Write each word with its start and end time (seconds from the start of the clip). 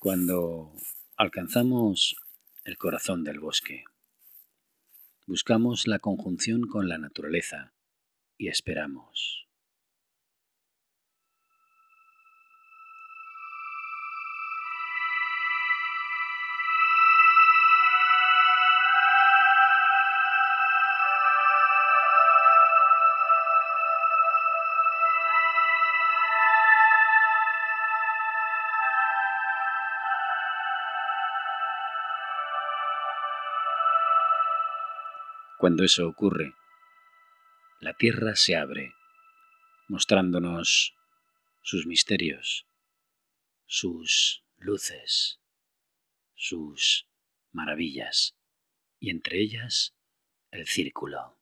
Cuando 0.00 0.72
alcanzamos 1.16 2.14
el 2.64 2.78
corazón 2.78 3.24
del 3.24 3.40
bosque, 3.40 3.82
buscamos 5.26 5.88
la 5.88 5.98
conjunción 5.98 6.68
con 6.68 6.88
la 6.88 6.98
naturaleza 6.98 7.72
y 8.36 8.46
esperamos. 8.46 9.27
Cuando 35.68 35.84
eso 35.84 36.08
ocurre, 36.08 36.54
la 37.80 37.92
tierra 37.92 38.34
se 38.36 38.56
abre, 38.56 38.94
mostrándonos 39.88 40.94
sus 41.60 41.86
misterios, 41.86 42.66
sus 43.66 44.42
luces, 44.56 45.42
sus 46.34 47.06
maravillas, 47.52 48.34
y 48.98 49.10
entre 49.10 49.42
ellas 49.42 49.94
el 50.52 50.66
círculo. 50.66 51.38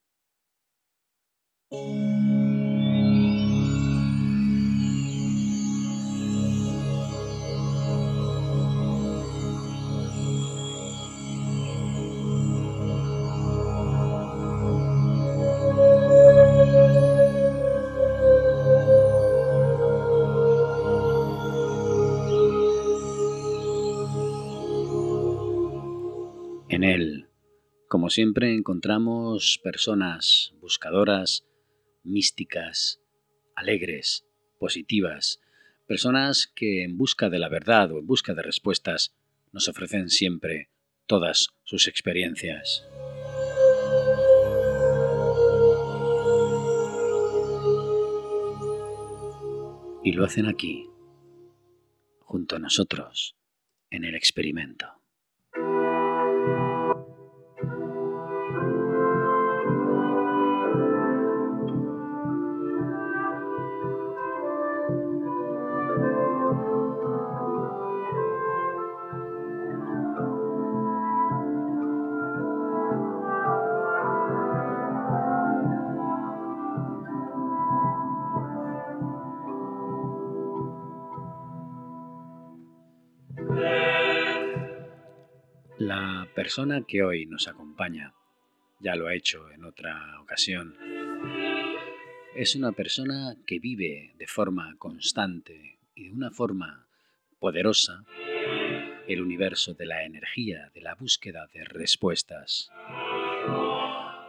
Siempre, 28.16 28.54
encontramos 28.54 29.60
personas 29.62 30.54
buscadoras, 30.62 31.45
místicas, 32.02 32.98
alegres, 33.54 34.24
positivas, 34.58 35.38
personas 35.86 36.46
que 36.46 36.82
en 36.82 36.96
busca 36.96 37.28
de 37.28 37.38
la 37.38 37.50
verdad 37.50 37.92
o 37.92 37.98
en 37.98 38.06
busca 38.06 38.32
de 38.32 38.40
respuestas 38.40 39.14
nos 39.52 39.68
ofrecen 39.68 40.08
siempre 40.08 40.70
todas 41.04 41.48
sus 41.64 41.88
experiencias. 41.88 42.88
Y 50.02 50.12
lo 50.12 50.24
hacen 50.24 50.46
aquí, 50.46 50.86
junto 52.20 52.56
a 52.56 52.60
nosotros, 52.60 53.36
en 53.90 54.04
el 54.04 54.14
experimento. 54.14 54.95
Persona 86.46 86.84
que 86.86 87.02
hoy 87.02 87.26
nos 87.26 87.48
acompaña, 87.48 88.14
ya 88.78 88.94
lo 88.94 89.08
ha 89.08 89.14
hecho 89.16 89.50
en 89.50 89.64
otra 89.64 90.20
ocasión, 90.20 90.76
es 92.36 92.54
una 92.54 92.70
persona 92.70 93.36
que 93.44 93.58
vive 93.58 94.14
de 94.16 94.28
forma 94.28 94.76
constante 94.78 95.80
y 95.96 96.04
de 96.04 96.12
una 96.12 96.30
forma 96.30 96.86
poderosa 97.40 98.04
el 99.08 99.22
universo 99.22 99.74
de 99.74 99.86
la 99.86 100.04
energía, 100.04 100.70
de 100.72 100.82
la 100.82 100.94
búsqueda 100.94 101.48
de 101.52 101.64
respuestas. 101.64 102.70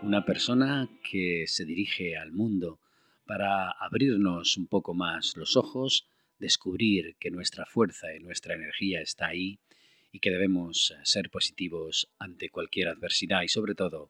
Una 0.01 0.25
persona 0.25 0.89
que 1.07 1.43
se 1.45 1.65
dirige 1.65 2.17
al 2.17 2.31
mundo 2.31 2.79
para 3.27 3.69
abrirnos 3.69 4.57
un 4.57 4.65
poco 4.65 4.95
más 4.95 5.37
los 5.37 5.55
ojos, 5.55 6.07
descubrir 6.39 7.15
que 7.19 7.29
nuestra 7.29 7.67
fuerza 7.67 8.07
y 8.15 8.19
nuestra 8.21 8.55
energía 8.55 9.01
está 9.01 9.27
ahí 9.27 9.59
y 10.17 10.19
que 10.19 10.31
debemos 10.31 10.89
eh, 10.89 10.99
ser 11.03 11.29
positivos 11.29 12.09
ante 12.17 12.49
cualquier 12.49 12.87
adversidad 12.87 13.43
y 13.43 13.49
sobre 13.49 13.75
todo 13.75 14.09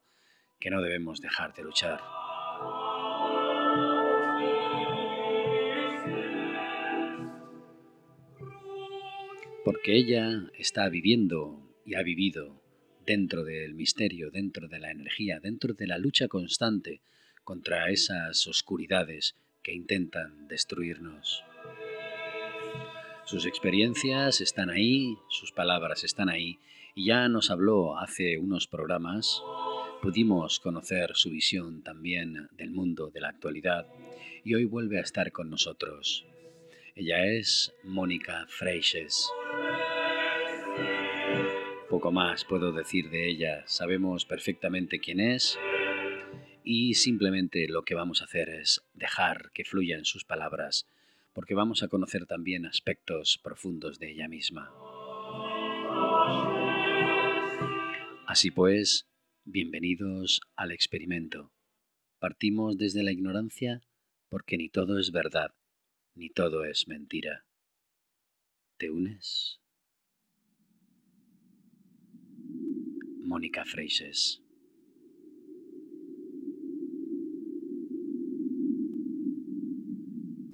que 0.57 0.69
no 0.69 0.81
debemos 0.81 1.19
dejar 1.19 1.53
de 1.53 1.63
luchar. 1.63 1.99
Porque 9.65 9.97
ella 9.97 10.49
está 10.57 10.87
viviendo 10.87 11.75
y 11.85 11.95
ha 11.95 12.03
vivido 12.03 12.63
dentro 13.05 13.43
del 13.43 13.73
misterio, 13.73 14.31
dentro 14.31 14.69
de 14.69 14.79
la 14.79 14.91
energía, 14.91 15.41
dentro 15.41 15.73
de 15.73 15.87
la 15.87 15.97
lucha 15.97 16.29
constante 16.29 17.01
contra 17.43 17.89
esas 17.89 18.47
oscuridades 18.47 19.35
que 19.61 19.73
intentan 19.73 20.47
destruirnos. 20.47 21.43
Sus 23.27 23.45
experiencias 23.45 24.39
están 24.39 24.69
ahí, 24.69 25.17
sus 25.27 25.51
palabras 25.51 26.05
están 26.05 26.29
ahí, 26.29 26.59
y 26.95 27.07
ya 27.07 27.27
nos 27.27 27.51
habló 27.51 27.99
hace 27.99 28.37
unos 28.37 28.67
programas, 28.67 29.43
pudimos 30.01 30.61
conocer 30.61 31.11
su 31.13 31.31
visión 31.31 31.83
también 31.83 32.47
del 32.53 32.71
mundo 32.71 33.09
de 33.09 33.19
la 33.19 33.27
actualidad, 33.27 33.85
y 34.45 34.55
hoy 34.55 34.63
vuelve 34.63 34.97
a 34.97 35.01
estar 35.01 35.33
con 35.33 35.49
nosotros. 35.49 36.25
Ella 36.95 37.25
es 37.25 37.73
Mónica 37.83 38.45
Freixes. 38.47 39.29
Poco 41.89 42.13
más 42.13 42.45
puedo 42.45 42.71
decir 42.71 43.09
de 43.09 43.29
ella, 43.29 43.61
sabemos 43.67 44.23
perfectamente 44.23 45.01
quién 45.01 45.19
es. 45.19 45.59
Y 46.63 46.93
simplemente 46.93 47.67
lo 47.67 47.83
que 47.83 47.93
vamos 47.93 48.21
a 48.21 48.25
hacer 48.25 48.47
es 48.47 48.85
dejar 48.93 49.51
que 49.53 49.65
fluyan 49.65 50.05
sus 50.05 50.23
palabras 50.23 50.87
porque 51.37 51.53
vamos 51.53 51.83
a 51.83 51.87
conocer 51.87 52.25
también 52.25 52.65
aspectos 52.65 53.39
profundos 53.43 53.99
de 53.99 54.09
ella 54.09 54.27
misma. 54.27 54.73
Así 58.25 58.49
pues, 58.49 59.07
bienvenidos 59.45 60.41
al 60.55 60.71
experimento. 60.71 61.53
Partimos 62.17 62.79
desde 62.79 63.03
la 63.03 63.11
ignorancia 63.11 63.83
porque 64.29 64.57
ni 64.57 64.69
todo 64.69 64.97
es 64.97 65.11
verdad, 65.11 65.53
ni 66.15 66.31
todo 66.31 66.65
es 66.65 66.87
mentira. 66.87 67.45
¿Te 68.77 68.89
unes? 68.89 69.59
Mónica 73.21 73.63
Freixes. 73.63 74.41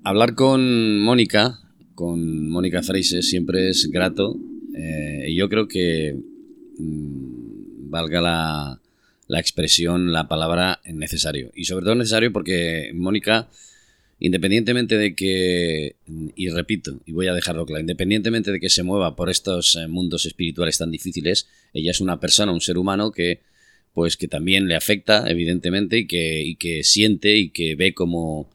Hablar 0.05 0.35
con 0.35 0.99
Mónica, 0.99 1.61
con 1.95 2.49
Mónica 2.49 2.83
Freises, 2.83 3.29
siempre 3.29 3.69
es 3.69 3.89
grato. 3.89 4.37
Eh, 4.75 5.27
y 5.29 5.35
yo 5.35 5.47
creo 5.47 5.69
que 5.69 6.13
mm, 6.77 7.89
valga 7.89 8.19
la, 8.19 8.81
la, 9.27 9.39
expresión, 9.39 10.11
la 10.11 10.27
palabra 10.27 10.81
necesario. 10.85 11.51
Y 11.55 11.65
sobre 11.65 11.85
todo 11.85 11.95
necesario 11.95 12.33
porque 12.33 12.91
Mónica, 12.93 13.49
independientemente 14.19 14.97
de 14.97 15.15
que, 15.15 15.95
y 16.35 16.49
repito, 16.49 16.99
y 17.05 17.13
voy 17.13 17.27
a 17.27 17.33
dejarlo 17.33 17.65
claro, 17.65 17.79
independientemente 17.79 18.51
de 18.51 18.59
que 18.59 18.69
se 18.69 18.83
mueva 18.83 19.15
por 19.15 19.29
estos 19.29 19.75
eh, 19.75 19.87
mundos 19.87 20.25
espirituales 20.25 20.79
tan 20.79 20.91
difíciles, 20.91 21.47
ella 21.73 21.91
es 21.91 22.01
una 22.01 22.19
persona, 22.19 22.51
un 22.51 22.59
ser 22.59 22.77
humano 22.77 23.11
que 23.11 23.39
pues 23.93 24.17
que 24.17 24.27
también 24.27 24.67
le 24.67 24.75
afecta, 24.75 25.29
evidentemente, 25.29 25.99
y 25.99 26.07
que, 26.07 26.41
y 26.41 26.55
que 26.55 26.83
siente 26.83 27.37
y 27.37 27.51
que 27.51 27.75
ve 27.75 27.93
como 27.93 28.49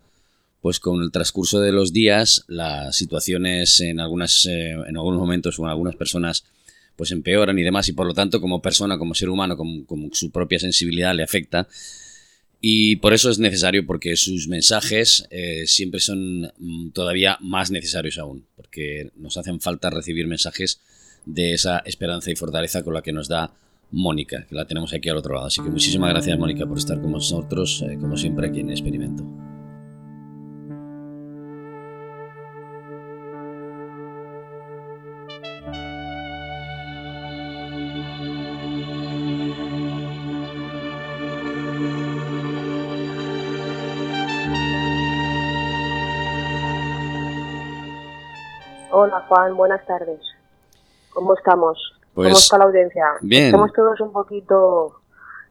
pues 0.69 0.81
con 0.81 1.03
el 1.03 1.11
transcurso 1.11 1.61
de 1.61 1.73
los 1.73 1.95
días 1.95 2.45
las 2.47 2.95
situaciones 2.95 3.81
en 3.81 4.01
algunas 4.01 4.45
eh, 4.45 4.73
en 4.73 4.99
algunos 4.99 5.19
momentos 5.19 5.59
o 5.59 5.63
en 5.63 5.71
algunas 5.71 5.97
personas 5.97 6.45
pues 6.95 7.11
empeoran 7.11 7.59
y 7.59 7.63
demás 7.63 7.89
y 7.89 7.95
por 7.95 8.07
lo 8.07 8.13
tanto 8.13 8.39
como 8.39 8.61
persona 8.61 8.99
como 8.99 9.15
ser 9.15 9.31
humano 9.31 9.57
como, 9.57 10.11
su 10.13 10.31
propia 10.31 10.59
sensibilidad 10.59 11.15
le 11.15 11.23
afecta 11.23 11.67
y 12.61 12.97
por 12.97 13.15
eso 13.15 13.31
es 13.31 13.39
necesario 13.39 13.87
porque 13.87 14.15
sus 14.17 14.47
mensajes 14.47 15.27
eh, 15.31 15.67
siempre 15.67 16.01
son 16.01 16.53
mm, 16.59 16.91
todavía 16.91 17.39
más 17.41 17.71
necesarios 17.71 18.19
aún 18.19 18.45
porque 18.55 19.11
nos 19.17 19.39
hacen 19.39 19.63
falta 19.63 19.89
recibir 19.89 20.27
mensajes 20.27 20.83
de 21.25 21.55
esa 21.55 21.79
esperanza 21.79 22.31
y 22.31 22.37
fortaleza 22.37 22.83
con 22.83 22.93
la 22.93 23.01
que 23.01 23.15
nos 23.15 23.27
da 23.27 23.55
Mónica, 23.91 24.45
que 24.47 24.55
la 24.55 24.67
tenemos 24.67 24.93
aquí 24.93 25.09
al 25.09 25.17
otro 25.17 25.33
lado. 25.33 25.47
Así 25.47 25.63
que 25.63 25.71
muchísimas 25.71 26.11
gracias 26.11 26.39
Mónica 26.39 26.67
por 26.67 26.77
estar 26.77 27.01
con 27.01 27.13
nosotros, 27.13 27.83
eh, 27.89 27.97
como 27.99 28.19
siempre 28.19 28.49
aquí 28.49 28.61
en 28.61 28.69
Experimento. 28.69 29.48
Hola 49.01 49.25
Juan, 49.29 49.57
buenas 49.57 49.87
tardes. 49.87 50.19
¿Cómo 51.11 51.33
estamos? 51.37 51.79
¿Cómo 52.15 52.29
Pues 52.31 52.37
está 52.43 52.59
la 52.59 52.65
audiencia? 52.65 53.05
bien. 53.23 53.45
Estamos 53.45 53.73
todos 53.73 54.01
un 54.01 54.13
poquito 54.13 54.93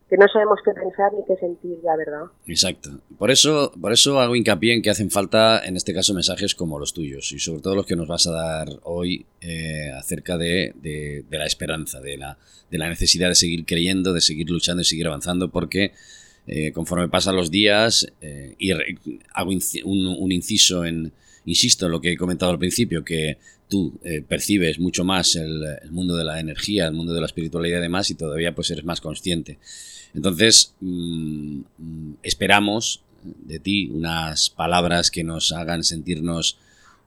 que 0.10 0.18
no 0.18 0.26
sabemos 0.28 0.60
qué 0.66 0.72
pensar 0.74 1.14
ni 1.14 1.24
qué 1.26 1.38
sentir 1.38 1.78
ya, 1.82 1.96
¿verdad? 1.96 2.24
Exacto. 2.46 2.90
Por 3.18 3.32
eso, 3.32 3.72
por 3.80 3.94
eso 3.94 4.20
hago 4.20 4.36
hincapié 4.36 4.74
en 4.74 4.82
que 4.82 4.90
hacen 4.90 5.10
falta, 5.10 5.66
en 5.66 5.78
este 5.78 5.94
caso, 5.94 6.14
mensajes 6.14 6.56
como 6.56 6.78
los 6.78 6.94
tuyos 6.94 7.32
y 7.32 7.40
sobre 7.40 7.62
todo 7.62 7.76
los 7.76 7.86
que 7.86 7.96
nos 7.96 8.10
vas 8.10 8.28
a 8.28 8.32
dar 8.34 8.68
hoy 8.84 9.26
eh, 9.40 9.92
acerca 9.98 10.38
de, 10.38 10.74
de- 10.76 11.24
de 11.30 11.38
la 11.38 11.46
esperanza, 11.46 12.02
de 12.02 12.18
la, 12.18 12.38
de 12.70 12.78
la 12.78 12.90
necesidad 12.90 13.30
de 13.30 13.36
seguir 13.36 13.66
creyendo, 13.66 14.12
de 14.12 14.20
seguir 14.20 14.50
luchando 14.50 14.82
y 14.82 14.86
seguir 14.86 15.08
avanzando, 15.08 15.48
porque 15.52 15.94
eh, 16.48 16.74
conforme 16.74 17.08
pasan 17.08 17.38
los 17.38 17.50
días, 17.50 18.12
eh, 18.20 18.56
y 18.60 18.72
hago 19.34 19.52
un 19.86 20.32
inciso 20.34 20.84
en, 20.84 21.14
insisto 21.48 21.86
en 21.86 21.94
lo 21.94 22.02
que 22.02 22.12
he 22.12 22.18
comentado 22.18 22.52
al 22.52 22.60
principio, 22.60 23.04
que 23.04 23.38
tú 23.70 24.00
eh, 24.04 24.22
percibes 24.22 24.80
mucho 24.80 25.04
más 25.04 25.36
el, 25.36 25.64
mundo 25.90 26.16
de 26.16 26.26
la 26.26 26.40
energía, 26.40 26.88
el 26.88 26.94
mundo 26.94 27.14
de 27.14 27.22
la 27.22 27.26
espiritualidad 27.26 27.80
y 27.80 27.84
demás, 27.84 28.12
y 28.12 28.16
todavía 28.16 28.54
pues 28.54 28.70
eres 28.70 28.84
más 28.84 29.02
consciente. 29.02 29.58
Entonces, 30.14 30.74
mm, 30.82 31.62
esperamos 32.22 33.02
de 33.24 33.60
ti 33.60 33.88
unas 33.88 34.50
palabras 34.50 35.10
que 35.10 35.24
nos 35.24 35.52
hagan 35.54 35.84
sentirnos, 35.84 36.58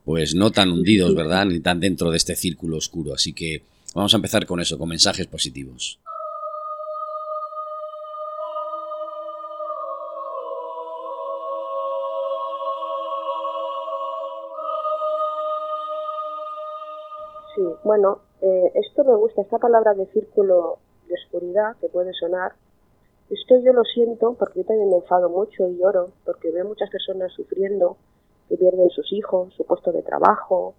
pues 0.04 0.34
no 0.34 0.50
tan 0.50 0.70
hundidos, 0.70 1.14
¿verdad? 1.14 1.46
Ni 1.46 1.60
tan 1.60 1.78
dentro 1.78 2.10
de 2.10 2.16
este 2.16 2.34
círculo 2.34 2.78
oscuro. 2.78 3.14
Así 3.14 3.32
que 3.32 3.62
vamos 3.94 4.14
a 4.14 4.16
empezar 4.16 4.46
con 4.46 4.60
eso, 4.60 4.78
con 4.78 4.88
mensajes 4.88 5.26
positivos. 5.26 5.98
Bueno, 17.90 18.20
eh, 18.40 18.70
esto 18.74 19.02
me 19.02 19.16
gusta, 19.16 19.42
esta 19.42 19.58
palabra 19.58 19.94
de 19.94 20.06
círculo 20.12 20.78
de 21.08 21.14
oscuridad 21.14 21.74
que 21.80 21.88
puede 21.88 22.12
sonar. 22.12 22.52
Esto 23.28 23.58
yo 23.58 23.72
lo 23.72 23.82
siento 23.82 24.36
porque 24.38 24.60
yo 24.60 24.66
también 24.66 24.90
me 24.90 24.98
enfado 24.98 25.28
mucho 25.28 25.66
y 25.66 25.76
lloro 25.76 26.10
porque 26.24 26.52
veo 26.52 26.64
muchas 26.66 26.88
personas 26.88 27.32
sufriendo 27.32 27.96
que 28.48 28.56
pierden 28.56 28.90
sus 28.90 29.12
hijos, 29.12 29.52
su 29.54 29.64
puesto 29.64 29.90
de 29.90 30.02
trabajo. 30.02 30.74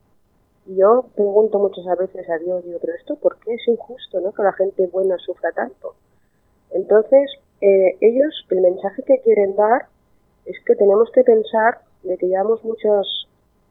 Y 0.65 0.77
yo 0.77 1.03
pregunto 1.13 1.59
muchas 1.59 1.83
veces 1.97 2.29
a 2.29 2.37
Dios, 2.37 2.63
digo, 2.63 2.79
pero 2.79 2.93
esto 2.93 3.17
por 3.17 3.37
qué 3.39 3.55
es 3.55 3.67
injusto, 3.67 4.21
¿no? 4.21 4.31
Que 4.31 4.43
la 4.43 4.53
gente 4.53 4.87
buena 4.87 5.17
sufra 5.17 5.51
tanto. 5.51 5.95
Entonces, 6.69 7.29
eh, 7.59 7.97
ellos, 7.99 8.45
el 8.51 8.61
mensaje 8.61 9.03
que 9.03 9.19
quieren 9.19 9.57
dar 9.57 9.87
es 10.45 10.55
que 10.65 10.77
tenemos 10.77 11.11
que 11.11 11.25
pensar 11.25 11.81
de 12.03 12.17
que 12.17 12.27
llevamos 12.27 12.63
muchos 12.63 13.27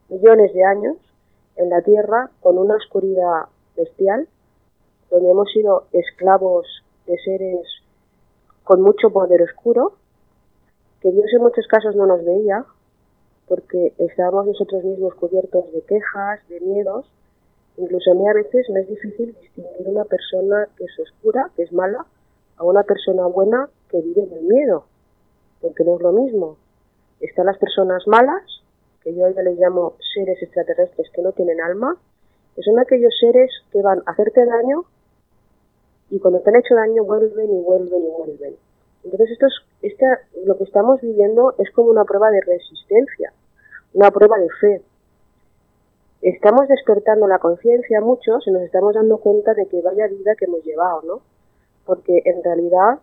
millones 0.09 0.53
de 0.53 0.63
años 0.63 1.10
en 1.55 1.69
la 1.69 1.81
Tierra 1.81 2.29
con 2.41 2.57
una 2.57 2.75
oscuridad 2.75 3.45
bestial, 3.75 4.27
donde 5.09 5.31
hemos 5.31 5.51
sido 5.51 5.85
esclavos 5.91 6.65
de 7.05 7.17
seres 7.19 7.67
con 8.63 8.81
mucho 8.81 9.09
poder 9.09 9.41
oscuro, 9.41 9.93
que 11.01 11.11
Dios 11.11 11.27
en 11.33 11.41
muchos 11.41 11.67
casos 11.67 11.95
no 11.95 12.05
nos 12.05 12.23
veía, 12.23 12.65
porque 13.47 13.93
estábamos 13.97 14.45
nosotros 14.45 14.83
mismos 14.83 15.13
cubiertos 15.15 15.71
de 15.73 15.81
quejas, 15.81 16.39
de 16.47 16.61
miedos. 16.61 17.05
Incluso 17.75 18.11
a 18.11 18.13
mí 18.13 18.27
a 18.29 18.33
veces 18.33 18.69
me 18.69 18.81
es 18.81 18.87
difícil 18.87 19.35
distinguir 19.41 19.87
una 19.87 20.05
persona 20.05 20.69
que 20.77 20.85
es 20.85 20.99
oscura, 20.99 21.49
que 21.55 21.63
es 21.63 21.73
mala, 21.73 22.05
a 22.57 22.63
una 22.63 22.83
persona 22.83 23.25
buena 23.25 23.67
que 23.89 23.99
vive 24.01 24.23
en 24.23 24.31
el 24.33 24.43
miedo, 24.43 24.85
porque 25.59 25.83
no 25.83 25.95
es 25.95 26.01
lo 26.01 26.11
mismo. 26.11 26.57
Están 27.19 27.47
las 27.47 27.57
personas 27.57 28.07
malas, 28.07 28.43
que 29.03 29.13
yo 29.13 29.29
ya 29.29 29.41
les 29.41 29.57
llamo 29.57 29.95
seres 30.13 30.41
extraterrestres 30.41 31.09
que 31.13 31.21
no 31.21 31.31
tienen 31.31 31.61
alma, 31.61 31.97
que 32.55 32.61
son 32.61 32.79
aquellos 32.79 33.13
seres 33.19 33.51
que 33.71 33.81
van 33.81 34.01
a 34.05 34.11
hacerte 34.11 34.45
daño 34.45 34.85
y 36.09 36.19
cuando 36.19 36.41
te 36.41 36.49
han 36.49 36.57
hecho 36.57 36.75
daño 36.75 37.05
vuelven 37.05 37.49
y 37.51 37.61
vuelven 37.61 38.03
y 38.03 38.09
vuelven. 38.09 38.55
Entonces 39.03 39.31
esto 39.31 39.47
es, 39.81 39.97
lo 40.45 40.57
que 40.57 40.65
estamos 40.65 41.01
viviendo 41.01 41.55
es 41.57 41.71
como 41.71 41.89
una 41.89 42.03
prueba 42.03 42.29
de 42.29 42.41
resistencia, 42.41 43.33
una 43.93 44.11
prueba 44.11 44.37
de 44.37 44.49
fe. 44.59 44.81
Estamos 46.21 46.67
despertando 46.67 47.27
la 47.27 47.39
conciencia 47.39 47.99
muchos 48.01 48.45
y 48.45 48.51
nos 48.51 48.61
estamos 48.61 48.93
dando 48.93 49.17
cuenta 49.17 49.53
de 49.55 49.65
que 49.67 49.81
vaya 49.81 50.07
vida 50.07 50.35
que 50.37 50.45
hemos 50.45 50.63
llevado, 50.63 51.01
¿no? 51.03 51.21
Porque 51.85 52.21
en 52.25 52.43
realidad, 52.43 52.99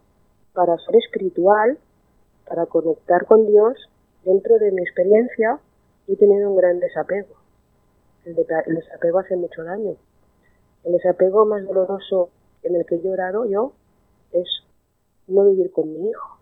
para 0.52 0.78
ser 0.78 0.96
espiritual, 0.96 1.78
para 2.46 2.66
conectar 2.66 3.26
con 3.26 3.46
Dios, 3.46 3.76
dentro 4.24 4.58
de 4.58 4.70
mi 4.70 4.82
experiencia, 4.82 5.58
yo 6.08 6.14
he 6.14 6.16
tenido 6.16 6.50
un 6.50 6.56
gran 6.56 6.80
desapego. 6.80 7.36
El, 8.24 8.34
de- 8.34 8.46
el 8.66 8.74
desapego 8.74 9.20
hace 9.20 9.36
mucho 9.36 9.62
daño. 9.62 9.94
El 10.84 10.92
desapego 10.92 11.44
más 11.46 11.64
doloroso 11.64 12.30
en 12.62 12.74
el 12.74 12.84
que 12.86 12.96
he 12.96 13.02
llorado 13.02 13.46
yo 13.46 13.72
es 14.32 14.48
no 15.28 15.44
vivir 15.44 15.70
con 15.70 15.92
mi 15.92 16.10
hijo. 16.10 16.38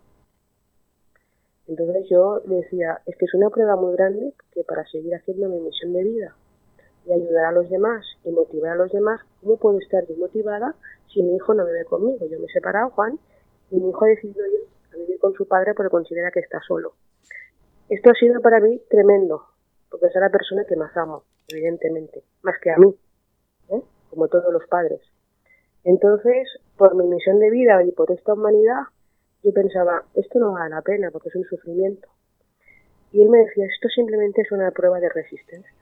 Entonces 1.68 2.06
yo 2.08 2.40
decía, 2.44 3.00
es 3.06 3.16
que 3.16 3.24
es 3.24 3.34
una 3.34 3.50
prueba 3.50 3.74
muy 3.76 3.94
grande 3.96 4.32
que 4.52 4.62
para 4.62 4.86
seguir 4.86 5.14
haciendo 5.14 5.48
mi 5.48 5.58
misión 5.60 5.92
de 5.92 6.04
vida 6.04 6.36
y 7.06 7.12
ayudar 7.12 7.46
a 7.46 7.52
los 7.52 7.68
demás 7.68 8.04
y 8.24 8.30
motivar 8.30 8.72
a 8.72 8.76
los 8.76 8.92
demás, 8.92 9.20
¿cómo 9.40 9.56
puedo 9.56 9.78
estar 9.78 10.06
desmotivada 10.06 10.74
si 11.12 11.22
mi 11.22 11.34
hijo 11.34 11.54
no 11.54 11.66
vive 11.66 11.84
conmigo? 11.84 12.24
Yo 12.26 12.38
me 12.38 12.46
he 12.46 12.52
separado, 12.52 12.90
Juan, 12.90 13.18
y 13.70 13.80
mi 13.80 13.90
hijo 13.90 14.04
ha 14.04 14.08
decidido 14.08 14.46
ir 14.46 14.60
a 14.92 14.96
vivir 14.96 15.18
con 15.18 15.34
su 15.34 15.46
padre 15.48 15.74
porque 15.74 15.90
considera 15.90 16.30
que 16.30 16.40
está 16.40 16.60
solo. 16.66 16.92
Esto 17.88 18.10
ha 18.10 18.14
sido 18.14 18.40
para 18.40 18.60
mí 18.60 18.80
tremendo, 18.88 19.44
porque 19.90 20.06
es 20.06 20.14
la 20.14 20.30
persona 20.30 20.64
que 20.64 20.76
más 20.76 20.96
amo, 20.96 21.24
evidentemente, 21.48 22.22
más 22.42 22.56
que 22.60 22.70
a 22.70 22.76
mí, 22.76 22.94
¿eh? 23.70 23.82
como 24.10 24.28
todos 24.28 24.52
los 24.52 24.66
padres. 24.66 25.00
Entonces, 25.84 26.48
por 26.76 26.94
mi 26.96 27.06
misión 27.06 27.38
de 27.38 27.50
vida 27.50 27.82
y 27.84 27.92
por 27.92 28.10
esta 28.10 28.34
humanidad, 28.34 28.82
yo 29.42 29.52
pensaba, 29.52 30.04
esto 30.14 30.38
no 30.38 30.52
vale 30.52 30.74
la 30.74 30.82
pena 30.82 31.10
porque 31.10 31.28
es 31.28 31.36
un 31.36 31.44
sufrimiento. 31.44 32.08
Y 33.12 33.22
él 33.22 33.28
me 33.28 33.38
decía, 33.38 33.66
esto 33.66 33.88
simplemente 33.88 34.42
es 34.42 34.50
una 34.50 34.70
prueba 34.72 34.98
de 34.98 35.08
resistencia. 35.08 35.72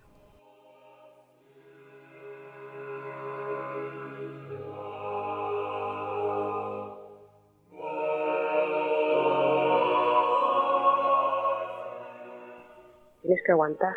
Tienes 13.24 13.42
que 13.42 13.52
aguantar, 13.52 13.94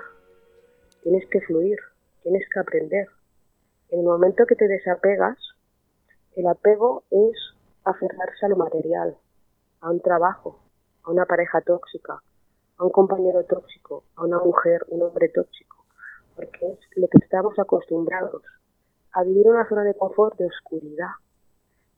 tienes 1.03 1.29
que 1.29 1.41
fluir, 1.41 1.77
tienes 2.23 2.47
que 2.49 2.61
aprender. 2.61 3.09
En 3.89 3.99
el 3.99 4.05
momento 4.05 4.45
que 4.45 4.55
te 4.55 4.69
desapegas, 4.69 5.37
el 6.37 6.47
apego 6.47 7.03
es 7.11 7.35
aferrarse 7.83 8.45
a 8.45 8.47
lo 8.47 8.55
material, 8.55 9.17
a 9.81 9.91
un 9.91 9.99
trabajo, 9.99 10.61
a 11.03 11.11
una 11.11 11.25
pareja 11.25 11.59
tóxica, 11.59 12.23
a 12.77 12.85
un 12.85 12.89
compañero 12.89 13.43
tóxico, 13.43 14.05
a 14.15 14.23
una 14.23 14.39
mujer, 14.39 14.85
un 14.87 15.01
hombre 15.01 15.27
tóxico, 15.27 15.83
porque 16.33 16.65
es 16.65 16.79
lo 16.95 17.09
que 17.09 17.17
estamos 17.21 17.59
acostumbrados, 17.59 18.43
a 19.11 19.25
vivir 19.25 19.49
una 19.49 19.67
zona 19.67 19.83
de 19.83 19.93
confort, 19.93 20.37
de 20.37 20.45
oscuridad, 20.45 21.11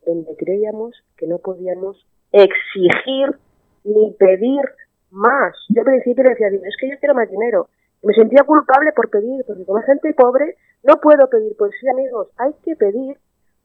donde 0.04 0.36
creíamos 0.36 0.96
que 1.16 1.28
no 1.28 1.38
podíamos 1.38 2.08
exigir 2.32 3.38
ni 3.84 4.16
pedir 4.18 4.64
más. 5.12 5.56
Yo 5.70 5.82
al 5.82 5.86
principio 5.86 6.24
le 6.24 6.32
decía, 6.32 6.50
"Dios, 6.50 6.64
es 6.64 6.76
que 6.80 6.90
yo 6.90 7.00
quiero 7.00 7.16
más 7.16 7.30
dinero. 7.30 7.70
Me 8.02 8.14
sentía 8.14 8.44
culpable 8.44 8.92
por 8.94 9.10
pedir, 9.10 9.44
porque 9.46 9.66
como 9.66 9.82
gente 9.82 10.14
pobre 10.14 10.56
no 10.84 11.00
puedo 11.02 11.28
pedir. 11.30 11.56
Pues 11.58 11.72
sí, 11.80 11.88
amigos, 11.90 12.30
hay 12.38 12.54
que 12.64 12.76
pedir 12.76 13.18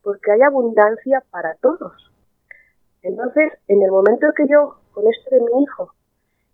porque 0.03 0.33
hay 0.33 0.43
abundancia 0.43 1.23
para 1.31 1.55
todos. 1.57 2.11
Entonces, 3.03 3.53
en 3.69 3.83
el 3.83 3.91
momento 3.91 4.27
que 4.37 4.47
yo, 4.49 4.77
con 4.93 5.05
esto 5.07 5.35
de 5.35 5.41
mi 5.41 5.63
hijo, 5.63 5.93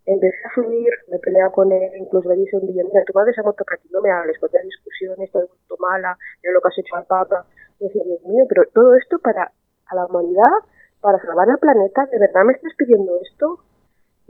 empecé 0.06 0.37
a 0.47 0.50
fluir, 0.50 0.90
me 1.09 1.18
peleaba 1.18 1.52
con 1.52 1.70
él, 1.70 1.90
incluso 1.97 2.28
le 2.28 2.37
dije 2.37 2.56
un 2.56 2.66
día, 2.66 2.82
mira, 2.85 3.04
tu 3.04 3.12
madre 3.12 3.32
se 3.32 3.40
ha 3.40 3.44
muerto 3.44 3.64
para 3.64 3.80
ti, 3.80 3.88
no 3.92 4.00
me 4.00 4.11
hables, 4.11 4.37
porque 4.40 4.59
hay 4.59 4.64
discusiones, 4.64 5.26
estoy 5.26 5.47
vuelto 5.47 5.76
mala, 5.78 6.16
mira 6.42 6.54
lo 6.54 6.61
que 6.61 6.68
has 6.68 6.78
hecho 6.78 6.97
al 6.97 7.06
Papa. 7.06 7.47
Y 7.78 7.85
decía, 7.85 8.02
Dios 8.04 8.23
mío, 8.25 8.44
pero 8.49 8.64
todo 8.75 8.94
esto 8.97 9.18
para 9.18 9.52
a 9.87 9.94
la 9.94 10.06
humanidad, 10.06 10.59
para 11.00 11.18
salvar 11.20 11.50
al 11.50 11.59
planeta, 11.59 12.06
¿de 12.06 12.18
verdad 12.18 12.44
me 12.44 12.52
estás 12.52 12.73
pidiendo 12.76 13.18
esto? 13.23 13.61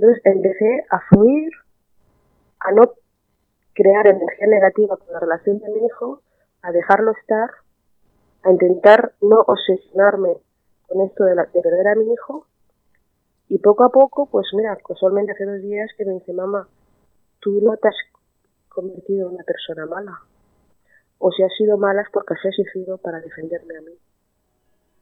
Entonces 0.01 0.23
empecé 0.25 0.87
a 0.89 0.99
fluir, 1.11 1.53
a 2.61 2.73
no 2.73 2.91
crear 3.75 4.07
energía 4.07 4.47
negativa 4.47 4.97
con 4.97 5.13
la 5.13 5.21
relación 5.21 5.59
de 5.59 5.69
mi 5.69 5.85
hijo, 5.85 6.23
a 6.63 6.73
dejarlo 6.73 7.13
estar 7.13 7.51
a 8.43 8.51
intentar 8.51 9.13
no 9.21 9.41
obsesionarme 9.41 10.39
con 10.89 11.03
esto 11.03 11.25
de, 11.25 11.35
de 11.35 11.61
perder 11.61 11.89
a 11.89 11.95
mi 11.97 12.11
hijo. 12.15 12.47
Y 13.49 13.59
poco 13.59 13.85
a 13.85 13.91
poco, 13.91 14.25
pues 14.25 14.47
mira, 14.55 14.75
casualmente 14.77 15.33
hace 15.33 15.45
dos 15.45 15.61
días 15.61 15.91
que 15.99 16.07
me 16.07 16.15
dice, 16.15 16.33
mamá, 16.33 16.67
tú 17.41 17.61
no 17.61 17.77
te 17.77 17.89
has 17.89 17.97
convertido 18.71 19.29
en 19.29 19.35
una 19.35 19.45
persona 19.45 19.85
mala. 19.85 20.19
O 21.19 21.31
si 21.31 21.43
has 21.43 21.53
sido 21.59 21.77
mala 21.77 22.01
es 22.01 22.09
porque 22.11 22.33
has 22.33 22.45
exigido 22.47 22.97
para 22.97 23.21
defenderme 23.21 23.77
a 23.77 23.83
mí. 23.83 23.93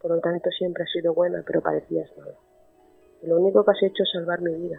Por 0.03 0.11
lo 0.11 0.21
tanto, 0.21 0.51
siempre 0.51 0.83
has 0.83 0.91
sido 0.91 1.15
buena, 1.15 1.45
pero 1.47 1.61
parecías 1.61 2.11
mala. 2.19 2.35
Lo 3.23 3.37
único 3.37 3.65
que 3.65 3.71
has 3.73 3.83
hecho 3.83 4.03
es 4.03 4.11
salvar 4.13 4.41
mi 4.41 4.55
vida. 4.55 4.79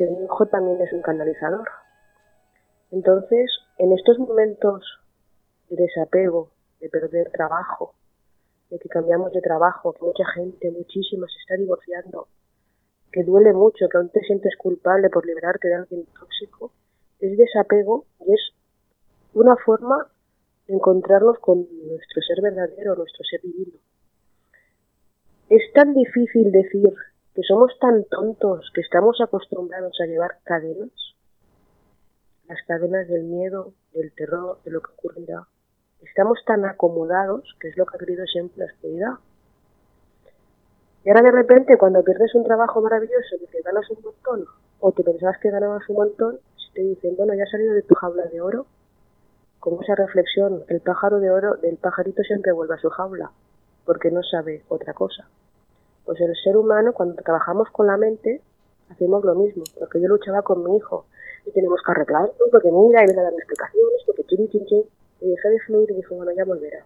que 0.00 0.06
mi 0.06 0.24
hijo 0.24 0.46
también 0.46 0.80
es 0.80 0.90
un 0.94 1.02
canalizador. 1.02 1.68
Entonces, 2.90 3.50
en 3.76 3.92
estos 3.92 4.18
momentos 4.18 4.82
de 5.68 5.76
desapego, 5.76 6.52
de 6.80 6.88
perder 6.88 7.30
trabajo, 7.30 7.94
de 8.70 8.78
que 8.78 8.88
cambiamos 8.88 9.32
de 9.32 9.40
trabajo, 9.40 9.92
que 9.92 10.04
mucha 10.04 10.24
gente, 10.34 10.70
muchísima, 10.70 11.26
se 11.26 11.38
está 11.40 11.56
divorciando, 11.56 12.28
que 13.12 13.24
duele 13.24 13.52
mucho, 13.52 13.88
que 13.88 13.98
aún 13.98 14.08
te 14.10 14.20
sientes 14.20 14.56
culpable 14.56 15.10
por 15.10 15.26
liberarte 15.26 15.68
de 15.68 15.74
alguien 15.74 16.06
tóxico, 16.18 16.72
es 17.18 17.36
desapego 17.36 18.06
y 18.20 18.32
es 18.32 18.40
una 19.34 19.56
forma 19.56 20.06
de 20.66 20.74
encontrarnos 20.74 21.38
con 21.40 21.58
nuestro 21.58 22.22
ser 22.22 22.42
verdadero, 22.42 22.94
nuestro 22.94 23.24
ser 23.24 23.40
divino. 23.42 23.78
Es 25.48 25.72
tan 25.72 25.94
difícil 25.94 26.52
decir 26.52 26.94
que 27.34 27.42
somos 27.42 27.76
tan 27.80 28.04
tontos 28.04 28.70
que 28.74 28.80
estamos 28.80 29.20
acostumbrados 29.20 29.98
a 30.00 30.06
llevar 30.06 30.38
cadenas, 30.44 30.90
las 32.48 32.58
cadenas 32.66 33.08
del 33.08 33.24
miedo, 33.24 33.72
del 33.92 34.12
terror, 34.12 34.60
de 34.64 34.70
lo 34.70 34.80
que 34.80 34.92
ocurrirá. 34.92 35.46
Estamos 36.02 36.38
tan 36.44 36.64
acomodados, 36.64 37.56
que 37.60 37.68
es 37.68 37.76
lo 37.76 37.86
que 37.86 37.96
ha 37.96 37.98
querido 37.98 38.26
siempre 38.26 38.64
la 38.64 38.72
oscuridad. 38.72 39.12
Y 41.04 41.08
ahora 41.10 41.22
de 41.22 41.30
repente, 41.30 41.78
cuando 41.78 42.02
pierdes 42.02 42.34
un 42.34 42.44
trabajo 42.44 42.80
maravilloso 42.80 43.36
y 43.40 43.46
que 43.46 43.62
ganas 43.62 43.88
un 43.90 44.02
montón, 44.02 44.46
o 44.80 44.92
te 44.92 45.02
pensabas 45.02 45.38
que 45.38 45.50
ganabas 45.50 45.88
un 45.88 45.96
montón, 45.96 46.38
si 46.56 46.72
te 46.72 46.82
dicen, 46.82 47.16
bueno, 47.16 47.34
ya 47.34 47.44
has 47.44 47.50
salido 47.50 47.74
de 47.74 47.82
tu 47.82 47.94
jaula 47.94 48.24
de 48.26 48.40
oro, 48.40 48.66
con 49.60 49.82
esa 49.82 49.94
reflexión, 49.94 50.64
el 50.68 50.80
pájaro 50.80 51.20
de 51.20 51.30
oro, 51.30 51.54
del 51.56 51.76
pajarito 51.76 52.22
siempre 52.22 52.52
vuelve 52.52 52.74
a 52.74 52.78
su 52.78 52.88
jaula, 52.88 53.30
porque 53.84 54.10
no 54.10 54.22
sabe 54.22 54.62
otra 54.68 54.94
cosa. 54.94 55.28
Pues 56.04 56.20
el 56.20 56.34
ser 56.42 56.56
humano, 56.56 56.92
cuando 56.92 57.22
trabajamos 57.22 57.68
con 57.70 57.86
la 57.86 57.96
mente, 57.96 58.40
hacemos 58.90 59.24
lo 59.24 59.34
mismo. 59.34 59.64
Porque 59.78 60.00
yo 60.00 60.08
luchaba 60.08 60.42
con 60.42 60.64
mi 60.64 60.76
hijo 60.76 61.06
y 61.46 61.50
tenemos 61.52 61.80
que 61.84 61.92
arreglarlo, 61.92 62.32
porque 62.50 62.70
mira, 62.70 63.02
y 63.02 63.06
viene 63.06 63.20
a 63.20 63.28
explicaciones, 63.28 64.02
porque 64.06 64.24
chin, 64.24 64.48
chin, 64.48 64.66
chin. 64.66 64.84
Y 65.20 65.28
dejé 65.28 65.48
de 65.50 65.60
fluir 65.60 65.90
y 65.90 65.94
dije, 65.94 66.14
bueno, 66.14 66.32
ya 66.32 66.44
volverá. 66.44 66.84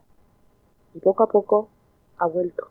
Y 0.95 1.01
poco 1.01 1.23
a 1.25 1.29
poco 1.29 1.69
ha 2.19 2.27
vuelto. 2.27 2.69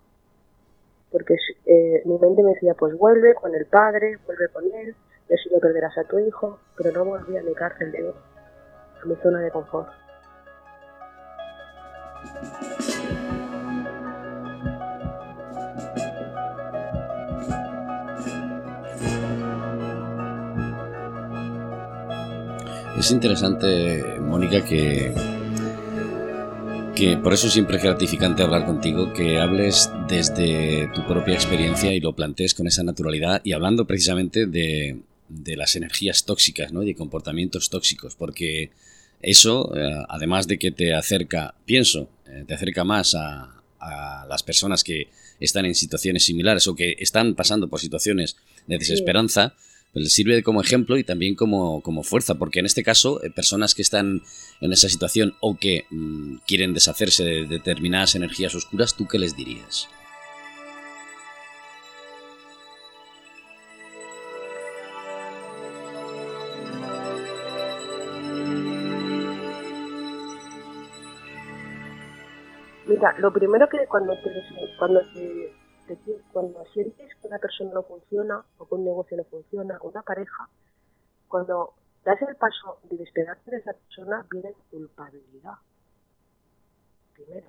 Porque 1.11 1.35
eh, 1.65 2.01
mi 2.05 2.17
mente 2.17 2.43
me 2.43 2.53
decía, 2.53 2.73
pues 2.73 2.97
vuelve 2.97 3.35
con 3.35 3.53
el 3.55 3.65
padre, 3.65 4.17
vuelve 4.25 4.47
con 4.49 4.65
él, 4.73 4.95
y 5.29 5.33
así 5.33 5.49
no 5.51 5.59
perderás 5.59 5.97
a 5.97 6.03
tu 6.05 6.19
hijo, 6.19 6.59
pero 6.75 6.91
no 6.91 7.05
volví 7.05 7.37
a 7.37 7.43
mi 7.43 7.53
cárcel 7.53 7.91
de 7.91 8.09
a 8.09 9.05
mi 9.05 9.15
zona 9.17 9.39
de 9.39 9.51
confort. 9.51 9.89
Es 22.97 23.11
interesante, 23.11 24.17
Mónica, 24.21 24.63
que, 24.63 25.13
que 27.03 27.17
por 27.17 27.33
eso 27.33 27.49
siempre 27.49 27.75
es 27.75 27.83
gratificante 27.83 28.43
hablar 28.43 28.65
contigo, 28.65 29.11
que 29.11 29.37
hables 29.37 29.91
desde 30.07 30.89
tu 30.95 31.05
propia 31.05 31.33
experiencia 31.33 31.91
y 31.91 31.99
lo 31.99 32.15
plantees 32.15 32.53
con 32.53 32.65
esa 32.65 32.81
naturalidad 32.81 33.41
y 33.43 33.51
hablando 33.51 33.85
precisamente 33.85 34.45
de, 34.45 35.01
de 35.27 35.57
las 35.57 35.75
energías 35.75 36.23
tóxicas 36.23 36.71
¿no? 36.71 36.81
y 36.81 36.85
de 36.85 36.95
comportamientos 36.95 37.69
tóxicos, 37.69 38.15
porque 38.15 38.71
eso, 39.21 39.75
eh, 39.75 40.05
además 40.07 40.47
de 40.47 40.57
que 40.57 40.71
te 40.71 40.93
acerca, 40.93 41.55
pienso, 41.65 42.09
eh, 42.25 42.45
te 42.47 42.53
acerca 42.53 42.85
más 42.85 43.15
a, 43.15 43.61
a, 43.81 44.25
las 44.29 44.41
personas 44.41 44.81
que 44.81 45.09
están 45.41 45.65
en 45.65 45.75
situaciones 45.75 46.23
similares 46.23 46.67
o 46.67 46.75
que 46.75 46.95
están 46.99 47.35
pasando 47.35 47.67
por 47.67 47.81
situaciones 47.81 48.37
de 48.65 48.77
desesperanza, 48.77 49.55
pues 49.93 50.11
sirve 50.11 50.41
como 50.41 50.61
ejemplo 50.61 50.97
y 50.97 51.03
también 51.03 51.35
como, 51.35 51.81
fuerza, 52.03 52.35
porque 52.35 52.59
en 52.59 52.65
este 52.65 52.83
caso, 52.83 53.23
eh, 53.23 53.29
personas 53.29 53.75
que 53.75 53.83
están 53.83 54.23
en 54.59 54.73
esa 54.73 54.89
situación 54.89 55.35
o 55.39 55.55
que 55.55 55.85
mm, 55.91 56.37
quieren 56.47 56.73
deshacerse 56.73 57.23
de 57.23 57.45
determinadas 57.45 58.15
energías 58.15 58.55
oscuras, 58.55 58.95
¿tú 58.95 59.07
qué 59.07 59.19
les 59.19 59.37
dirías? 59.37 59.87
Mira, 72.87 73.15
lo 73.19 73.31
primero 73.31 73.69
que 73.69 73.77
cuando 73.87 74.13
cuando 74.77 75.01
te 75.13 75.62
decir, 75.87 76.23
cuando 76.31 76.63
sientes 76.73 77.15
que 77.15 77.27
una 77.27 77.39
persona 77.39 77.71
no 77.73 77.83
funciona, 77.83 78.43
o 78.57 78.67
que 78.67 78.75
un 78.75 78.85
negocio 78.85 79.17
no 79.17 79.23
funciona, 79.25 79.79
una 79.81 80.01
pareja, 80.01 80.49
cuando 81.27 81.73
das 82.03 82.21
el 82.21 82.35
paso 82.35 82.79
de 82.83 82.97
despegarte 82.97 83.51
de 83.51 83.57
esa 83.57 83.73
persona, 83.73 84.25
viene 84.29 84.53
culpabilidad. 84.69 85.55
Primero. 87.13 87.47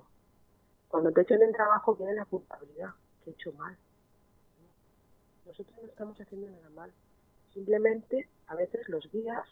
Cuando 0.87 1.11
te 1.11 1.21
echan 1.21 1.41
en 1.41 1.51
trabajo, 1.51 1.95
viene 1.95 2.13
la 2.13 2.25
culpabilidad, 2.25 2.91
que 3.23 3.31
he 3.31 3.33
hecho 3.33 3.51
mal. 3.53 3.77
Nosotros 5.45 5.77
no 5.81 5.87
estamos 5.87 6.19
haciendo 6.19 6.49
nada 6.49 6.69
mal. 6.69 6.93
Simplemente, 7.53 8.29
a 8.47 8.55
veces 8.55 8.87
los 8.89 9.09
guías, 9.11 9.45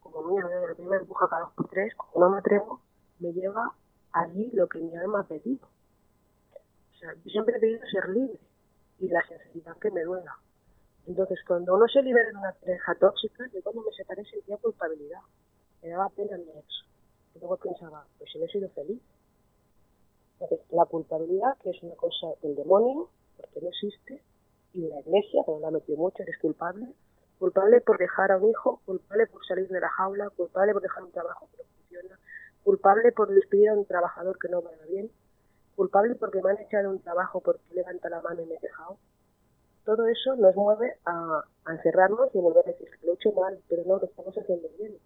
como 0.00 0.22
mí 0.22 0.36
me 0.84 0.96
empuja 0.96 1.28
cada 1.28 1.42
dos 1.42 1.52
por 1.54 1.68
tres, 1.68 1.94
como 1.94 2.24
no 2.24 2.32
me 2.32 2.38
atrevo, 2.38 2.80
me 3.18 3.32
lleva 3.32 3.74
allí 4.12 4.50
lo 4.52 4.68
que 4.68 4.78
mi 4.78 4.96
alma 4.96 5.20
ha 5.20 5.24
pedido 5.24 5.71
yo 7.02 7.30
siempre 7.30 7.56
he 7.56 7.60
pedido 7.60 7.80
ser 7.90 8.08
libre 8.10 8.38
y 9.00 9.08
la 9.08 9.22
sinceridad 9.26 9.76
que 9.78 9.90
me 9.90 10.02
duela. 10.02 10.36
Entonces, 11.06 11.40
cuando 11.46 11.74
uno 11.74 11.86
se 11.88 12.02
libera 12.02 12.28
de 12.28 12.36
una 12.36 12.52
pareja 12.52 12.94
tóxica, 12.94 13.44
yo 13.52 13.62
cuando 13.62 13.82
me 13.82 13.92
separé 13.92 14.24
sentía 14.24 14.56
culpabilidad. 14.58 15.20
Me 15.82 15.88
daba 15.88 16.08
pena 16.10 16.36
mi 16.36 16.48
ex. 16.50 16.84
Y 17.34 17.40
luego 17.40 17.56
pensaba, 17.56 18.06
pues 18.18 18.30
si 18.30 18.38
no 18.38 18.44
he 18.44 18.48
sido 18.48 18.68
feliz. 18.70 19.02
Entonces, 20.38 20.60
la 20.70 20.84
culpabilidad, 20.84 21.56
que 21.58 21.70
es 21.70 21.82
una 21.82 21.96
cosa 21.96 22.28
del 22.42 22.54
demonio, 22.54 23.08
porque 23.36 23.60
no 23.60 23.68
existe, 23.68 24.22
y 24.74 24.86
la 24.86 25.00
iglesia, 25.00 25.42
que 25.44 25.50
no 25.50 25.58
la 25.58 25.70
metió 25.70 25.96
mucho, 25.96 26.22
eres 26.22 26.38
culpable. 26.38 26.86
Culpable 27.38 27.80
por 27.80 27.98
dejar 27.98 28.30
a 28.30 28.36
un 28.36 28.50
hijo, 28.50 28.80
culpable 28.84 29.26
por 29.26 29.44
salir 29.44 29.68
de 29.68 29.80
la 29.80 29.88
jaula, 29.88 30.30
culpable 30.30 30.72
por 30.72 30.82
dejar 30.82 31.02
un 31.02 31.10
trabajo 31.10 31.48
que 31.50 31.58
no 31.58 31.68
funciona, 31.76 32.18
culpable 32.62 33.10
por 33.10 33.28
despedir 33.28 33.70
a 33.70 33.74
un 33.74 33.84
trabajador 33.84 34.38
que 34.38 34.48
no 34.48 34.62
va 34.62 34.70
bien, 34.88 35.10
culpable 35.82 36.14
porque 36.14 36.40
me 36.40 36.52
han 36.52 36.60
echado 36.60 36.90
un 36.90 37.00
trabajo 37.00 37.40
porque 37.40 37.74
levanta 37.74 38.08
la 38.08 38.20
mano 38.20 38.40
y 38.40 38.46
me 38.46 38.54
he 38.54 38.60
dejado. 38.60 38.98
Todo 39.84 40.06
eso 40.06 40.36
nos 40.36 40.54
mueve 40.54 40.94
a, 41.04 41.42
encerrarnos 41.68 42.32
y 42.32 42.38
volver 42.38 42.64
a 42.68 42.70
decir, 42.70 42.88
lo 43.02 43.12
he 43.12 43.14
hecho 43.16 43.32
mal, 43.32 43.58
pero 43.68 43.82
no, 43.84 43.98
lo 43.98 44.04
estamos 44.04 44.32
haciendo 44.38 44.68
bien. 44.78 44.96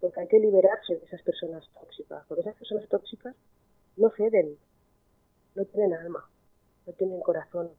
Porque 0.00 0.20
hay 0.20 0.28
que 0.28 0.38
liberarse 0.38 0.94
de 0.94 1.04
esas 1.04 1.22
personas 1.22 1.68
tóxicas, 1.74 2.24
porque 2.28 2.42
esas 2.42 2.54
personas 2.54 2.88
tóxicas 2.88 3.34
no 3.96 4.10
ceden, 4.10 4.56
no 5.56 5.64
tienen 5.64 5.94
alma, 5.94 6.24
no 6.86 6.92
tienen 6.92 7.20
corazón, 7.20 7.70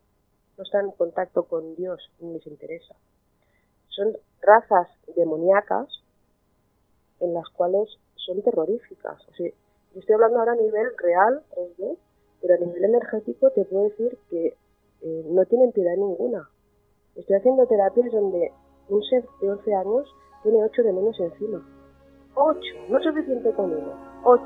no 0.57 0.63
están 0.65 0.87
en 0.87 0.91
contacto 0.91 1.43
con 1.43 1.75
Dios 1.75 2.11
ni 2.19 2.33
les 2.33 2.45
interesa. 2.45 2.95
Son 3.87 4.17
razas 4.41 4.89
demoníacas 5.15 5.87
en 7.21 7.33
las 7.33 7.47
cuales 7.51 7.87
son 8.15 8.41
terroríficas. 8.41 9.25
O 9.29 9.33
estoy 9.99 10.15
hablando 10.15 10.39
ahora 10.39 10.53
a 10.53 10.55
nivel 10.55 10.87
real, 10.97 11.43
3D, 11.55 11.97
pero 12.41 12.53
a 12.55 12.57
nivel 12.57 12.83
energético 12.85 13.49
te 13.51 13.65
puedo 13.65 13.85
decir 13.85 14.17
que 14.29 14.55
eh, 15.01 15.25
no 15.27 15.45
tienen 15.45 15.71
piedad 15.71 15.95
ninguna. 15.95 16.49
Estoy 17.15 17.37
haciendo 17.37 17.65
terapias 17.65 18.11
donde 18.11 18.51
un 18.89 19.03
ser 19.03 19.23
de 19.41 19.49
11 19.51 19.73
años 19.75 20.15
tiene 20.43 20.63
8 20.63 20.83
demonios 20.83 21.19
encima. 21.19 21.65
8, 22.35 22.59
no 22.89 22.97
es 22.97 23.03
suficiente 23.03 23.51
con 23.53 23.73
uno, 23.73 23.93
8. 24.23 24.43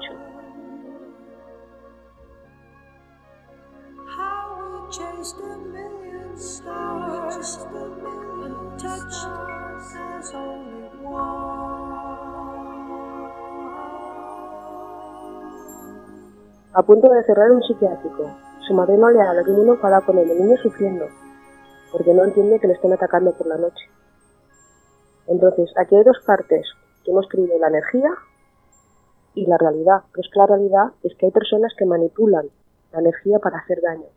A 16.79 16.83
punto 16.83 17.09
de 17.09 17.23
cerrar 17.23 17.51
un 17.51 17.61
psiquiátrico. 17.61 18.31
Su 18.65 18.73
madre 18.73 18.97
no 18.97 19.09
le 19.09 19.21
habla, 19.21 19.43
que 19.43 19.51
mundo 19.51 19.73
enfada 19.73 19.99
con 19.99 20.17
él, 20.17 20.31
el 20.31 20.39
niño 20.39 20.55
sufriendo, 20.63 21.07
porque 21.91 22.13
no 22.13 22.23
entiende 22.23 22.57
que 22.57 22.67
le 22.67 22.73
estén 22.73 22.93
atacando 22.93 23.33
por 23.33 23.47
la 23.47 23.57
noche. 23.57 23.89
Entonces, 25.27 25.73
aquí 25.75 25.97
hay 25.97 26.05
dos 26.05 26.19
partes 26.25 26.65
que 27.03 27.11
hemos 27.11 27.27
creído, 27.27 27.59
la 27.59 27.67
energía 27.67 28.11
y 29.35 29.45
la 29.45 29.57
realidad. 29.57 30.03
Pero 30.13 30.21
es 30.21 30.31
que 30.31 30.39
la 30.39 30.47
realidad 30.47 30.85
es 31.03 31.13
que 31.17 31.25
hay 31.25 31.31
personas 31.33 31.73
que 31.77 31.85
manipulan 31.85 32.47
la 32.93 32.99
energía 32.99 33.39
para 33.39 33.57
hacer 33.57 33.81
daño. 33.81 34.07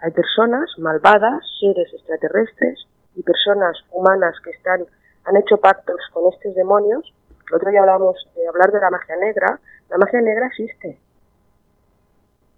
Hay 0.00 0.10
personas 0.10 0.68
malvadas, 0.78 1.44
seres 1.60 1.88
extraterrestres 1.94 2.84
y 3.14 3.22
personas 3.22 3.78
humanas 3.92 4.34
que 4.42 4.50
están, 4.50 4.86
han 5.24 5.36
hecho 5.36 5.58
pactos 5.58 6.00
con 6.12 6.32
estos 6.32 6.52
demonios. 6.56 7.14
El 7.48 7.54
otro 7.54 7.70
día 7.70 7.80
hablamos 7.80 8.16
de 8.34 8.48
hablar 8.48 8.72
de 8.72 8.80
la 8.80 8.90
magia 8.90 9.16
negra. 9.18 9.60
La 9.88 9.98
magia 9.98 10.20
negra 10.20 10.48
existe. 10.48 10.98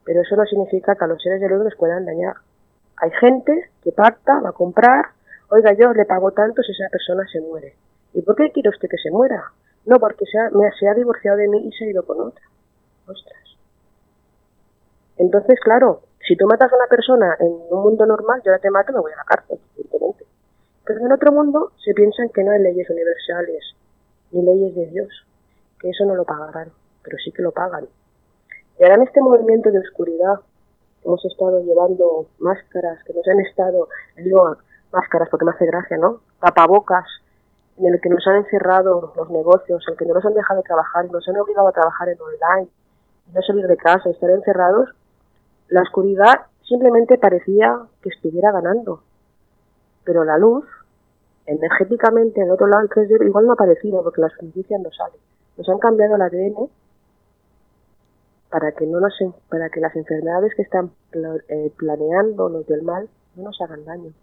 Pero 0.06 0.22
eso 0.22 0.36
no 0.36 0.46
significa 0.46 0.94
que 0.94 1.04
a 1.04 1.08
los 1.08 1.20
seres 1.20 1.40
de 1.40 1.48
luz 1.48 1.64
les 1.64 1.76
puedan 1.76 2.06
dañar. 2.06 2.36
Hay 2.96 3.10
gente 3.20 3.70
que 3.82 3.92
pacta, 3.92 4.40
va 4.40 4.50
a 4.50 4.52
comprar, 4.52 5.06
oiga, 5.50 5.72
yo 5.75 5.92
le 5.92 6.06
pago 6.06 6.30
tanto 6.30 6.62
si 6.62 6.72
esa 6.72 6.88
persona 6.88 7.26
se 7.30 7.40
muere. 7.40 7.75
¿Y 8.14 8.22
por 8.22 8.36
qué 8.36 8.52
quiere 8.52 8.70
usted 8.70 8.88
que 8.88 8.96
se 8.96 9.10
muera? 9.10 9.52
No, 9.84 9.98
porque 9.98 10.25
se 10.25 10.38
ha, 10.38 10.48
me, 10.50 10.70
se 10.78 10.88
ha 10.88 10.94
divorciado 10.94 11.36
de 11.36 11.48
mí 11.48 11.66
y 11.66 11.72
se 11.72 11.84
ha 11.84 11.90
ido 11.90 12.06
con 12.06 12.20
otra. 12.20 12.44
Ostras. 13.06 13.58
Entonces, 15.18 15.58
claro, 15.60 16.02
si 16.26 16.36
tú 16.36 16.46
matas 16.46 16.72
a 16.72 16.76
una 16.76 16.86
persona 16.86 17.36
en 17.40 17.48
un 17.70 17.82
mundo 17.82 18.06
normal, 18.06 18.40
yo 18.44 18.52
la 18.52 18.58
te 18.58 18.70
mato 18.70 18.92
me 18.92 19.00
voy 19.00 19.12
a 19.12 19.16
la 19.16 19.25
cárcel, 19.25 19.58
evidentemente. 19.75 20.25
Pero 20.84 21.00
en 21.00 21.12
otro 21.12 21.32
mundo 21.32 21.72
se 21.84 21.94
piensan 21.94 22.28
que 22.30 22.44
no 22.44 22.52
hay 22.52 22.62
leyes 22.62 22.88
universales, 22.88 23.75
ni 24.30 24.42
leyes 24.42 24.75
de 24.75 24.86
Dios, 24.86 25.26
que 25.80 25.90
eso 25.90 26.04
no 26.04 26.14
lo 26.14 26.25
pagarán, 26.25 26.70
pero 27.02 27.18
sí 27.18 27.32
que 27.32 27.42
lo 27.42 27.50
pagan. 27.50 27.86
Y 28.78 28.85
en 28.85 29.02
este 29.02 29.21
movimiento 29.21 29.71
de 29.71 29.78
oscuridad, 29.78 30.40
hemos 31.04 31.25
estado 31.25 31.62
llevando 31.62 32.26
máscaras, 32.38 33.02
que 33.04 33.14
nos 33.14 33.26
han 33.26 33.40
estado, 33.40 33.88
digo 34.16 34.56
máscaras 34.92 35.28
porque 35.30 35.45
me 35.45 35.52
hace 35.52 35.66
gracia, 35.66 35.97
¿no? 35.97 36.21
Tapabocas, 36.40 37.06
en 37.78 37.95
el 37.95 38.00
que 38.00 38.09
nos 38.09 38.26
han 38.26 38.37
encerrado 38.37 39.12
los 39.16 39.30
negocios, 39.30 39.83
en 39.87 39.92
el 39.92 39.99
que 39.99 40.04
no 40.06 40.14
nos 40.14 40.25
han 40.25 40.35
dejado 40.35 40.62
trabajar, 40.62 41.11
nos 41.11 41.26
han 41.28 41.38
obligado 41.38 41.68
a 41.68 41.73
trabajar 41.73 42.09
en 42.09 42.18
online, 42.21 42.68
no 43.35 43.42
salir 43.42 43.66
de 43.66 43.76
casa, 43.76 44.11
estar 44.11 44.30
encerrados, 44.30 44.90
la 45.68 45.83
oscuridad 45.83 46.47
simplemente 46.62 47.18
parecía 47.18 47.80
que 48.02 48.11
estuviera 48.11 48.52
ganando. 48.52 49.02
Pero 50.04 50.25
la 50.25 50.38
luz, 50.38 50.64
energéticamente, 51.47 52.40
en 52.40 52.50
otro 52.50 52.66
lado, 52.66 52.83
el 52.83 52.90
3D, 52.90 53.26
igual 53.26 53.47
no 53.47 53.52
ha 53.52 53.54
aparecido 53.54 54.02
porque 54.02 54.21
las 54.21 54.33
noticias 54.40 54.80
no 54.80 54.90
salen. 54.92 55.21
Nos 55.56 55.68
han 55.68 55.78
cambiado 55.78 56.16
el 56.16 56.23
ADN 56.23 56.68
para 58.58 58.72
que, 58.72 58.86
no 58.86 59.00
nos, 59.00 59.12
para 59.50 59.68
que 59.68 59.80
las 59.80 59.94
enfermedades 59.94 60.54
que 60.56 60.62
están 60.62 60.90
eh, 61.12 61.70
planeando 61.76 62.48
los 62.48 62.66
del 62.66 62.80
mal 62.80 63.06
no 63.34 63.42
nos 63.42 63.60
hagan 63.60 63.84
daño. 63.84 64.14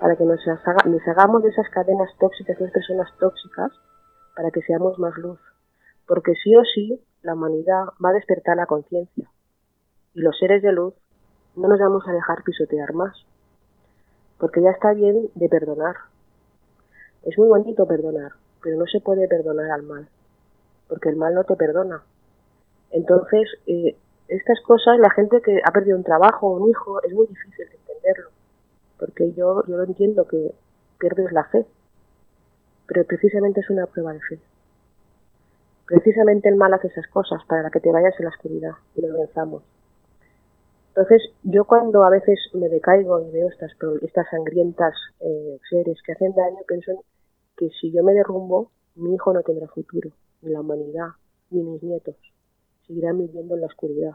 para 0.00 0.16
que 0.16 0.24
nos, 0.24 0.40
hagamos 1.06 1.44
de 1.44 1.50
esas 1.50 1.68
cadenas 1.68 2.10
tóxicas, 2.18 2.58
de 2.58 2.64
esas 2.64 2.74
personas 2.74 3.08
tóxicas, 3.20 3.70
para 4.34 4.50
que 4.50 4.60
seamos 4.62 4.98
más 4.98 5.16
luz. 5.16 5.38
Porque 6.08 6.34
sí 6.42 6.56
o 6.56 6.64
sí, 6.64 7.00
la 7.22 7.34
humanidad 7.34 7.84
va 8.04 8.10
a 8.10 8.14
despertar 8.14 8.56
la 8.56 8.66
conciencia. 8.66 9.30
Y 10.14 10.20
los 10.22 10.36
seres 10.36 10.60
de 10.62 10.72
luz 10.72 10.94
no 11.56 11.68
nos 11.68 11.78
vamos 11.78 12.06
a 12.06 12.12
dejar 12.12 12.42
pisotear 12.42 12.92
más. 12.94 13.24
Porque 14.38 14.60
ya 14.60 14.70
está 14.70 14.92
bien 14.92 15.28
de 15.34 15.48
perdonar. 15.48 15.96
Es 17.22 17.38
muy 17.38 17.48
bonito 17.48 17.86
perdonar, 17.86 18.32
pero 18.62 18.76
no 18.76 18.86
se 18.86 19.00
puede 19.00 19.28
perdonar 19.28 19.70
al 19.70 19.82
mal. 19.82 20.08
Porque 20.88 21.08
el 21.08 21.16
mal 21.16 21.34
no 21.34 21.44
te 21.44 21.56
perdona. 21.56 22.02
Entonces, 22.90 23.48
eh, 23.66 23.96
estas 24.28 24.60
cosas, 24.62 24.98
la 24.98 25.10
gente 25.10 25.40
que 25.40 25.60
ha 25.64 25.70
perdido 25.70 25.96
un 25.96 26.04
trabajo, 26.04 26.48
un 26.48 26.68
hijo, 26.68 27.02
es 27.02 27.12
muy 27.14 27.26
difícil 27.26 27.68
de 27.68 27.76
entenderlo 27.76 28.30
porque 29.02 29.32
yo, 29.32 29.64
yo 29.66 29.76
lo 29.76 29.82
entiendo 29.82 30.28
que 30.28 30.54
pierdes 31.00 31.32
la 31.32 31.42
fe, 31.42 31.66
pero 32.86 33.04
precisamente 33.04 33.58
es 33.58 33.68
una 33.68 33.84
prueba 33.86 34.12
de 34.12 34.20
fe. 34.20 34.38
Precisamente 35.86 36.48
el 36.48 36.54
mal 36.54 36.72
hace 36.72 36.86
esas 36.86 37.08
cosas 37.08 37.44
para 37.46 37.68
que 37.70 37.80
te 37.80 37.90
vayas 37.90 38.14
en 38.20 38.26
la 38.26 38.30
oscuridad 38.30 38.74
y 38.94 39.00
lo 39.04 39.18
venzamos. 39.18 39.64
Entonces, 40.94 41.22
yo 41.42 41.64
cuando 41.64 42.04
a 42.04 42.10
veces 42.10 42.38
me 42.52 42.68
decaigo 42.68 43.26
y 43.26 43.30
veo 43.30 43.48
estas, 43.48 43.72
estas 44.02 44.26
sangrientas 44.30 44.92
eh, 45.20 45.58
seres 45.70 45.96
que 46.04 46.12
hacen 46.12 46.34
daño, 46.34 46.58
pienso 46.68 46.92
que 47.56 47.70
si 47.80 47.90
yo 47.90 48.04
me 48.04 48.12
derrumbo, 48.12 48.70
mi 48.96 49.14
hijo 49.14 49.32
no 49.32 49.42
tendrá 49.42 49.68
futuro, 49.68 50.10
ni 50.42 50.50
la 50.50 50.60
humanidad, 50.60 51.08
ni 51.48 51.62
mis 51.62 51.82
nietos. 51.82 52.16
Seguirán 52.86 53.16
viviendo 53.16 53.54
en 53.54 53.62
la 53.62 53.68
oscuridad. 53.68 54.12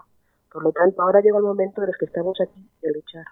Por 0.54 0.64
lo 0.64 0.72
tanto, 0.72 1.02
ahora 1.02 1.22
llega 1.22 1.38
el 1.38 1.44
momento 1.44 1.82
de 1.82 1.88
los 1.88 1.98
que 1.98 2.06
estamos 2.06 2.40
aquí 2.40 2.70
de 2.84 2.92
luchar. 2.94 3.26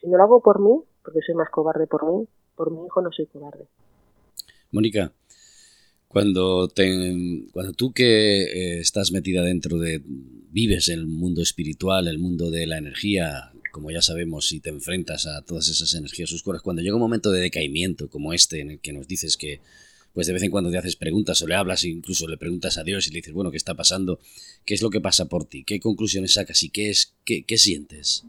Si 0.00 0.08
no 0.08 0.16
lo 0.16 0.24
hago 0.24 0.40
por 0.40 0.58
mí, 0.58 0.82
porque 1.04 1.20
soy 1.24 1.36
más 1.36 1.50
cobarde 1.50 1.86
por 1.86 2.04
mí, 2.04 2.26
por 2.56 2.72
mi 2.72 2.84
hijo 2.84 3.00
no 3.00 3.12
soy 3.12 3.26
cobarde. 3.26 3.68
Mónica, 4.72 5.12
cuando, 6.10 6.66
te, 6.66 7.46
cuando 7.52 7.72
tú 7.72 7.92
que 7.92 8.42
eh, 8.42 8.80
estás 8.80 9.12
metida 9.12 9.44
dentro 9.44 9.78
de, 9.78 10.02
vives 10.04 10.88
el 10.88 11.06
mundo 11.06 11.40
espiritual, 11.40 12.08
el 12.08 12.18
mundo 12.18 12.50
de 12.50 12.66
la 12.66 12.78
energía, 12.78 13.52
como 13.70 13.92
ya 13.92 14.02
sabemos, 14.02 14.50
y 14.50 14.58
te 14.58 14.70
enfrentas 14.70 15.28
a 15.28 15.42
todas 15.42 15.68
esas 15.68 15.94
energías 15.94 16.32
oscuras, 16.32 16.62
cuando 16.62 16.82
llega 16.82 16.96
un 16.96 17.00
momento 17.00 17.30
de 17.30 17.40
decaimiento 17.40 18.10
como 18.10 18.32
este, 18.32 18.58
en 18.58 18.72
el 18.72 18.80
que 18.80 18.92
nos 18.92 19.06
dices 19.06 19.36
que 19.36 19.60
pues 20.12 20.26
de 20.26 20.32
vez 20.32 20.42
en 20.42 20.50
cuando 20.50 20.72
te 20.72 20.78
haces 20.78 20.96
preguntas 20.96 21.40
o 21.42 21.46
le 21.46 21.54
hablas, 21.54 21.84
incluso 21.84 22.26
le 22.26 22.36
preguntas 22.36 22.76
a 22.76 22.82
Dios 22.82 23.06
y 23.06 23.12
le 23.12 23.18
dices, 23.18 23.32
bueno, 23.32 23.52
¿qué 23.52 23.56
está 23.56 23.76
pasando? 23.76 24.18
¿Qué 24.64 24.74
es 24.74 24.82
lo 24.82 24.90
que 24.90 25.00
pasa 25.00 25.26
por 25.26 25.44
ti? 25.44 25.62
¿Qué 25.62 25.78
conclusiones 25.78 26.32
sacas 26.32 26.64
y 26.64 26.70
qué 26.70 26.90
es, 26.90 27.14
qué, 27.24 27.44
qué 27.44 27.56
sientes? 27.56 28.24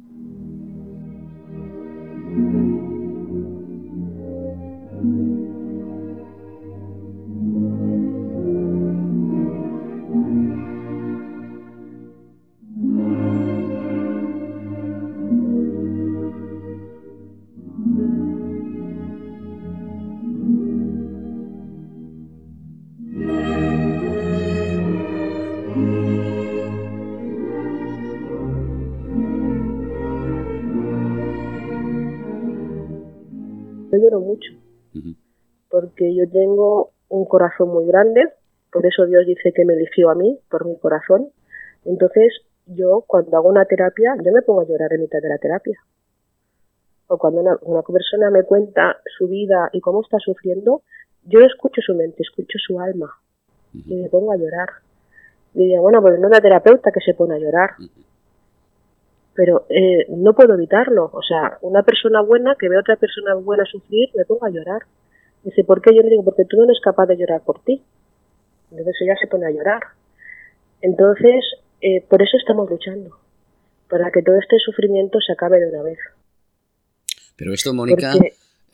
Yo 36.15 36.29
tengo 36.29 36.91
un 37.09 37.25
corazón 37.25 37.69
muy 37.69 37.85
grande, 37.85 38.21
por 38.71 38.85
eso 38.85 39.05
Dios 39.05 39.25
dice 39.25 39.51
que 39.53 39.65
me 39.65 39.73
eligió 39.73 40.09
a 40.09 40.15
mí, 40.15 40.39
por 40.49 40.65
mi 40.65 40.77
corazón. 40.77 41.29
Entonces, 41.85 42.33
yo 42.65 43.03
cuando 43.07 43.35
hago 43.37 43.49
una 43.49 43.65
terapia, 43.65 44.15
yo 44.23 44.31
me 44.31 44.41
pongo 44.41 44.61
a 44.61 44.65
llorar 44.65 44.93
en 44.93 45.01
mitad 45.01 45.19
de 45.21 45.29
la 45.29 45.37
terapia. 45.37 45.79
O 47.07 47.17
cuando 47.17 47.41
una, 47.41 47.81
persona 47.81 48.29
me 48.29 48.43
cuenta 48.43 48.97
su 49.17 49.27
vida 49.27 49.69
y 49.73 49.81
cómo 49.81 50.01
está 50.01 50.17
sufriendo, 50.19 50.83
yo 51.25 51.39
escucho 51.41 51.81
su 51.81 51.93
mente, 51.93 52.23
escucho 52.23 52.57
su 52.57 52.79
alma 52.79 53.13
y 53.73 53.95
me 53.95 54.09
pongo 54.09 54.31
a 54.31 54.37
llorar. 54.37 54.69
Y 55.53 55.59
diría, 55.59 55.81
bueno, 55.81 56.01
pues 56.01 56.17
no 56.19 56.27
es 56.27 56.31
la 56.31 56.41
terapeuta 56.41 56.91
que 56.91 57.01
se 57.01 57.13
pone 57.13 57.35
a 57.35 57.39
llorar 57.39 57.71
pero 59.33 59.65
eh, 59.69 60.05
no 60.09 60.33
puedo 60.33 60.53
evitarlo. 60.53 61.09
O 61.13 61.21
sea, 61.21 61.57
una 61.61 61.83
persona 61.83 62.21
buena 62.21 62.55
que 62.59 62.69
ve 62.69 62.77
a 62.77 62.81
otra 62.81 62.95
persona 62.95 63.35
buena 63.35 63.65
sufrir, 63.65 64.09
me 64.15 64.25
pongo 64.25 64.45
a 64.45 64.49
llorar. 64.49 64.81
Dice, 65.43 65.63
¿por 65.63 65.81
qué 65.81 65.95
yo 65.95 66.01
le 66.01 66.09
digo? 66.09 66.23
Porque 66.23 66.45
tú 66.45 66.57
no 66.57 66.65
eres 66.65 66.79
capaz 66.83 67.07
de 67.07 67.17
llorar 67.17 67.41
por 67.43 67.63
ti. 67.63 67.81
Entonces 68.69 68.95
ella 69.01 69.15
se 69.19 69.27
pone 69.27 69.47
a 69.47 69.51
llorar. 69.51 69.81
Entonces, 70.81 71.43
eh, 71.81 72.01
por 72.07 72.21
eso 72.21 72.37
estamos 72.37 72.69
luchando, 72.69 73.17
para 73.89 74.11
que 74.11 74.21
todo 74.21 74.37
este 74.37 74.57
sufrimiento 74.59 75.19
se 75.25 75.33
acabe 75.33 75.59
de 75.59 75.69
una 75.69 75.83
vez. 75.83 75.99
Pero 77.35 77.53
esto, 77.53 77.73
Mónica, 77.73 78.13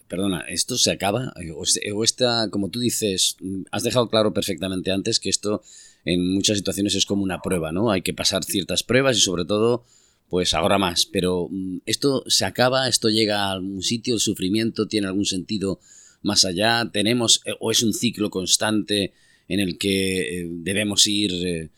perdona, 0.07 0.41
¿esto 0.47 0.75
se 0.75 0.91
acaba? 0.91 1.33
O 1.55 2.03
esta, 2.03 2.49
como 2.49 2.69
tú 2.69 2.79
dices, 2.79 3.37
has 3.71 3.83
dejado 3.83 4.09
claro 4.09 4.33
perfectamente 4.33 4.91
antes 4.91 5.19
que 5.19 5.29
esto 5.29 5.61
en 6.05 6.33
muchas 6.33 6.57
situaciones 6.57 6.95
es 6.95 7.05
como 7.05 7.23
una 7.23 7.41
prueba, 7.41 7.71
¿no? 7.71 7.91
Hay 7.91 8.01
que 8.01 8.13
pasar 8.13 8.43
ciertas 8.43 8.83
pruebas 8.83 9.17
y 9.17 9.21
sobre 9.21 9.45
todo 9.45 9.83
pues 10.29 10.53
ahora 10.53 10.77
más. 10.77 11.05
Pero 11.05 11.47
mm, 11.49 11.79
esto 11.85 12.23
se 12.27 12.45
acaba, 12.45 12.87
esto 12.87 13.09
llega 13.09 13.45
a 13.45 13.51
algún 13.51 13.81
sitio, 13.81 14.15
el 14.15 14.19
sufrimiento 14.19 14.87
tiene 14.87 15.07
algún 15.07 15.25
sentido 15.25 15.79
más 16.27 16.45
allá, 16.45 16.83
tenemos 16.91 17.41
eh, 17.47 17.55
o 17.59 17.71
es 17.71 17.81
un 17.81 17.93
ciclo 17.93 18.29
constante 18.29 19.13
en 19.47 19.59
el 19.59 19.79
que 19.79 20.41
eh, 20.41 20.47
debemos 20.51 21.07
ir 21.07 21.31
eh, 21.47 21.69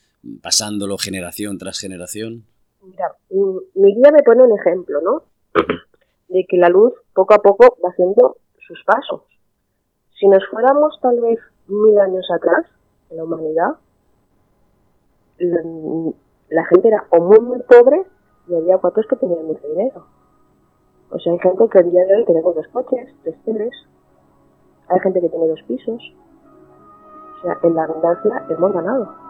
pasándolo 0.41 0.97
generación 0.97 1.57
tras 1.57 1.79
generación. 1.79 2.43
Mira, 2.81 3.15
mi 3.29 3.93
guía 3.95 4.12
me 4.12 4.23
pone 4.23 4.43
un 4.43 4.59
ejemplo, 4.59 4.99
¿no? 5.01 5.23
De 6.27 6.45
que 6.49 6.57
la 6.57 6.69
luz 6.69 6.93
poco 7.13 7.33
a 7.33 7.38
poco 7.38 7.77
va 7.83 7.89
haciendo 7.89 8.38
sus 8.67 8.83
pasos. 8.85 9.21
Si 10.19 10.27
nos 10.27 10.43
fuéramos 10.49 10.99
tal 11.01 11.19
vez 11.21 11.39
mil 11.67 11.97
años 11.99 12.25
atrás, 12.35 12.65
en 13.09 13.17
la 13.17 13.23
humanidad, 13.23 13.77
la, 15.39 16.65
gente 16.65 16.88
era 16.88 17.05
o 17.12 17.21
muy, 17.21 17.39
muy 17.39 17.59
pobre 17.63 18.03
y 18.47 18.55
había 18.55 18.77
cuatro 18.77 19.03
que 19.09 19.15
tenían 19.15 19.45
mucho 19.45 19.67
dinero. 19.67 20.05
O 21.12 21.19
sea, 21.19 21.33
hay 21.33 21.39
gente 21.39 21.63
que 21.71 21.79
el 21.79 21.91
día 21.91 22.05
de 22.05 22.15
hoy 22.17 22.25
tenemos 22.25 22.55
dos 22.55 22.67
coches, 22.67 23.09
tres 23.23 23.35
teles, 23.45 23.73
hay 24.89 24.99
gente 24.99 25.21
que 25.21 25.30
tiene 25.30 25.47
dos 25.47 25.62
pisos. 25.63 26.02
O 27.38 27.41
sea, 27.41 27.58
en 27.63 27.75
la 27.75 27.84
abundancia 27.84 28.45
hemos 28.49 28.73
ganado. 28.73 29.28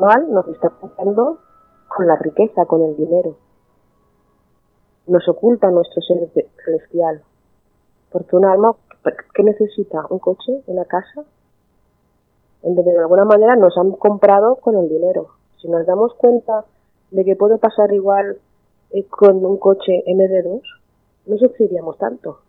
Mal 0.00 0.32
nos 0.32 0.48
está 0.48 0.70
pasando 0.70 1.38
con 1.88 2.06
la 2.06 2.16
riqueza, 2.16 2.64
con 2.64 2.82
el 2.82 2.96
dinero. 2.96 3.36
Nos 5.06 5.28
oculta 5.28 5.70
nuestro 5.70 6.00
ser 6.02 6.28
celestial. 6.64 7.22
Porque 8.10 8.36
un 8.36 8.44
alma, 8.44 8.74
¿qué 9.34 9.42
necesita? 9.42 10.06
¿Un 10.08 10.18
coche? 10.18 10.62
¿Una 10.66 10.84
casa? 10.84 11.24
En 12.62 12.74
donde 12.74 12.92
de 12.92 12.98
alguna 12.98 13.24
manera 13.24 13.56
nos 13.56 13.76
han 13.76 13.92
comprado 13.92 14.56
con 14.56 14.76
el 14.76 14.88
dinero. 14.88 15.28
Si 15.60 15.68
nos 15.68 15.86
damos 15.86 16.14
cuenta 16.14 16.64
de 17.10 17.24
que 17.24 17.36
puede 17.36 17.58
pasar 17.58 17.92
igual 17.92 18.38
eh, 18.90 19.04
con 19.06 19.44
un 19.44 19.58
coche 19.58 20.02
MD2, 20.06 20.62
no 21.26 21.36
sufriríamos 21.36 21.98
tanto. 21.98 22.40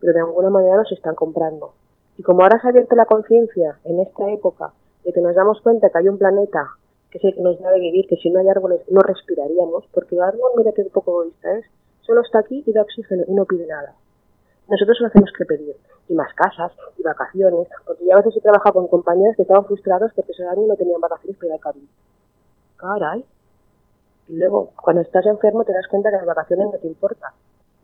Pero 0.00 0.12
de 0.12 0.20
alguna 0.20 0.50
manera 0.50 0.76
nos 0.76 0.92
están 0.92 1.14
comprando. 1.14 1.72
Y 2.18 2.22
como 2.22 2.42
ahora 2.42 2.60
se 2.60 2.66
ha 2.66 2.70
abierto 2.70 2.96
la 2.96 3.06
conciencia 3.06 3.78
en 3.84 4.00
esta 4.00 4.30
época 4.30 4.72
de 5.04 5.12
que 5.12 5.20
nos 5.20 5.34
damos 5.34 5.60
cuenta 5.60 5.90
que 5.90 5.98
hay 5.98 6.08
un 6.08 6.18
planeta 6.18 6.70
que 7.18 7.28
es 7.28 7.32
el 7.32 7.34
que 7.34 7.42
nos 7.42 7.58
vivir, 7.80 8.06
que 8.08 8.16
si 8.16 8.30
no 8.30 8.40
hay 8.40 8.48
árboles 8.48 8.80
no 8.90 9.00
respiraríamos, 9.00 9.84
porque 9.92 10.14
el 10.14 10.22
árbol, 10.22 10.52
mira 10.56 10.72
que 10.72 10.84
poco 10.84 11.22
egoísta 11.22 11.58
es, 11.58 11.64
solo 12.02 12.20
está 12.20 12.40
aquí 12.40 12.62
y 12.66 12.72
da 12.72 12.82
oxígeno 12.82 13.24
y 13.26 13.34
no 13.34 13.44
pide 13.44 13.66
nada. 13.66 13.94
Nosotros 14.68 14.98
lo 15.00 15.06
hacemos 15.08 15.30
que 15.36 15.44
pedir, 15.44 15.76
y 16.08 16.14
más 16.14 16.32
casas, 16.34 16.72
y 16.98 17.02
vacaciones, 17.02 17.68
porque 17.86 18.04
yo 18.04 18.12
a 18.12 18.16
veces 18.16 18.36
he 18.36 18.40
trabajado 18.40 18.74
con 18.74 18.88
compañeros 18.88 19.36
que 19.36 19.42
estaban 19.42 19.64
frustrados 19.64 20.12
porque 20.14 20.32
ese 20.32 20.44
año 20.44 20.66
no 20.66 20.76
tenían 20.76 21.00
vacaciones 21.00 21.36
para 21.36 21.46
ir 21.48 21.52
al 21.54 21.60
Caribe. 21.60 21.86
Caray. 22.76 23.24
Y 24.28 24.36
luego, 24.36 24.72
cuando 24.82 25.02
estás 25.02 25.24
enfermo 25.26 25.64
te 25.64 25.72
das 25.72 25.86
cuenta 25.88 26.10
que 26.10 26.16
las 26.16 26.26
vacaciones 26.26 26.66
no 26.66 26.78
te 26.78 26.86
importan. 26.88 27.32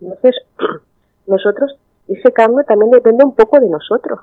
Entonces, 0.00 0.34
nosotros, 1.26 1.78
ese 2.08 2.32
cambio 2.32 2.64
también 2.64 2.90
depende 2.90 3.24
un 3.24 3.34
poco 3.34 3.60
de 3.60 3.68
nosotros 3.68 4.20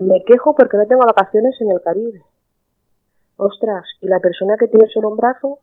me 0.00 0.22
quejo 0.24 0.54
porque 0.54 0.76
no 0.76 0.86
tengo 0.86 1.04
vacaciones 1.06 1.60
en 1.60 1.70
el 1.70 1.80
Caribe. 1.82 2.22
Ostras, 3.38 3.86
y 4.00 4.08
la 4.08 4.18
persona 4.18 4.56
que 4.58 4.66
tiene 4.66 4.88
solo 4.88 5.10
un 5.10 5.16
brazo, 5.16 5.60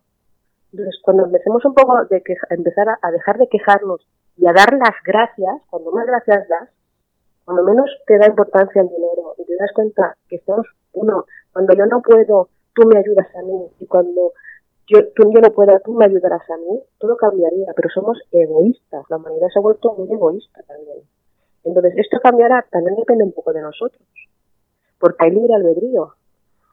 entonces 0.71 0.95
cuando 1.03 1.25
empecemos 1.25 1.63
un 1.65 1.73
poco 1.73 2.05
de 2.05 2.23
que, 2.23 2.35
empezar 2.49 2.87
a, 3.01 3.11
dejar 3.11 3.37
de 3.37 3.49
quejarnos 3.49 3.99
y 4.37 4.47
a 4.47 4.53
dar 4.53 4.71
las 4.73 4.95
gracias, 5.03 5.61
cuando 5.69 5.91
más 5.91 6.05
gracias 6.05 6.47
das, 6.47 6.69
cuando 7.43 7.63
menos 7.63 7.89
te 8.07 8.17
da 8.17 8.27
importancia 8.27 8.81
el 8.81 8.87
dinero 8.87 9.35
y 9.37 9.43
te 9.43 9.57
das 9.57 9.71
cuenta 9.75 10.15
que 10.29 10.37
estamos, 10.37 10.65
uno, 10.93 11.25
cuando 11.51 11.73
yo 11.73 11.85
no 11.85 12.01
puedo, 12.01 12.47
tú 12.73 12.87
me 12.87 12.97
ayudas 12.97 13.27
a 13.35 13.41
mí, 13.41 13.67
y 13.81 13.85
cuando 13.87 14.31
yo, 14.87 15.11
tú, 15.13 15.29
yo 15.33 15.41
no 15.41 15.51
puedo, 15.51 15.77
tú 15.83 15.91
me 15.95 16.05
ayudarás 16.05 16.49
a 16.49 16.55
mí, 16.55 16.81
todo 16.97 17.17
cambiaría, 17.17 17.73
pero 17.75 17.89
somos 17.89 18.17
egoístas, 18.31 19.03
la 19.09 19.17
humanidad 19.17 19.49
se 19.51 19.59
ha 19.59 19.61
vuelto 19.61 19.93
muy 19.95 20.09
egoísta 20.13 20.63
también. 20.63 20.99
Entonces, 21.65 21.93
esto 21.97 22.21
cambiará, 22.23 22.65
también 22.71 22.95
depende 22.95 23.25
un 23.25 23.33
poco 23.33 23.51
de 23.51 23.61
nosotros, 23.61 24.07
porque 24.97 25.25
hay 25.25 25.31
libre 25.31 25.55
albedrío. 25.55 26.13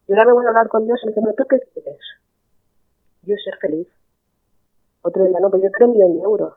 Yo 0.09 0.15
ahora 0.15 0.27
me 0.27 0.33
voy 0.33 0.47
a 0.47 0.49
hablar 0.49 0.69
con 0.69 0.85
Dios 0.85 1.01
y 1.03 1.07
me 1.07 1.13
dice, 1.13 1.35
¿tú 1.37 1.45
qué 1.49 1.61
quieres? 1.73 2.01
Yo 3.23 3.37
ser 3.37 3.57
feliz. 3.61 3.89
Otro 5.03 5.25
día, 5.25 5.39
no, 5.41 5.51
pues 5.51 5.63
yo 5.63 5.71
quiero 5.71 5.93
un 5.93 5.99
millón 5.99 6.17
de 6.17 6.23
euros. 6.23 6.55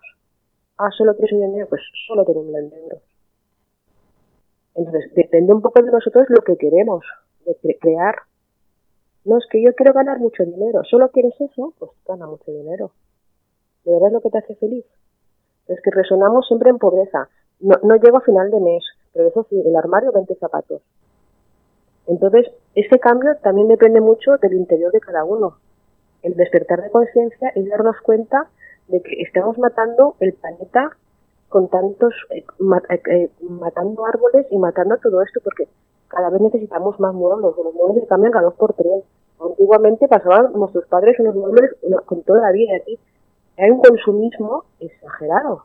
Ah, 0.78 0.90
solo 0.92 1.16
quieres 1.16 1.34
un 1.34 1.40
millón 1.40 1.54
de 1.54 1.60
euros, 1.60 1.70
pues 1.70 1.82
solo 2.08 2.26
tengo 2.26 2.42
un 2.42 2.48
millón 2.48 2.70
de 2.70 2.78
euros. 2.78 3.02
Entonces, 4.76 5.14
depende 5.16 5.54
un 5.54 5.62
poco 5.62 5.82
de 5.82 5.92
nosotros 5.92 6.26
lo 6.30 6.42
que 6.42 6.58
queremos, 6.58 7.06
de 7.46 7.78
crear. 7.80 8.16
No, 9.24 9.38
es 9.38 9.46
que 9.50 9.62
yo 9.62 9.74
quiero 9.74 9.94
ganar 9.94 10.20
mucho 10.20 10.44
dinero. 10.44 10.84
¿Solo 10.84 11.10
quieres 11.10 11.34
eso? 11.40 11.74
Pues 11.80 11.92
gana 12.06 12.28
mucho 12.28 12.52
dinero. 12.52 12.92
¿De 13.86 13.92
verdad 13.92 14.08
es 14.08 14.14
lo 14.14 14.22
que 14.22 14.30
te 14.30 14.38
hace 14.40 14.56
feliz? 14.56 14.86
Es 15.68 15.82
que 15.82 15.92
resonamos 15.92 16.46
siempre 16.48 16.70
en 16.70 16.78
pobreza. 16.78 17.30
No, 17.60 17.76
no 17.84 17.96
llego 17.96 18.18
a 18.18 18.22
final 18.22 18.52
de 18.52 18.60
mes, 18.60 18.84
pero 19.14 19.30
eso 19.30 19.46
sí, 19.50 19.62
el 19.66 19.76
armario 19.76 20.12
20 20.12 20.36
zapatos. 20.36 20.82
Entonces, 22.08 22.52
ese 22.76 23.00
cambio 23.00 23.36
también 23.42 23.68
depende 23.68 24.02
mucho 24.02 24.38
del 24.38 24.54
interior 24.54 24.92
de 24.92 25.00
cada 25.00 25.24
uno. 25.24 25.58
El 26.22 26.36
despertar 26.36 26.82
de 26.82 26.92
conciencia 26.92 27.50
es 27.56 27.70
darnos 27.70 28.00
cuenta 28.02 28.48
de 28.88 29.02
que 29.02 29.22
estamos 29.22 29.58
matando 29.58 30.16
el 30.20 30.34
planeta 30.34 30.96
con 31.50 31.70
tantos, 31.70 32.14
eh, 32.32 32.44
eh, 32.90 33.02
eh, 33.12 33.30
matando 33.50 34.06
árboles 34.06 34.46
y 34.52 34.58
matando 34.58 34.98
todo 34.98 35.22
esto, 35.22 35.40
porque 35.44 35.68
cada 36.08 36.30
vez 36.30 36.42
necesitamos 36.42 37.00
más 37.00 37.14
muebles, 37.14 37.56
los 37.56 37.74
muebles 37.74 38.04
se 38.04 38.08
cambian 38.08 38.32
cada 38.32 38.46
dos 38.46 38.56
por 38.56 38.74
tres. 38.74 39.04
Antiguamente 39.40 40.08
pasaban 40.08 40.54
nuestros 40.54 40.86
padres 40.88 41.20
unos 41.20 41.36
muebles 41.36 41.72
con 42.06 42.24
toda 42.24 42.42
la 42.42 42.52
vida. 42.52 42.74
Hay 43.58 43.70
un 43.70 43.82
consumismo 43.82 44.66
exagerado 44.80 45.64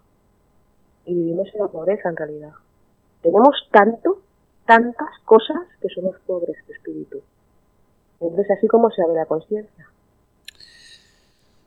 y 1.05 1.15
vivimos 1.15 1.49
en 1.55 1.61
la 1.61 1.69
pobreza 1.69 2.09
en 2.09 2.17
realidad. 2.17 2.53
Tenemos 3.23 3.69
tanto, 3.71 4.19
tantas 4.71 5.09
cosas 5.25 5.57
que 5.83 5.89
somos 5.89 6.15
pobres 6.25 6.57
de 6.69 6.75
espíritu. 6.75 7.21
Entonces 8.21 8.47
así 8.57 8.69
como 8.69 8.89
se 8.93 9.03
abre 9.03 9.17
la 9.17 9.27
conciencia. 9.27 9.89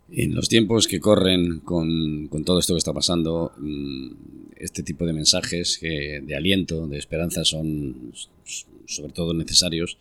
En 0.10 0.34
los 0.34 0.48
tiempos 0.48 0.88
que 0.88 1.02
corren 1.02 1.60
con, 1.60 2.30
con, 2.30 2.46
todo 2.46 2.60
esto 2.60 2.76
que 2.76 2.78
está 2.78 2.94
pasando, 2.94 3.52
mm, 3.58 4.12
este 4.56 4.84
tipo 4.84 5.06
de 5.06 5.12
mensajes 5.12 5.82
de 5.82 6.34
aliento, 6.34 6.88
de 6.88 6.98
esperanza 6.98 7.44
son 7.44 8.14
sobre 8.86 9.12
todo 9.12 9.34
necesarios. 9.34 9.98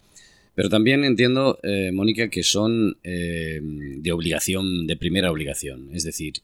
Pero 0.55 0.69
también 0.69 1.03
entiendo, 1.03 1.59
eh, 1.65 1.91
Mónica, 1.93 2.29
que 2.29 2.45
son 2.45 2.99
eh, 3.03 3.61
de 3.63 4.13
obligación, 4.13 4.87
de 4.87 4.97
primera 4.97 5.33
obligación. 5.33 5.89
Es 5.93 6.05
decir, 6.05 6.35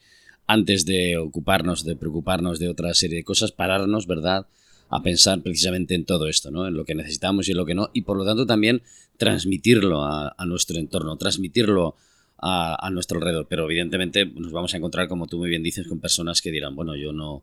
antes 0.48 0.86
de 0.86 1.18
ocuparnos, 1.18 1.84
de 1.84 1.94
preocuparnos 1.94 2.58
de 2.58 2.68
otra 2.68 2.94
serie 2.94 3.18
de 3.18 3.24
cosas, 3.24 3.52
pararnos, 3.52 4.08
¿verdad? 4.08 4.46
A 4.90 5.02
pensar 5.02 5.42
precisamente 5.42 5.94
en 5.94 6.04
todo 6.06 6.28
esto, 6.28 6.50
¿no? 6.50 6.66
En 6.66 6.74
lo 6.74 6.84
que 6.84 6.94
necesitamos 6.94 7.48
y 7.48 7.52
en 7.52 7.58
lo 7.58 7.66
que 7.66 7.74
no, 7.74 7.90
y 7.92 8.02
por 8.02 8.16
lo 8.16 8.24
tanto 8.24 8.46
también 8.46 8.82
transmitirlo 9.18 10.04
a, 10.04 10.34
nuestro 10.46 10.78
entorno, 10.78 11.16
transmitirlo 11.16 11.96
a, 12.38 12.88
nuestro 12.90 13.18
alrededor. 13.18 13.46
Pero 13.48 13.64
evidentemente 13.64 14.24
nos 14.24 14.52
vamos 14.52 14.72
a 14.72 14.78
encontrar, 14.78 15.08
como 15.08 15.26
tú 15.26 15.38
muy 15.38 15.50
bien 15.50 15.62
dices, 15.62 15.86
con 15.86 16.00
personas 16.00 16.40
que 16.40 16.50
dirán, 16.50 16.74
bueno, 16.74 16.96
yo 16.96 17.12
no, 17.12 17.42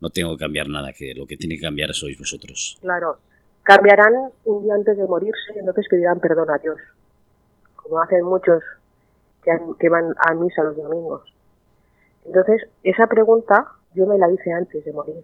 no 0.00 0.10
tengo 0.10 0.36
que 0.36 0.44
cambiar 0.44 0.68
nada, 0.68 0.92
que 0.92 1.14
lo 1.14 1.26
que 1.26 1.36
tiene 1.36 1.56
que 1.56 1.62
cambiar 1.62 1.94
sois 1.94 2.18
vosotros. 2.18 2.78
Claro, 2.80 3.18
cambiarán 3.62 4.14
un 4.44 4.64
día 4.64 4.74
antes 4.74 4.96
de 4.96 5.06
morirse 5.06 5.52
y 5.54 5.58
entonces 5.58 5.86
pedirán 5.88 6.18
perdón 6.18 6.50
a 6.50 6.58
Dios, 6.58 6.78
como 7.76 8.00
hacen 8.00 8.24
muchos 8.24 8.62
que, 9.44 9.52
que 9.78 9.88
van 9.88 10.14
a 10.18 10.34
misa 10.34 10.64
los 10.64 10.76
domingos. 10.76 11.22
Entonces, 12.24 12.62
esa 12.82 13.06
pregunta 13.06 13.66
yo 13.94 14.06
me 14.06 14.18
la 14.18 14.30
hice 14.32 14.52
antes 14.52 14.84
de 14.84 14.92
morir. 14.92 15.22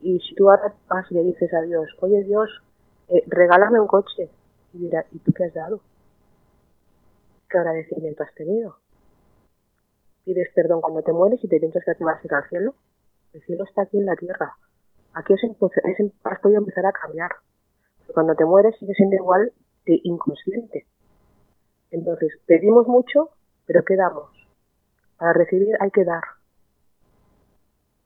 Y 0.00 0.18
si 0.20 0.34
tú 0.34 0.50
ahora 0.50 0.74
vas 0.88 1.10
y 1.10 1.14
le 1.14 1.24
dices 1.24 1.52
a 1.52 1.60
Dios, 1.62 1.88
oye 2.00 2.24
Dios, 2.24 2.48
eh, 3.08 3.22
regálame 3.26 3.80
un 3.80 3.86
coche, 3.86 4.30
y 4.72 4.78
dirá, 4.78 5.04
¿y 5.12 5.18
tú 5.18 5.32
qué 5.32 5.44
has 5.44 5.54
dado? 5.54 5.80
¿Qué 7.48 7.58
agradecimiento 7.58 8.22
has 8.22 8.34
tenido? 8.34 8.76
Pides 10.24 10.48
perdón 10.54 10.80
cuando 10.80 11.02
te 11.02 11.12
mueres 11.12 11.42
y 11.42 11.48
te 11.48 11.58
piensas 11.58 11.82
que 11.84 11.94
te 11.94 12.04
vas 12.04 12.22
a 12.22 12.26
ir 12.26 12.34
al 12.34 12.48
cielo. 12.48 12.74
El 13.32 13.42
cielo 13.42 13.64
está 13.64 13.82
aquí 13.82 13.98
en 13.98 14.06
la 14.06 14.16
tierra. 14.16 14.54
Aquí 15.14 15.34
es, 15.34 15.40
es, 15.42 16.12
has 16.22 16.40
podido 16.40 16.60
empezar 16.60 16.86
a 16.86 16.92
cambiar. 16.92 17.32
cuando 18.14 18.34
te 18.34 18.44
mueres 18.44 18.76
sigues 18.78 18.96
siendo 18.96 19.16
igual 19.16 19.52
de 19.86 20.00
inconsciente. 20.04 20.86
Entonces, 21.90 22.32
pedimos 22.46 22.86
mucho, 22.86 23.30
pero 23.66 23.84
¿qué 23.84 23.96
damos? 23.96 24.30
Para 25.16 25.32
recibir 25.32 25.76
hay 25.80 25.90
que 25.90 26.04
dar. 26.04 26.22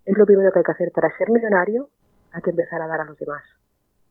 Es 0.05 0.17
lo 0.19 0.27
primero 0.27 0.53
que 0.53 0.59
hay 0.59 0.65
que 0.65 0.73
hacer. 0.73 0.93
Para 0.93 1.17
ser 1.17 1.31
millonario 1.31 1.89
hay 2.33 2.43
que 2.43 2.51
empezar 2.51 2.83
a 2.83 2.87
dar 2.87 3.01
a 3.01 3.05
los 3.05 3.19
demás. 3.19 3.43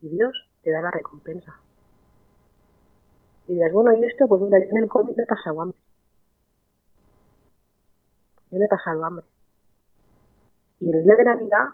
Y 0.01 0.09
Dios 0.09 0.33
te 0.63 0.71
da 0.71 0.81
la 0.81 0.91
recompensa. 0.91 1.55
Y 3.47 3.55
dirás, 3.55 3.71
bueno, 3.71 3.93
y 3.93 4.03
esto, 4.05 4.27
pues 4.27 4.41
mira, 4.41 4.59
yo 4.59 4.69
en 4.71 4.83
el 4.83 4.89
COVID 4.89 5.15
me 5.15 5.23
he 5.23 5.27
pasado 5.27 5.61
hambre. 5.61 5.77
Yo 8.51 8.59
me 8.59 8.65
he 8.65 8.69
pasado 8.69 9.03
hambre. 9.05 9.25
Y 10.79 10.91
el 10.91 11.03
día 11.03 11.15
de 11.15 11.23
Navidad, 11.25 11.65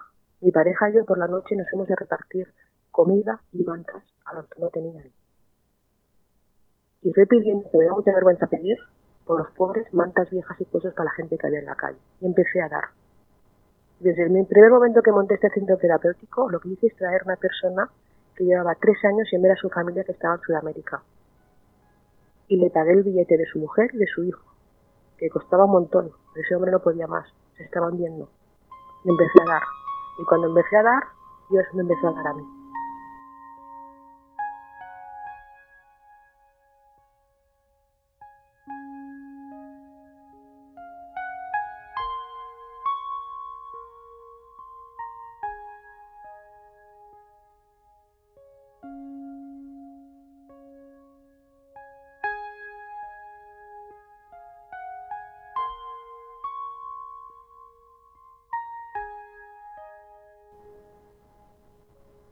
mi 0.41 0.51
pareja 0.51 0.89
y 0.89 0.93
yo 0.93 1.05
por 1.05 1.17
la 1.17 1.27
noche 1.27 1.55
nos 1.55 1.67
hemos 1.73 1.87
de 1.87 1.95
repartir 1.95 2.53
comida 2.91 3.41
y 3.51 3.63
mantas 3.63 4.03
a 4.25 4.35
los 4.35 4.47
que 4.49 4.59
no 4.61 4.69
tenían. 4.69 5.11
Y 7.01 7.13
fui 7.13 7.25
pidiendo, 7.25 7.69
que 7.71 7.77
me 7.77 7.85
da 7.85 7.93
mucha 7.93 8.13
vergüenza 8.13 8.47
pedir, 8.47 8.77
por 9.25 9.39
los 9.39 9.51
pobres, 9.55 9.91
mantas 9.93 10.29
viejas 10.29 10.59
y 10.59 10.65
cosas 10.65 10.93
para 10.93 11.05
la 11.05 11.11
gente 11.11 11.37
que 11.37 11.47
había 11.47 11.59
en 11.59 11.65
la 11.65 11.75
calle. 11.75 11.99
Y 12.19 12.25
empecé 12.25 12.61
a 12.61 12.69
dar. 12.69 12.83
Desde 13.99 14.23
el 14.23 14.45
primer 14.45 14.71
momento 14.71 15.01
que 15.01 15.11
monté 15.11 15.33
este 15.33 15.49
centro 15.49 15.77
terapéutico, 15.77 16.49
lo 16.49 16.59
que 16.59 16.69
hice 16.69 16.87
es 16.87 16.95
traer 16.95 17.21
una 17.25 17.35
persona 17.35 17.89
que 18.33 18.45
llevaba 18.45 18.75
tres 18.75 18.97
años 19.03 19.27
sin 19.29 19.41
ver 19.41 19.51
a 19.51 19.55
su 19.57 19.69
familia 19.69 20.05
que 20.05 20.13
estaba 20.13 20.35
en 20.35 20.41
Sudamérica. 20.41 21.03
Y 22.47 22.55
le 22.55 22.69
pagué 22.69 22.93
el 22.93 23.03
billete 23.03 23.37
de 23.37 23.45
su 23.45 23.59
mujer 23.59 23.89
y 23.93 23.97
de 23.97 24.07
su 24.07 24.23
hijo, 24.23 24.41
que 25.17 25.29
costaba 25.29 25.65
un 25.65 25.71
montón. 25.71 26.11
Ese 26.35 26.55
hombre 26.55 26.71
no 26.71 26.79
podía 26.79 27.07
más, 27.07 27.27
se 27.57 27.63
estaba 27.63 27.87
hundiendo. 27.87 28.29
Y 29.03 29.09
empecé 29.09 29.41
a 29.41 29.51
dar. 29.51 29.63
Y 30.17 30.23
cuando 30.23 30.47
empecé 30.47 30.77
a 30.77 30.83
dar, 30.83 31.03
Dios 31.49 31.65
me 31.73 31.81
empezó 31.81 32.07
a 32.07 32.13
dar 32.13 32.27
a 32.27 32.33
mí. 32.33 32.58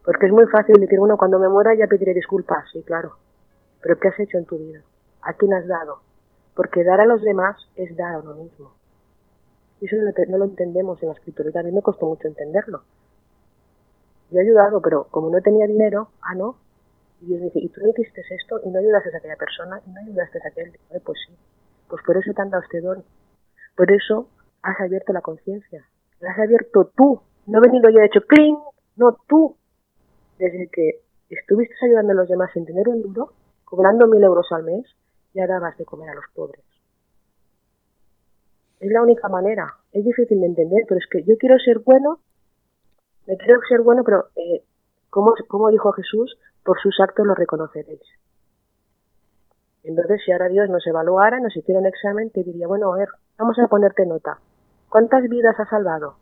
Porque 0.07 0.27
es 0.27 0.31
muy 0.31 0.45
fácil 0.47 0.79
decir, 0.79 0.99
bueno, 0.99 1.17
cuando 1.17 1.37
me 1.37 1.49
muera 1.49 1.75
ya 1.75 1.85
pediré 1.85 2.13
disculpas, 2.13 2.63
sí, 2.71 2.81
claro. 2.81 3.17
Pero 3.81 3.99
¿qué 3.99 4.07
has 4.07 4.17
hecho 4.21 4.37
en 4.37 4.45
tu 4.45 4.57
vida? 4.57 4.79
¿A 5.21 5.33
quién 5.33 5.53
has 5.53 5.67
dado? 5.67 5.99
Porque 6.55 6.85
dar 6.85 7.01
a 7.01 7.05
los 7.05 7.21
demás 7.21 7.57
es 7.75 7.93
dar 7.97 8.15
a 8.15 8.19
uno 8.19 8.35
mismo. 8.35 8.71
Y 9.81 9.85
eso 9.85 9.97
no 9.97 10.37
lo, 10.37 10.45
entendemos 10.45 11.03
en 11.03 11.09
la 11.09 11.15
escritura. 11.15 11.59
A 11.59 11.63
mí 11.63 11.73
me 11.73 11.81
costó 11.81 12.05
mucho 12.05 12.25
entenderlo. 12.25 12.83
Yo 14.31 14.39
he 14.39 14.43
ayudado, 14.43 14.81
pero 14.81 15.07
como 15.11 15.29
no 15.29 15.41
tenía 15.41 15.67
dinero, 15.67 16.07
ah, 16.21 16.35
no. 16.35 16.55
Y 17.19 17.25
Dios 17.25 17.41
dice, 17.41 17.59
¿y 17.59 17.67
tú 17.67 17.81
no 17.81 17.89
hiciste 17.89 18.21
esto 18.29 18.61
y 18.63 18.69
no 18.69 18.79
ayudaste 18.79 19.13
a 19.13 19.17
aquella 19.17 19.35
persona 19.35 19.81
y 19.85 19.89
no 19.89 19.99
ayudaste 19.99 20.39
a 20.41 20.47
aquel? 20.47 20.79
pues 21.03 21.19
sí. 21.27 21.35
Pues 21.89 22.01
por 22.05 22.15
eso 22.15 22.31
te 22.33 22.41
han 22.41 22.49
dado 22.49 22.63
este 22.63 22.79
don. 22.79 23.03
Por 23.75 23.91
eso 23.91 24.29
has 24.61 24.79
abierto 24.79 25.11
la 25.11 25.19
conciencia. 25.19 25.85
La 26.21 26.31
has 26.31 26.39
abierto 26.39 26.93
tú. 26.95 27.19
No 27.45 27.57
he 27.57 27.67
venido 27.67 27.89
yo 27.89 27.99
de 27.99 28.05
hecho, 28.05 28.21
¡cling! 28.21 28.57
No, 28.95 29.17
tú 29.27 29.57
desde 30.37 30.69
que 30.69 31.01
estuviste 31.29 31.75
ayudando 31.85 32.13
a 32.13 32.15
los 32.15 32.29
demás 32.29 32.51
sin 32.53 32.65
tener 32.65 32.87
un 32.87 33.01
duro, 33.01 33.33
cobrando 33.65 34.07
mil 34.07 34.23
euros 34.23 34.47
al 34.51 34.63
mes, 34.63 34.85
ya 35.33 35.47
dabas 35.47 35.77
de 35.77 35.85
comer 35.85 36.09
a 36.09 36.15
los 36.15 36.25
pobres. 36.33 36.63
Es 38.79 38.91
la 38.91 39.01
única 39.01 39.27
manera. 39.27 39.73
Es 39.91 40.05
difícil 40.05 40.39
de 40.39 40.45
entender, 40.45 40.83
pero 40.87 40.99
es 40.99 41.07
que 41.09 41.23
yo 41.23 41.35
quiero 41.37 41.57
ser 41.57 41.79
bueno, 41.79 42.19
me 43.25 43.35
quiero 43.37 43.59
ser 43.67 43.81
bueno, 43.81 44.03
pero 44.03 44.27
eh, 44.35 44.63
como, 45.09 45.69
dijo 45.69 45.91
Jesús, 45.93 46.37
por 46.63 46.79
sus 46.79 46.99
actos 46.99 47.25
lo 47.25 47.33
reconoceréis. 47.33 48.01
Entonces, 49.83 50.21
si 50.25 50.31
ahora 50.31 50.49
Dios 50.49 50.69
nos 50.69 50.85
evaluara, 50.85 51.39
nos 51.39 51.55
hiciera 51.55 51.79
un 51.79 51.87
examen, 51.87 52.29
te 52.29 52.43
diría, 52.43 52.67
bueno, 52.67 52.93
a 52.93 52.97
ver, 52.97 53.09
vamos 53.37 53.57
a 53.59 53.67
ponerte 53.67 54.05
nota. 54.05 54.39
¿Cuántas 54.89 55.23
vidas 55.29 55.59
has 55.59 55.69
salvado? 55.69 56.15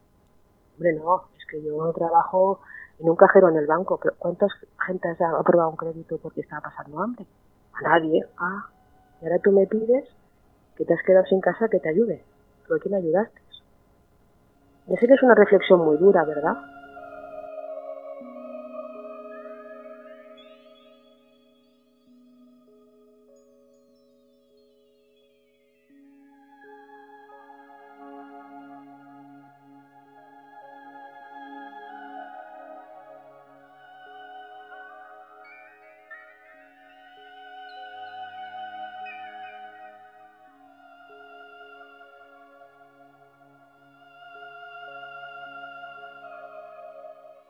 Hombre, 0.75 0.93
no, 0.93 1.23
es 1.37 1.45
que 1.49 1.61
yo 1.61 1.91
trabajo 1.93 2.59
en 2.99 3.09
un 3.09 3.15
cajero 3.15 3.49
en 3.49 3.57
el 3.57 3.67
banco. 3.67 3.99
Pero 4.01 4.15
¿Cuánta 4.17 4.47
gente 4.85 5.07
ha 5.07 5.39
aprobado 5.39 5.69
un 5.69 5.77
crédito 5.77 6.17
porque 6.17 6.41
estaba 6.41 6.61
pasando 6.61 7.01
hambre? 7.01 7.25
A 7.73 7.81
nadie. 7.81 8.25
Ah, 8.37 8.67
y 9.21 9.25
ahora 9.25 9.39
tú 9.39 9.51
me 9.51 9.67
pides 9.67 10.05
que 10.75 10.85
te 10.85 10.93
has 10.93 11.03
quedado 11.03 11.25
sin 11.25 11.41
casa 11.41 11.67
que 11.69 11.79
te 11.79 11.89
ayude. 11.89 12.23
¿Pero 12.67 12.79
quién 12.79 12.95
ayudaste? 12.95 13.41
Ya 14.87 14.97
sé 14.97 15.07
que 15.07 15.13
es 15.13 15.23
una 15.23 15.35
reflexión 15.35 15.79
muy 15.79 15.97
dura, 15.97 16.23
¿verdad? 16.25 16.57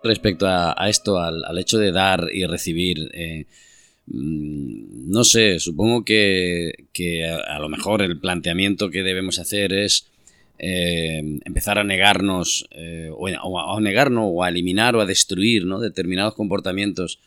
Respecto 0.06 0.46
a, 0.48 0.74
esto, 0.88 1.20
al, 1.20 1.58
hecho 1.58 1.78
de 1.78 1.92
dar 1.92 2.30
y 2.32 2.46
recibir, 2.46 3.10
eh, 3.14 3.46
mm, 4.08 5.12
no 5.12 5.24
sé, 5.24 5.60
supongo 5.60 6.04
que, 6.06 6.74
a, 7.48 7.60
lo 7.60 7.70
mejor 7.70 8.02
el 8.02 8.20
planteamiento 8.20 8.90
que 8.90 9.04
debemos 9.04 9.40
hacer 9.40 9.74
es 9.74 10.10
eh, 10.58 11.40
empezar 11.44 11.78
a 11.80 11.84
negarnos, 11.84 12.68
eh, 12.72 13.10
o, 13.14 13.28
a, 13.28 13.82
negarnos, 13.82 14.26
o 14.28 14.44
a 14.44 14.50
eliminar 14.50 14.96
o 14.96 15.02
a 15.02 15.06
destruir 15.06 15.66
¿no? 15.66 15.80
determinados 15.80 16.36
comportamientos 16.36 17.20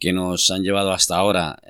que 0.00 0.12
nos 0.12 0.50
han 0.50 0.62
llevado 0.62 0.90
hasta 0.90 1.16
ahora, 1.16 1.62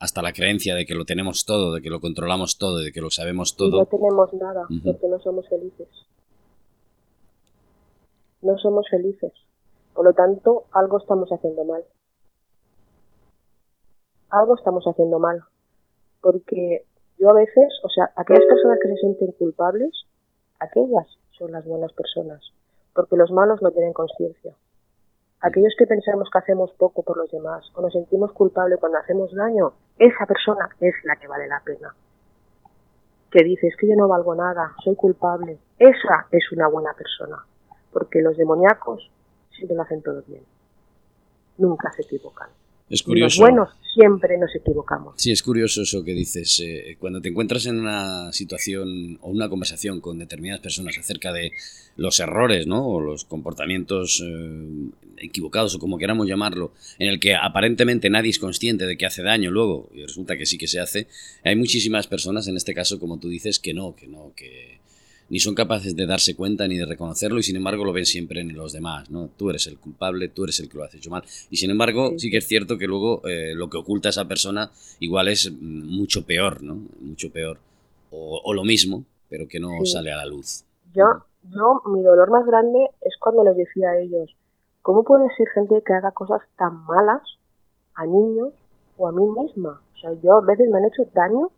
hasta 0.00 0.20
la 0.20 0.32
creencia 0.32 0.74
de 0.74 0.84
que 0.84 0.96
lo 0.96 1.04
tenemos 1.04 1.44
todo, 1.44 1.72
de 1.72 1.80
que 1.80 1.90
lo 1.90 2.00
controlamos 2.00 2.58
todo, 2.58 2.78
de 2.78 2.90
que 2.90 3.00
lo 3.00 3.08
sabemos 3.10 3.54
todo. 3.54 3.78
no 3.78 3.86
tenemos 3.86 4.32
nada, 4.32 4.66
porque 4.82 5.06
no 5.06 5.20
somos 5.20 5.48
felices. 5.48 5.86
No 8.42 8.58
somos 8.58 8.86
felices. 8.88 9.32
Por 9.96 10.04
lo 10.04 10.12
tanto, 10.12 10.64
algo 10.72 10.98
estamos 10.98 11.30
haciendo 11.32 11.64
mal. 11.64 11.82
Algo 14.28 14.54
estamos 14.54 14.84
haciendo 14.86 15.18
mal. 15.18 15.42
Porque 16.20 16.84
yo 17.18 17.30
a 17.30 17.32
veces, 17.32 17.80
o 17.82 17.88
sea, 17.88 18.12
aquellas 18.14 18.44
personas 18.44 18.78
que 18.82 18.88
se 18.88 18.96
sienten 18.96 19.32
culpables, 19.32 19.90
aquellas 20.60 21.06
son 21.30 21.50
las 21.52 21.64
buenas 21.64 21.94
personas. 21.94 22.42
Porque 22.94 23.16
los 23.16 23.30
malos 23.30 23.62
no 23.62 23.70
tienen 23.70 23.94
conciencia. 23.94 24.54
Aquellos 25.40 25.74
que 25.78 25.86
pensamos 25.86 26.28
que 26.30 26.38
hacemos 26.40 26.72
poco 26.72 27.02
por 27.02 27.16
los 27.16 27.30
demás 27.30 27.64
o 27.74 27.80
nos 27.80 27.94
sentimos 27.94 28.32
culpables 28.32 28.78
cuando 28.78 28.98
hacemos 28.98 29.34
daño, 29.34 29.72
esa 29.98 30.26
persona 30.26 30.68
es 30.78 30.94
la 31.04 31.16
que 31.16 31.26
vale 31.26 31.48
la 31.48 31.62
pena. 31.64 31.94
Que 33.30 33.44
dices 33.44 33.74
que 33.80 33.88
yo 33.88 33.94
no 33.96 34.08
valgo 34.08 34.34
nada, 34.34 34.74
soy 34.84 34.94
culpable. 34.94 35.58
Esa 35.78 36.26
es 36.32 36.52
una 36.52 36.68
buena 36.68 36.92
persona. 36.92 37.46
Porque 37.92 38.20
los 38.20 38.36
demoníacos 38.36 39.10
siempre 39.56 39.76
lo 39.76 39.82
hacen 39.82 40.02
todo 40.02 40.22
bien. 40.26 40.42
Nunca 41.58 41.90
se 41.92 42.02
equivocan. 42.02 42.48
Es 42.88 43.02
curioso. 43.02 43.40
los 43.42 43.50
buenos 43.50 43.70
siempre 43.96 44.38
nos 44.38 44.54
equivocamos. 44.54 45.14
Sí, 45.16 45.32
es 45.32 45.42
curioso 45.42 45.82
eso 45.82 46.04
que 46.04 46.12
dices. 46.12 46.60
Eh, 46.60 46.96
cuando 47.00 47.20
te 47.20 47.30
encuentras 47.30 47.66
en 47.66 47.80
una 47.80 48.32
situación 48.32 49.18
o 49.22 49.30
una 49.30 49.48
conversación 49.48 50.00
con 50.00 50.18
determinadas 50.18 50.60
personas 50.60 50.96
acerca 50.98 51.32
de 51.32 51.50
los 51.96 52.20
errores, 52.20 52.66
¿no? 52.66 52.86
O 52.86 53.00
los 53.00 53.24
comportamientos 53.24 54.22
eh, 54.24 54.90
equivocados 55.16 55.74
o 55.74 55.78
como 55.78 55.98
queramos 55.98 56.28
llamarlo, 56.28 56.72
en 56.98 57.08
el 57.08 57.18
que 57.18 57.34
aparentemente 57.34 58.10
nadie 58.10 58.30
es 58.30 58.38
consciente 58.38 58.86
de 58.86 58.96
que 58.96 59.06
hace 59.06 59.22
daño 59.22 59.50
luego 59.50 59.88
y 59.94 60.02
resulta 60.02 60.36
que 60.36 60.46
sí 60.46 60.58
que 60.58 60.68
se 60.68 60.78
hace, 60.78 61.08
hay 61.42 61.56
muchísimas 61.56 62.06
personas, 62.06 62.46
en 62.48 62.56
este 62.56 62.74
caso, 62.74 63.00
como 63.00 63.18
tú 63.18 63.28
dices, 63.28 63.58
que 63.58 63.72
no, 63.72 63.96
que 63.96 64.06
no, 64.06 64.32
que 64.36 64.78
ni 65.28 65.40
son 65.40 65.54
capaces 65.54 65.96
de 65.96 66.06
darse 66.06 66.36
cuenta 66.36 66.68
ni 66.68 66.76
de 66.76 66.86
reconocerlo 66.86 67.38
y 67.38 67.42
sin 67.42 67.56
embargo 67.56 67.84
lo 67.84 67.92
ven 67.92 68.06
siempre 68.06 68.40
en 68.40 68.56
los 68.56 68.72
demás, 68.72 69.10
¿no? 69.10 69.28
Tú 69.36 69.50
eres 69.50 69.66
el 69.66 69.78
culpable, 69.78 70.28
tú 70.28 70.44
eres 70.44 70.60
el 70.60 70.68
que 70.68 70.78
lo 70.78 70.84
has 70.84 70.94
hecho 70.94 71.10
mal. 71.10 71.24
Y 71.50 71.56
sin 71.56 71.70
embargo 71.70 72.12
sí, 72.16 72.30
que 72.30 72.38
es 72.38 72.46
cierto 72.46 72.78
que 72.78 72.86
luego 72.86 73.26
eh, 73.26 73.54
lo 73.54 73.68
que 73.68 73.78
oculta 73.78 74.08
esa 74.08 74.26
persona 74.26 74.70
igual 75.00 75.28
es 75.28 75.50
mm, 75.50 75.96
mucho 75.96 76.24
peor, 76.24 76.62
¿no? 76.62 76.78
Mucho 77.00 77.30
peor. 77.30 77.58
O, 78.18 78.54
lo 78.54 78.64
mismo, 78.64 79.04
pero 79.28 79.46
que 79.46 79.60
no 79.60 79.68
sale 79.84 80.10
a 80.10 80.16
la 80.16 80.24
luz. 80.24 80.64
Yo, 80.94 81.04
yo, 81.50 81.82
mi 81.92 82.02
dolor 82.02 82.30
más 82.30 82.46
grande 82.46 82.78
es 83.02 83.14
cuando 83.20 83.44
les 83.44 83.56
decía 83.56 83.90
a 83.90 83.98
ellos, 83.98 84.34
¿cómo 84.80 85.04
puede 85.04 85.26
ser 85.36 85.48
gente 85.48 85.82
que 85.84 85.92
haga 85.92 86.12
cosas 86.12 86.40
tan 86.56 86.82
malas 86.86 87.20
a 87.94 88.06
niños 88.06 88.54
o 88.96 89.08
a 89.08 89.12
mí 89.12 89.22
misma? 89.26 89.82
O 89.94 89.98
sea, 89.98 90.12
yo 90.22 90.38
a 90.38 90.40
veces 90.40 90.70
me 90.70 90.78
han 90.78 90.86
hecho 90.86 91.02
daño 91.12 91.50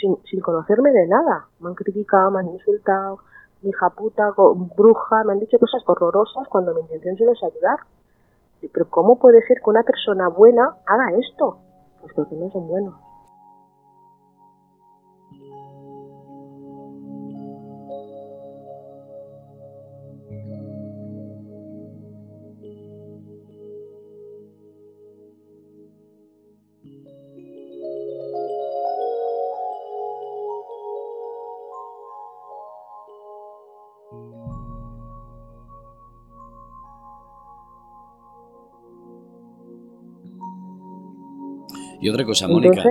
sin, 0.00 0.16
sin 0.24 0.40
conocerme 0.40 0.90
de 0.92 1.06
nada. 1.06 1.46
Me 1.60 1.68
han 1.68 1.74
criticado, 1.74 2.30
me 2.30 2.40
han 2.40 2.48
insultado, 2.48 3.18
hija 3.62 3.90
puta, 3.90 4.32
bruja, 4.76 5.24
me 5.24 5.32
han 5.32 5.40
dicho 5.40 5.58
cosas 5.58 5.82
horrorosas 5.86 6.48
cuando 6.48 6.74
mi 6.74 6.80
intención 6.80 7.16
solo 7.16 7.32
es 7.32 7.42
ayudar. 7.42 7.78
Pero 8.72 8.88
¿cómo 8.88 9.18
puede 9.18 9.42
ser 9.46 9.58
que 9.58 9.70
una 9.70 9.82
persona 9.82 10.28
buena 10.28 10.76
haga 10.86 11.16
esto? 11.18 11.58
Pues 12.00 12.12
porque 12.14 12.36
no 12.36 12.50
son 12.50 12.68
buenos. 12.68 12.94
Y 42.02 42.08
otra 42.08 42.24
cosa, 42.24 42.48
Mónica, 42.48 42.82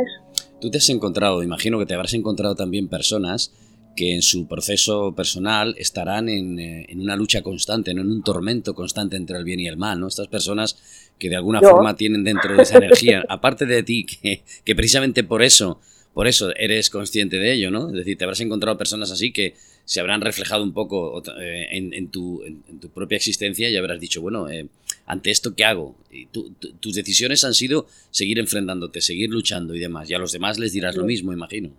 tú 0.61 0.71
te 0.71 0.77
has 0.77 0.89
encontrado, 0.89 1.43
imagino 1.43 1.77
que 1.77 1.85
te 1.85 1.93
habrás 1.93 2.13
encontrado 2.13 2.55
también 2.55 2.87
personas 2.87 3.51
que 3.93 4.15
en 4.15 4.21
su 4.21 4.47
proceso 4.47 5.13
personal 5.13 5.75
estarán 5.77 6.29
en, 6.29 6.59
eh, 6.59 6.87
una 6.95 7.17
lucha 7.17 7.41
constante, 7.41 7.91
en 7.91 7.99
un 7.99 8.23
tormento 8.23 8.73
constante 8.73 9.17
entre 9.17 9.37
el 9.37 9.43
bien 9.43 9.59
y 9.59 9.67
el 9.67 9.75
mal, 9.75 9.99
¿no? 9.99 10.07
Estas 10.07 10.29
personas 10.29 10.77
que 11.19 11.29
de 11.29 11.35
alguna 11.35 11.59
forma 11.59 11.97
tienen 11.97 12.23
dentro 12.23 12.55
de 12.55 12.63
esa 12.63 12.77
energía, 12.77 13.25
aparte 13.29 13.65
de 13.65 13.83
ti, 13.83 14.05
que, 14.05 14.43
que 14.63 14.75
precisamente 14.75 15.25
por 15.25 15.43
eso, 15.43 15.81
por 16.13 16.27
eso 16.27 16.55
eres 16.55 16.89
consciente 16.89 17.37
de 17.37 17.51
ello, 17.51 17.69
¿no? 17.69 17.89
Es 17.89 17.95
decir, 17.95 18.17
te 18.17 18.23
habrás 18.23 18.39
encontrado 18.39 18.77
personas 18.77 19.11
así 19.11 19.33
que 19.33 19.55
se 19.85 19.99
habrán 19.99 20.21
reflejado 20.21 20.63
un 20.63 20.73
poco 20.73 21.21
eh, 21.39 21.67
en, 21.71 22.09
tu, 22.09 22.43
en, 22.43 22.79
tu, 22.79 22.89
propia 22.89 23.17
existencia 23.17 23.69
y 23.69 23.77
habrás 23.77 23.99
dicho, 23.99 24.21
bueno, 24.21 24.49
eh, 24.49 24.67
ante 25.05 25.31
esto, 25.31 25.55
¿qué 25.55 25.65
hago? 25.65 25.95
Y 26.09 26.27
tus 26.27 26.95
decisiones 26.95 27.43
han 27.43 27.53
sido 27.53 27.85
seguir 28.09 28.39
enfrentándote, 28.39 29.01
seguir 29.01 29.29
luchando 29.29 29.75
y 29.75 29.79
demás. 29.79 30.09
Y 30.09 30.13
a 30.13 30.19
los 30.19 30.31
demás 30.31 30.59
les 30.59 30.73
dirás 30.73 30.95
lo 30.95 31.03
mismo, 31.03 31.33
imagino. 31.33 31.69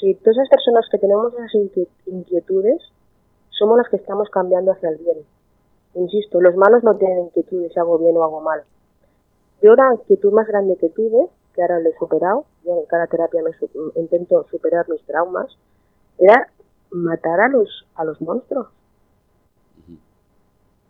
Sí, 0.00 0.14
todas 0.22 0.36
esas 0.36 0.50
personas 0.50 0.86
que 0.90 0.98
tenemos 0.98 1.32
esas 1.32 1.52
inquietudes 2.06 2.82
somos 3.50 3.78
las 3.78 3.88
que 3.88 3.96
estamos 3.96 4.28
cambiando 4.30 4.72
hacia 4.72 4.90
el 4.90 4.98
bien. 4.98 5.18
Insisto, 5.94 6.40
los 6.40 6.54
malos 6.56 6.84
no 6.84 6.96
tienen 6.96 7.24
inquietudes 7.24 7.72
si 7.72 7.78
hago 7.80 7.98
bien 7.98 8.16
o 8.16 8.22
hago 8.22 8.40
mal. 8.42 8.62
Yo 9.62 9.74
la 9.74 9.94
inquietud 9.94 10.32
más 10.32 10.46
grande 10.46 10.76
que 10.76 10.90
tuve, 10.90 11.28
que 11.54 11.62
ahora 11.62 11.80
lo 11.80 11.88
he 11.88 11.98
superado, 11.98 12.44
yo 12.64 12.78
en 12.78 12.86
cada 12.86 13.06
terapia 13.06 13.40
me 13.42 13.50
intento 14.00 14.46
superar 14.50 14.86
mis 14.90 15.02
traumas, 15.06 15.56
era 16.18 16.50
matar 16.90 17.40
a 17.40 17.48
los, 17.48 17.86
a 17.94 18.04
los 18.04 18.20
monstruos. 18.20 18.68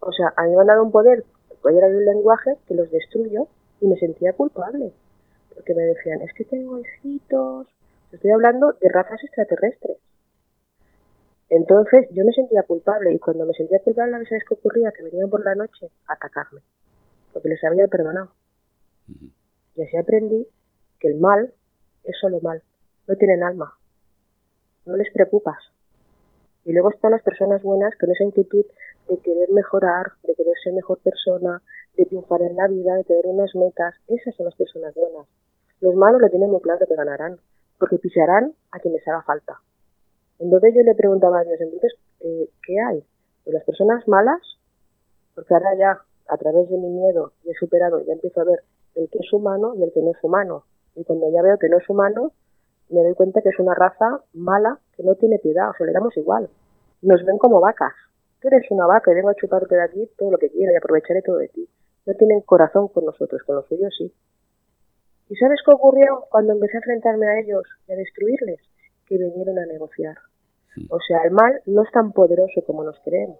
O 0.00 0.12
sea, 0.12 0.32
a 0.36 0.44
mí 0.44 0.54
me 0.54 0.60
han 0.60 0.66
dado 0.66 0.84
un 0.84 0.92
poder, 0.92 1.24
era 1.64 1.88
de 1.88 1.96
un 1.96 2.04
lenguaje 2.04 2.56
que 2.66 2.74
los 2.74 2.90
destruyó 2.90 3.48
y 3.80 3.86
me 3.86 3.96
sentía 3.96 4.32
culpable. 4.32 4.92
Porque 5.54 5.74
me 5.74 5.82
decían, 5.82 6.20
es 6.22 6.32
que 6.34 6.44
tengo 6.44 6.78
hijitos. 6.78 7.66
Estoy 8.12 8.30
hablando 8.30 8.72
de 8.80 8.88
razas 8.88 9.22
extraterrestres. 9.24 9.98
Entonces 11.48 12.08
yo 12.12 12.24
me 12.24 12.32
sentía 12.32 12.62
culpable 12.62 13.12
y 13.12 13.18
cuando 13.18 13.46
me 13.46 13.52
sentía 13.52 13.78
culpable 13.80 14.18
veces 14.18 14.42
que 14.48 14.54
ocurría 14.54 14.92
que 14.92 15.04
venían 15.04 15.30
por 15.30 15.44
la 15.44 15.54
noche 15.54 15.90
a 16.06 16.14
atacarme. 16.14 16.60
Porque 17.32 17.48
les 17.48 17.62
había 17.64 17.86
perdonado. 17.88 18.32
Y 19.74 19.82
así 19.82 19.96
aprendí 19.96 20.46
que 20.98 21.08
el 21.08 21.18
mal 21.18 21.52
es 22.04 22.16
solo 22.20 22.40
mal. 22.40 22.62
No 23.06 23.16
tienen 23.16 23.42
alma. 23.42 23.74
No 24.84 24.96
les 24.96 25.12
preocupas. 25.12 25.58
Y 26.66 26.72
luego 26.72 26.90
están 26.90 27.12
las 27.12 27.22
personas 27.22 27.62
buenas 27.62 27.94
con 27.96 28.10
esa 28.10 28.24
inquietud 28.24 28.64
de 29.08 29.18
querer 29.18 29.52
mejorar, 29.52 30.06
de 30.24 30.34
querer 30.34 30.54
ser 30.64 30.72
mejor 30.72 30.98
persona, 30.98 31.62
de 31.96 32.04
triunfar 32.06 32.42
en 32.42 32.56
la 32.56 32.66
vida, 32.66 32.96
de 32.96 33.04
tener 33.04 33.24
unas 33.26 33.54
metas. 33.54 33.94
Esas 34.08 34.34
son 34.34 34.46
las 34.46 34.56
personas 34.56 34.92
buenas. 34.96 35.28
Los 35.80 35.94
malos 35.94 36.20
lo 36.20 36.28
tienen 36.28 36.50
muy 36.50 36.60
claro 36.60 36.84
que 36.84 36.96
ganarán, 36.96 37.38
porque 37.78 37.98
pisarán 37.98 38.52
a 38.72 38.80
quien 38.80 38.94
les 38.94 39.06
haga 39.06 39.22
falta. 39.22 39.60
Entonces 40.40 40.74
yo 40.74 40.82
le 40.82 40.96
preguntaba 40.96 41.38
a 41.38 41.44
Dios, 41.44 41.60
entonces, 41.60 41.94
eh, 42.20 42.50
¿qué 42.66 42.80
hay? 42.80 43.04
¿De 43.44 43.52
las 43.52 43.62
personas 43.62 44.06
malas? 44.08 44.40
Porque 45.36 45.54
ahora 45.54 45.70
ya, 45.78 46.00
a 46.26 46.36
través 46.36 46.68
de 46.68 46.78
mi 46.78 46.88
miedo, 46.88 47.30
y 47.44 47.50
he 47.50 47.54
superado, 47.54 48.04
ya 48.04 48.12
empiezo 48.12 48.40
a 48.40 48.44
ver 48.44 48.64
el 48.96 49.08
que 49.08 49.18
es 49.18 49.32
humano 49.32 49.74
y 49.76 49.84
el 49.84 49.92
que 49.92 50.02
no 50.02 50.10
es 50.10 50.18
humano. 50.20 50.64
Y 50.96 51.04
cuando 51.04 51.30
ya 51.30 51.42
veo 51.42 51.58
que 51.58 51.68
no 51.68 51.78
es 51.78 51.88
humano, 51.88 52.32
me 52.88 53.04
doy 53.04 53.14
cuenta 53.14 53.40
que 53.40 53.50
es 53.50 53.58
una 53.60 53.74
raza 53.74 54.24
mala 54.32 54.80
que 54.96 55.02
no 55.02 55.14
tiene 55.14 55.38
piedad, 55.38 55.70
o 55.70 55.74
sea, 55.76 55.86
le 55.86 55.92
damos 55.92 56.16
igual. 56.16 56.48
Nos 57.02 57.24
ven 57.24 57.38
como 57.38 57.60
vacas. 57.60 57.92
Tú 58.40 58.48
eres 58.48 58.70
una 58.70 58.86
vaca 58.86 59.10
y 59.10 59.14
vengo 59.14 59.30
a 59.30 59.34
chuparte 59.34 59.74
de 59.74 59.82
aquí 59.82 60.10
todo 60.16 60.30
lo 60.30 60.38
que 60.38 60.50
quiera 60.50 60.72
y 60.72 60.76
aprovecharé 60.76 61.22
todo 61.22 61.38
de 61.38 61.48
ti. 61.48 61.68
No 62.06 62.14
tienen 62.14 62.40
corazón 62.42 62.88
con 62.88 63.04
nosotros, 63.04 63.42
con 63.44 63.56
los 63.56 63.66
suyos 63.66 63.94
sí. 63.96 64.12
¿Y 65.28 65.36
sabes 65.36 65.60
qué 65.64 65.72
ocurrió 65.72 66.24
cuando 66.30 66.52
empecé 66.52 66.76
a 66.76 66.78
enfrentarme 66.78 67.26
a 67.26 67.40
ellos 67.40 67.64
y 67.88 67.92
a 67.92 67.96
destruirles? 67.96 68.60
Que 69.06 69.18
vinieron 69.18 69.58
a 69.58 69.66
negociar. 69.66 70.16
O 70.90 70.98
sea, 71.00 71.22
el 71.24 71.32
mal 71.32 71.62
no 71.66 71.82
es 71.82 71.90
tan 71.90 72.12
poderoso 72.12 72.62
como 72.66 72.84
nos 72.84 72.98
creemos. 73.00 73.38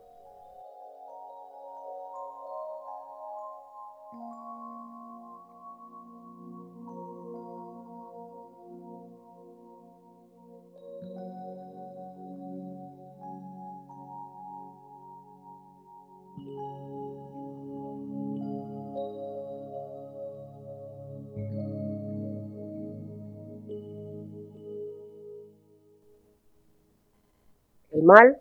Mal, 28.06 28.38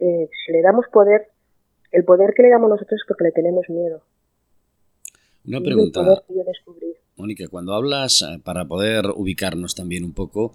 eh, 0.00 0.28
si 0.44 0.52
le 0.52 0.62
damos 0.62 0.86
poder, 0.92 1.28
el 1.92 2.04
poder 2.04 2.34
que 2.34 2.42
le 2.42 2.50
damos 2.50 2.70
nosotros 2.70 3.00
es 3.00 3.06
porque 3.06 3.24
le 3.24 3.32
tenemos 3.32 3.68
miedo. 3.68 4.02
Una 5.46 5.60
pregunta, 5.60 6.02
Mónica, 7.16 7.46
cuando 7.48 7.74
hablas, 7.74 8.22
eh, 8.22 8.40
para 8.42 8.64
poder 8.64 9.06
ubicarnos 9.14 9.74
también 9.74 10.04
un 10.04 10.12
poco, 10.12 10.54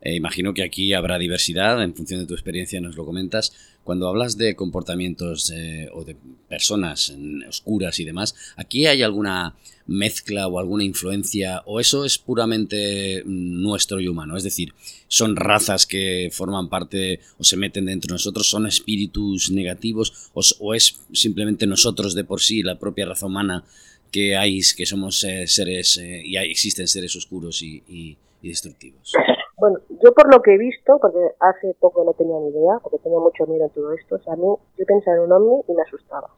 eh, 0.00 0.14
imagino 0.14 0.54
que 0.54 0.62
aquí 0.62 0.92
habrá 0.92 1.18
diversidad, 1.18 1.82
en 1.82 1.94
función 1.94 2.20
de 2.20 2.26
tu 2.26 2.34
experiencia 2.34 2.80
nos 2.80 2.96
lo 2.96 3.04
comentas. 3.04 3.52
Cuando 3.84 4.08
hablas 4.08 4.36
de 4.36 4.56
comportamientos 4.56 5.52
o 5.92 6.04
de 6.04 6.16
personas 6.48 7.16
oscuras 7.48 8.00
y 8.00 8.04
demás, 8.04 8.34
¿aquí 8.56 8.86
hay 8.86 9.02
alguna 9.02 9.54
mezcla 9.86 10.48
o 10.48 10.58
alguna 10.58 10.84
influencia 10.84 11.62
o 11.64 11.80
eso 11.80 12.04
es 12.04 12.18
puramente 12.18 13.22
mm, 13.24 13.62
nuestro 13.62 14.00
y 14.00 14.08
humano? 14.08 14.36
Es 14.36 14.42
decir, 14.42 14.74
¿son 15.08 15.36
razas 15.36 15.86
que 15.86 16.28
forman 16.32 16.68
parte 16.68 17.20
o 17.38 17.44
se 17.44 17.56
meten 17.56 17.86
dentro 17.86 18.08
de 18.08 18.14
nosotros? 18.14 18.48
¿Son 18.48 18.66
espíritus 18.66 19.50
negativos 19.50 20.30
o, 20.34 20.74
es 20.74 21.00
simplemente 21.12 21.66
nosotros 21.66 22.14
de 22.14 22.24
por 22.24 22.40
sí, 22.40 22.62
la 22.62 22.78
propia 22.78 23.06
raza 23.06 23.26
humana, 23.26 23.64
que 24.10 24.36
hay, 24.36 24.60
que 24.76 24.86
somos 24.86 25.22
eh, 25.24 25.46
seres 25.46 25.98
eh, 25.98 26.22
y 26.24 26.36
hay, 26.36 26.50
existen 26.50 26.88
seres 26.88 27.14
oscuros 27.16 27.62
y 27.62 28.16
destructivos? 28.42 29.12
Bueno, 29.58 29.78
yo 30.02 30.12
por 30.12 30.32
lo 30.32 30.42
que 30.42 30.54
he 30.54 30.58
visto, 30.58 30.98
porque 31.00 31.32
hace 31.40 31.74
poco 31.80 32.04
no 32.04 32.12
tenía 32.12 32.38
ni 32.38 32.50
idea, 32.50 32.78
porque 32.82 32.98
tenía 32.98 33.18
mucho 33.18 33.46
miedo 33.46 33.64
en 33.64 33.70
todo 33.70 33.92
esto, 33.92 34.16
o 34.16 34.18
sea, 34.18 34.34
a 34.34 34.36
mí, 34.36 34.42
yo 34.42 34.84
pensaba 34.86 35.16
en 35.16 35.22
un 35.22 35.32
ovni 35.32 35.62
y 35.66 35.72
me 35.72 35.82
asustaba. 35.82 36.28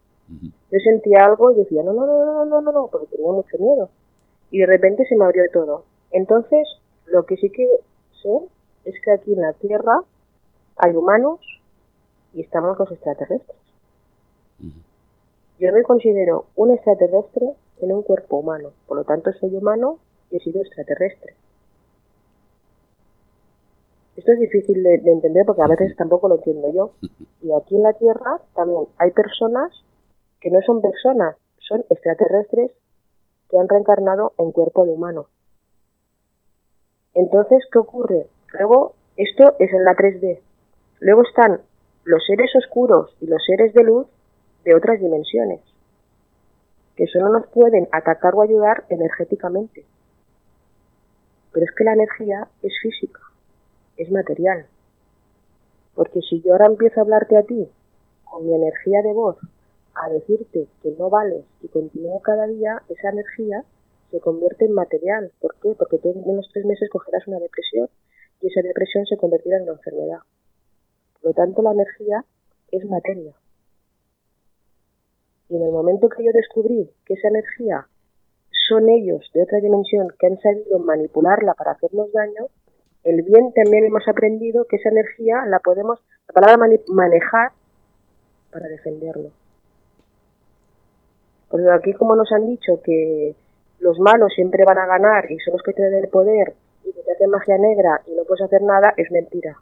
Yo 0.71 0.79
sentía 0.85 1.25
algo 1.25 1.51
y 1.51 1.57
decía, 1.57 1.83
no, 1.83 1.93
no, 1.93 2.07
no, 2.07 2.25
no, 2.25 2.45
no, 2.45 2.61
no, 2.61 2.73
no, 2.73 2.89
porque 2.89 3.07
tenía 3.07 3.33
mucho 3.33 3.59
miedo. 3.59 3.89
Y 4.51 4.59
de 4.61 4.66
repente 4.66 5.05
se 5.09 5.16
me 5.16 5.25
abrió 5.25 5.43
todo. 5.53 5.85
Entonces, 6.12 6.69
lo 7.07 7.25
que 7.25 7.37
sí 7.37 7.51
que 7.51 7.66
sé 8.23 8.39
es 8.85 8.95
que 9.03 9.11
aquí 9.11 9.33
en 9.33 9.41
la 9.41 9.53
Tierra 9.55 10.03
hay 10.77 10.95
humanos 10.95 11.41
y 12.35 12.43
estamos 12.43 12.79
los 12.79 12.93
extraterrestres. 12.93 13.59
Yo 15.59 15.73
me 15.73 15.83
considero 15.83 16.47
un 16.55 16.71
extraterrestre 16.71 17.55
en 17.81 17.93
un 17.93 18.03
cuerpo 18.03 18.37
humano, 18.37 18.71
por 18.87 18.97
lo 18.97 19.05
tanto 19.05 19.33
soy 19.33 19.57
humano 19.57 19.99
y 20.31 20.37
he 20.37 20.41
sido 20.41 20.61
extraterrestre. 20.61 21.35
Esto 24.19 24.33
es 24.33 24.41
difícil 24.41 24.83
de, 24.83 24.95
entender 24.97 25.47
porque 25.47 25.62
a 25.62 25.69
veces 25.69 25.95
tampoco 25.95 26.29
lo 26.29 26.37
entiendo 26.37 26.73
yo. 26.75 26.91
Y 27.41 27.53
aquí 27.53 27.77
en 27.77 27.85
la 27.85 27.93
Tierra 27.93 28.41
también 28.53 28.89
hay 28.99 29.12
personas 29.12 29.71
que 30.41 30.51
no 30.51 30.61
son 30.62 30.83
personas, 30.83 31.37
son 31.61 31.85
extraterrestres 31.89 32.73
que 33.49 33.59
han 33.59 33.69
reencarnado 33.69 34.33
en 34.39 34.51
cuerpo 34.51 34.85
de 34.85 34.91
humano. 34.91 35.27
Entonces, 37.14 37.62
¿qué 37.73 37.79
ocurre? 37.79 38.27
Luego, 38.55 38.97
esto 39.16 39.55
es 39.61 39.73
en 39.73 39.85
la 39.85 39.95
3D. 39.95 40.41
Luego 40.99 41.23
están 41.23 41.61
los 42.03 42.27
seres 42.27 42.51
oscuros 42.57 43.16
y 43.21 43.29
los 43.29 43.41
seres 43.47 43.73
de 43.73 43.85
luz 43.85 44.09
de 44.64 44.75
otras 44.75 44.99
dimensiones, 44.99 45.61
que 46.97 47.07
solo 47.07 47.29
nos 47.29 47.47
pueden 47.47 47.87
atacar 47.93 48.35
o 48.35 48.43
ayudar 48.43 48.85
energéticamente. 48.89 49.85
Pero 51.53 51.64
es 51.64 51.71
que 51.71 51.85
la 51.85 51.93
energía 51.93 52.49
es 52.64 52.73
física 52.83 53.21
es 53.99 54.11
material. 54.11 54.66
Porque 55.94 56.20
si 56.22 56.40
yo 56.42 56.53
ahora 56.53 56.66
empiezo 56.66 57.01
a 57.01 57.03
hablarte 57.03 57.36
a 57.36 57.42
ti 57.42 57.68
con 58.24 58.46
mi 58.46 58.55
energía 58.55 59.03
de 59.03 59.12
voz, 59.12 59.36
a 59.94 60.09
decirte 60.11 60.68
que 60.82 60.90
no 60.99 61.11
vales 61.11 61.44
y 61.61 61.68
continúo 61.68 62.20
cada 62.20 62.46
día, 62.46 62.82
esa 62.88 63.11
energía 63.11 63.64
se 64.11 64.20
convierte 64.20 64.64
en 64.64 64.72
material. 64.72 65.32
¿Por 65.40 65.57
qué? 65.57 65.74
Porque 65.76 65.99
tú 65.99 66.11
en 66.11 66.22
unos 66.24 66.49
tres 66.53 66.64
meses 66.64 66.88
cogerás 66.90 67.26
una 67.26 67.40
depresión 67.40 67.88
y 68.40 68.46
esa 68.46 68.62
depresión 68.62 69.05
se 69.07 69.16
convertirá 69.16 69.57
en 69.57 69.64
una 69.64 69.72
enfermedad. 69.72 70.20
Por 71.14 71.30
lo 71.30 71.34
tanto, 71.34 71.62
la 71.62 71.72
energía 71.72 72.24
es 72.70 72.84
materia. 72.88 73.34
Y 75.49 75.57
en 75.57 75.62
el 75.62 75.72
momento 75.72 76.09
que 76.09 76.24
yo 76.24 76.30
descubrí 76.32 76.90
que 77.05 77.14
esa 77.14 77.28
energía 77.28 77.88
son 78.68 78.88
ellos 78.88 79.28
de 79.32 79.42
otra 79.42 79.61
dimensión 79.61 80.09
que 80.18 80.26
han 80.26 80.38
sabido 80.38 80.78
manipularla 80.78 81.55
para 81.55 81.72
hacernos 81.72 82.12
daño, 82.12 82.49
el 83.09 83.23
bien 83.23 83.53
también 83.55 83.87
hemos 83.87 84.07
aprendido 84.07 84.67
que 84.67 84.77
esa 84.77 84.91
energía 84.91 85.45
la 85.47 85.61
podemos, 85.61 85.99
la 86.29 86.35
palabra 86.35 86.69
manejar 86.89 87.53
para 88.51 88.69
defenderlo. 88.69 89.31
Porque 91.49 91.71
aquí 91.71 91.95
como 91.95 92.17
nos 92.17 92.31
han 92.33 92.47
dicho 92.47 92.83
que 92.83 93.35
los 93.81 93.99
malos 93.99 94.33
siempre 94.35 94.65
van 94.65 94.79
a 94.79 94.87
ganar 94.87 95.31
y 95.31 95.39
son 95.39 95.55
los 95.55 95.63
que 95.63 95.73
tienen 95.73 95.95
el 95.95 96.09
poder 96.09 96.55
y 96.85 96.93
que 96.93 97.03
te 97.03 97.13
hacen 97.13 97.31
magia 97.31 97.57
negra 97.57 98.03
y 98.07 98.15
no 98.15 98.25
puedes 98.25 98.45
hacer 98.45 98.63
nada, 98.63 98.93
es 98.97 99.11
mentira. 99.11 99.57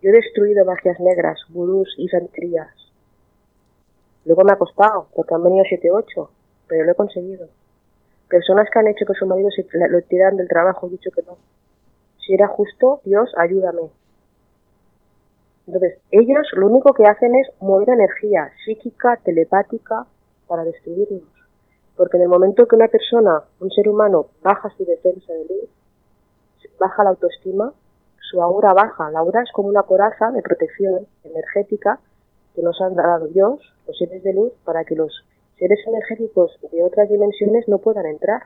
Yo 0.00 0.10
he 0.10 0.12
destruido 0.12 0.64
magias 0.64 1.00
negras, 1.00 1.40
vudús 1.48 1.94
y 1.98 2.08
santerías. 2.08 2.70
Luego 4.24 4.44
me 4.44 4.52
ha 4.52 4.56
costado, 4.58 5.08
porque 5.14 5.34
han 5.34 5.42
venido 5.42 5.64
7-8, 5.64 6.28
pero 6.68 6.84
lo 6.84 6.92
he 6.92 6.94
conseguido. 6.94 7.48
Personas 8.28 8.68
que 8.70 8.78
han 8.78 8.88
hecho 8.88 9.06
que 9.06 9.14
su 9.14 9.26
marido 9.26 9.50
se 9.50 9.66
lo 9.88 10.02
tiraran 10.02 10.36
del 10.36 10.48
trabajo, 10.48 10.86
he 10.86 10.90
dicho 10.90 11.10
que 11.10 11.22
no. 11.22 11.38
Si 12.26 12.34
era 12.34 12.48
justo, 12.48 13.00
Dios, 13.04 13.32
ayúdame. 13.36 13.82
Entonces, 15.66 15.98
ellos 16.10 16.46
lo 16.54 16.66
único 16.66 16.92
que 16.92 17.06
hacen 17.06 17.34
es 17.36 17.48
mover 17.60 17.90
energía 17.90 18.50
psíquica, 18.64 19.18
telepática, 19.24 20.06
para 20.46 20.64
destruirnos. 20.64 21.22
Porque 21.96 22.16
en 22.16 22.24
el 22.24 22.28
momento 22.28 22.66
que 22.66 22.76
una 22.76 22.88
persona, 22.88 23.44
un 23.60 23.70
ser 23.70 23.88
humano, 23.88 24.26
baja 24.42 24.70
su 24.76 24.84
defensa 24.84 25.32
de 25.32 25.44
luz, 25.44 25.70
baja 26.78 27.04
la 27.04 27.10
autoestima, 27.10 27.72
su 28.30 28.42
aura 28.42 28.74
baja. 28.74 29.10
La 29.10 29.20
aura 29.20 29.42
es 29.42 29.52
como 29.52 29.68
una 29.68 29.82
coraza 29.82 30.30
de 30.30 30.42
protección 30.42 31.06
energética 31.24 32.00
que 32.54 32.62
nos 32.62 32.80
han 32.80 32.94
dado 32.94 33.26
Dios, 33.28 33.60
los 33.86 33.96
seres 33.98 34.22
de 34.22 34.34
luz, 34.34 34.52
para 34.64 34.84
que 34.84 34.94
los 34.94 35.24
seres 35.58 35.78
energéticos 35.86 36.58
de 36.72 36.82
otras 36.82 37.08
dimensiones 37.08 37.68
no 37.68 37.78
puedan 37.78 38.06
entrar. 38.06 38.42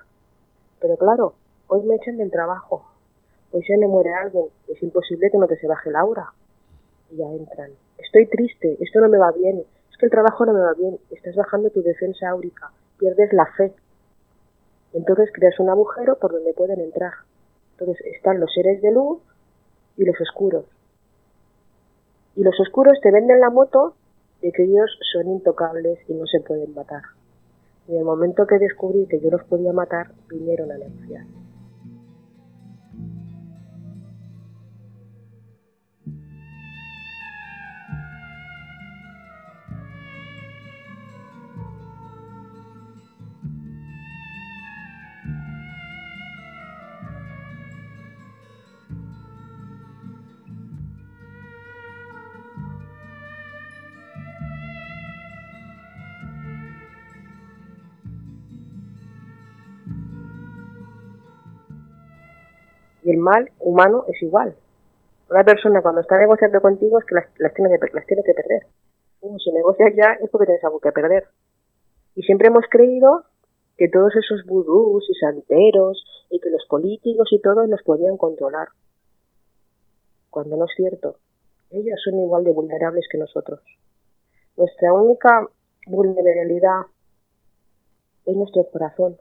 Pero 0.80 0.96
claro, 0.96 1.34
hoy 1.68 1.82
me 1.82 1.96
echan 1.96 2.16
del 2.16 2.30
trabajo, 2.30 2.89
hoy 3.52 3.62
se 3.62 3.76
me 3.76 3.88
muere 3.88 4.12
alguien, 4.12 4.46
es 4.68 4.82
imposible 4.82 5.30
que 5.30 5.38
no 5.38 5.46
te 5.46 5.56
se 5.56 5.66
baje 5.66 5.90
la 5.90 6.00
aura. 6.00 6.32
Y 7.10 7.16
ya 7.16 7.26
entran. 7.26 7.70
Estoy 7.98 8.26
triste, 8.26 8.76
esto 8.80 9.00
no 9.00 9.08
me 9.08 9.18
va 9.18 9.32
bien, 9.32 9.64
es 9.90 9.96
que 9.98 10.06
el 10.06 10.12
trabajo 10.12 10.46
no 10.46 10.52
me 10.52 10.60
va 10.60 10.74
bien, 10.74 10.98
estás 11.10 11.34
bajando 11.34 11.70
tu 11.70 11.82
defensa 11.82 12.28
áurica, 12.30 12.70
pierdes 12.98 13.32
la 13.32 13.46
fe. 13.56 13.72
Entonces 14.92 15.30
creas 15.32 15.58
un 15.60 15.68
agujero 15.68 16.18
por 16.18 16.32
donde 16.32 16.52
pueden 16.54 16.80
entrar. 16.80 17.12
Entonces 17.72 18.04
están 18.06 18.40
los 18.40 18.52
seres 18.52 18.82
de 18.82 18.92
luz 18.92 19.20
y 19.96 20.04
los 20.04 20.20
oscuros. 20.20 20.64
Y 22.36 22.42
los 22.42 22.58
oscuros 22.60 22.98
te 23.02 23.10
venden 23.10 23.40
la 23.40 23.50
moto 23.50 23.94
de 24.40 24.52
que 24.52 24.64
ellos 24.64 24.90
son 25.12 25.28
intocables 25.28 25.98
y 26.08 26.14
no 26.14 26.26
se 26.26 26.40
pueden 26.40 26.74
matar. 26.74 27.02
Y 27.88 27.92
en 27.92 27.98
el 27.98 28.04
momento 28.04 28.46
que 28.46 28.58
descubrí 28.58 29.06
que 29.06 29.20
yo 29.20 29.30
los 29.30 29.44
podía 29.44 29.72
matar, 29.72 30.12
vinieron 30.28 30.70
a 30.70 30.78
negociar. 30.78 31.24
El 63.10 63.18
mal 63.18 63.50
humano 63.58 64.04
es 64.08 64.22
igual. 64.22 64.54
Una 65.30 65.44
persona 65.44 65.82
cuando 65.82 66.00
está 66.00 66.18
negociando 66.18 66.60
contigo 66.60 66.98
es 66.98 67.04
que 67.04 67.14
las, 67.14 67.54
tiene, 67.54 67.70
que, 67.70 68.34
perder. 68.34 68.66
si 69.38 69.52
negocias 69.52 69.92
ya 69.96 70.12
es 70.20 70.30
porque 70.30 70.46
tienes 70.46 70.64
algo 70.64 70.80
que 70.80 70.92
perder. 70.92 71.28
Y 72.14 72.22
siempre 72.22 72.48
hemos 72.48 72.64
creído 72.68 73.24
que 73.76 73.88
todos 73.88 74.14
esos 74.16 74.44
vudús 74.44 75.08
y 75.08 75.14
santeros 75.14 76.04
y 76.30 76.40
que 76.40 76.50
los 76.50 76.64
políticos 76.68 77.28
y 77.30 77.40
todos 77.40 77.68
nos 77.68 77.82
podían 77.82 78.16
controlar. 78.16 78.68
Cuando 80.30 80.56
no 80.56 80.64
es 80.64 80.72
cierto. 80.76 81.16
Ellos 81.70 82.00
son 82.04 82.18
igual 82.18 82.44
de 82.44 82.52
vulnerables 82.52 83.06
que 83.10 83.18
nosotros. 83.18 83.60
Nuestra 84.56 84.92
única 84.92 85.48
vulnerabilidad 85.86 86.82
es 88.26 88.36
nuestro 88.36 88.64
corazón. 88.64 89.16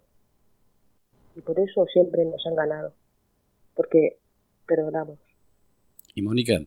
Y 1.35 1.41
por 1.41 1.59
eso 1.59 1.85
siempre 1.85 2.25
nos 2.25 2.45
han 2.47 2.55
ganado 2.55 2.93
porque 3.79 4.17
perdonamos. 4.67 5.17
Y 6.13 6.21
Mónica, 6.21 6.61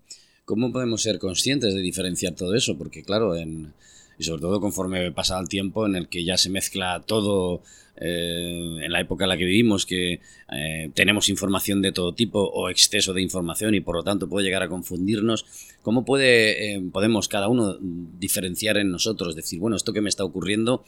¿cómo 0.47 0.73
podemos 0.73 1.03
ser 1.03 1.19
conscientes 1.19 1.75
de 1.75 1.83
diferenciar 1.83 2.35
todo 2.35 2.55
eso? 2.55 2.79
Porque 2.79 3.03
claro, 3.03 3.37
en, 3.37 3.75
y 4.19 4.25
sobre 4.25 4.41
todo 4.41 4.63
conforme 4.63 5.13
pasa 5.13 5.39
el 5.39 5.47
tiempo 5.47 5.85
en 5.85 5.95
el 5.95 6.09
que 6.09 6.25
ya 6.25 6.39
se 6.39 6.49
mezcla 6.49 7.03
todo 7.07 7.61
eh, 7.97 8.79
en 8.83 8.91
la 8.91 9.03
época 9.03 9.27
en 9.27 9.29
la 9.29 9.37
que 9.37 9.45
vivimos, 9.45 9.85
que 9.85 10.21
eh, 10.53 10.91
tenemos 10.95 11.29
información 11.29 11.83
de 11.83 11.93
todo 11.93 12.15
tipo 12.15 12.41
o 12.41 12.71
exceso 12.71 13.13
de 13.13 13.21
información 13.21 13.75
y 13.75 13.83
por 13.83 13.97
lo 13.97 14.05
tanto 14.05 14.27
puede 14.27 14.47
llegar 14.47 14.63
a 14.63 14.71
confundirnos, 14.71 15.45
¿cómo 15.83 16.07
puede, 16.07 16.77
eh, 16.77 16.83
podemos 16.91 17.29
cada 17.29 17.49
uno 17.49 17.77
diferenciar 17.79 18.79
en 18.79 18.91
nosotros? 18.91 19.37
Decir, 19.37 19.59
bueno, 19.59 19.77
esto 19.77 19.93
que 19.93 20.01
me 20.01 20.09
está 20.09 20.25
ocurriendo 20.25 20.83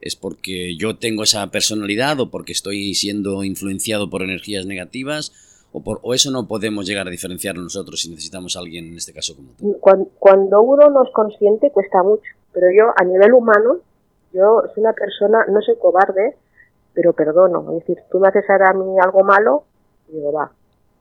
es 0.00 0.16
porque 0.16 0.74
yo 0.76 0.96
tengo 0.96 1.22
esa 1.22 1.50
personalidad 1.50 2.18
o 2.20 2.30
porque 2.30 2.52
estoy 2.52 2.94
siendo 2.94 3.44
influenciado 3.44 4.08
por 4.08 4.22
energías 4.22 4.64
negativas 4.64 5.34
o, 5.84 6.14
eso 6.14 6.30
no 6.30 6.46
podemos 6.46 6.86
llegar 6.86 7.06
a 7.06 7.10
diferenciarlo 7.10 7.62
nosotros 7.62 8.00
si 8.00 8.10
necesitamos 8.10 8.56
alguien, 8.56 8.86
en 8.86 8.96
este 8.96 9.12
caso 9.12 9.36
como 9.36 9.50
tú? 9.52 9.78
Cuando, 10.18 10.62
uno 10.62 10.90
no 10.90 11.04
es 11.04 11.10
consciente 11.12 11.70
cuesta 11.70 12.02
mucho, 12.02 12.30
pero 12.52 12.68
yo 12.70 12.92
a 12.96 13.04
nivel 13.04 13.32
humano, 13.34 13.78
yo 14.32 14.62
soy 14.74 14.82
una 14.82 14.92
persona, 14.92 15.44
no 15.48 15.60
soy 15.60 15.76
cobarde, 15.76 16.36
pero 16.94 17.12
perdono. 17.12 17.72
Es 17.72 17.80
decir, 17.80 17.98
tú 18.10 18.18
me 18.18 18.28
haces 18.28 18.44
a 18.48 18.72
mí 18.72 18.98
algo 18.98 19.22
malo, 19.22 19.64
y 20.08 20.12
digo, 20.16 20.32
va, 20.32 20.50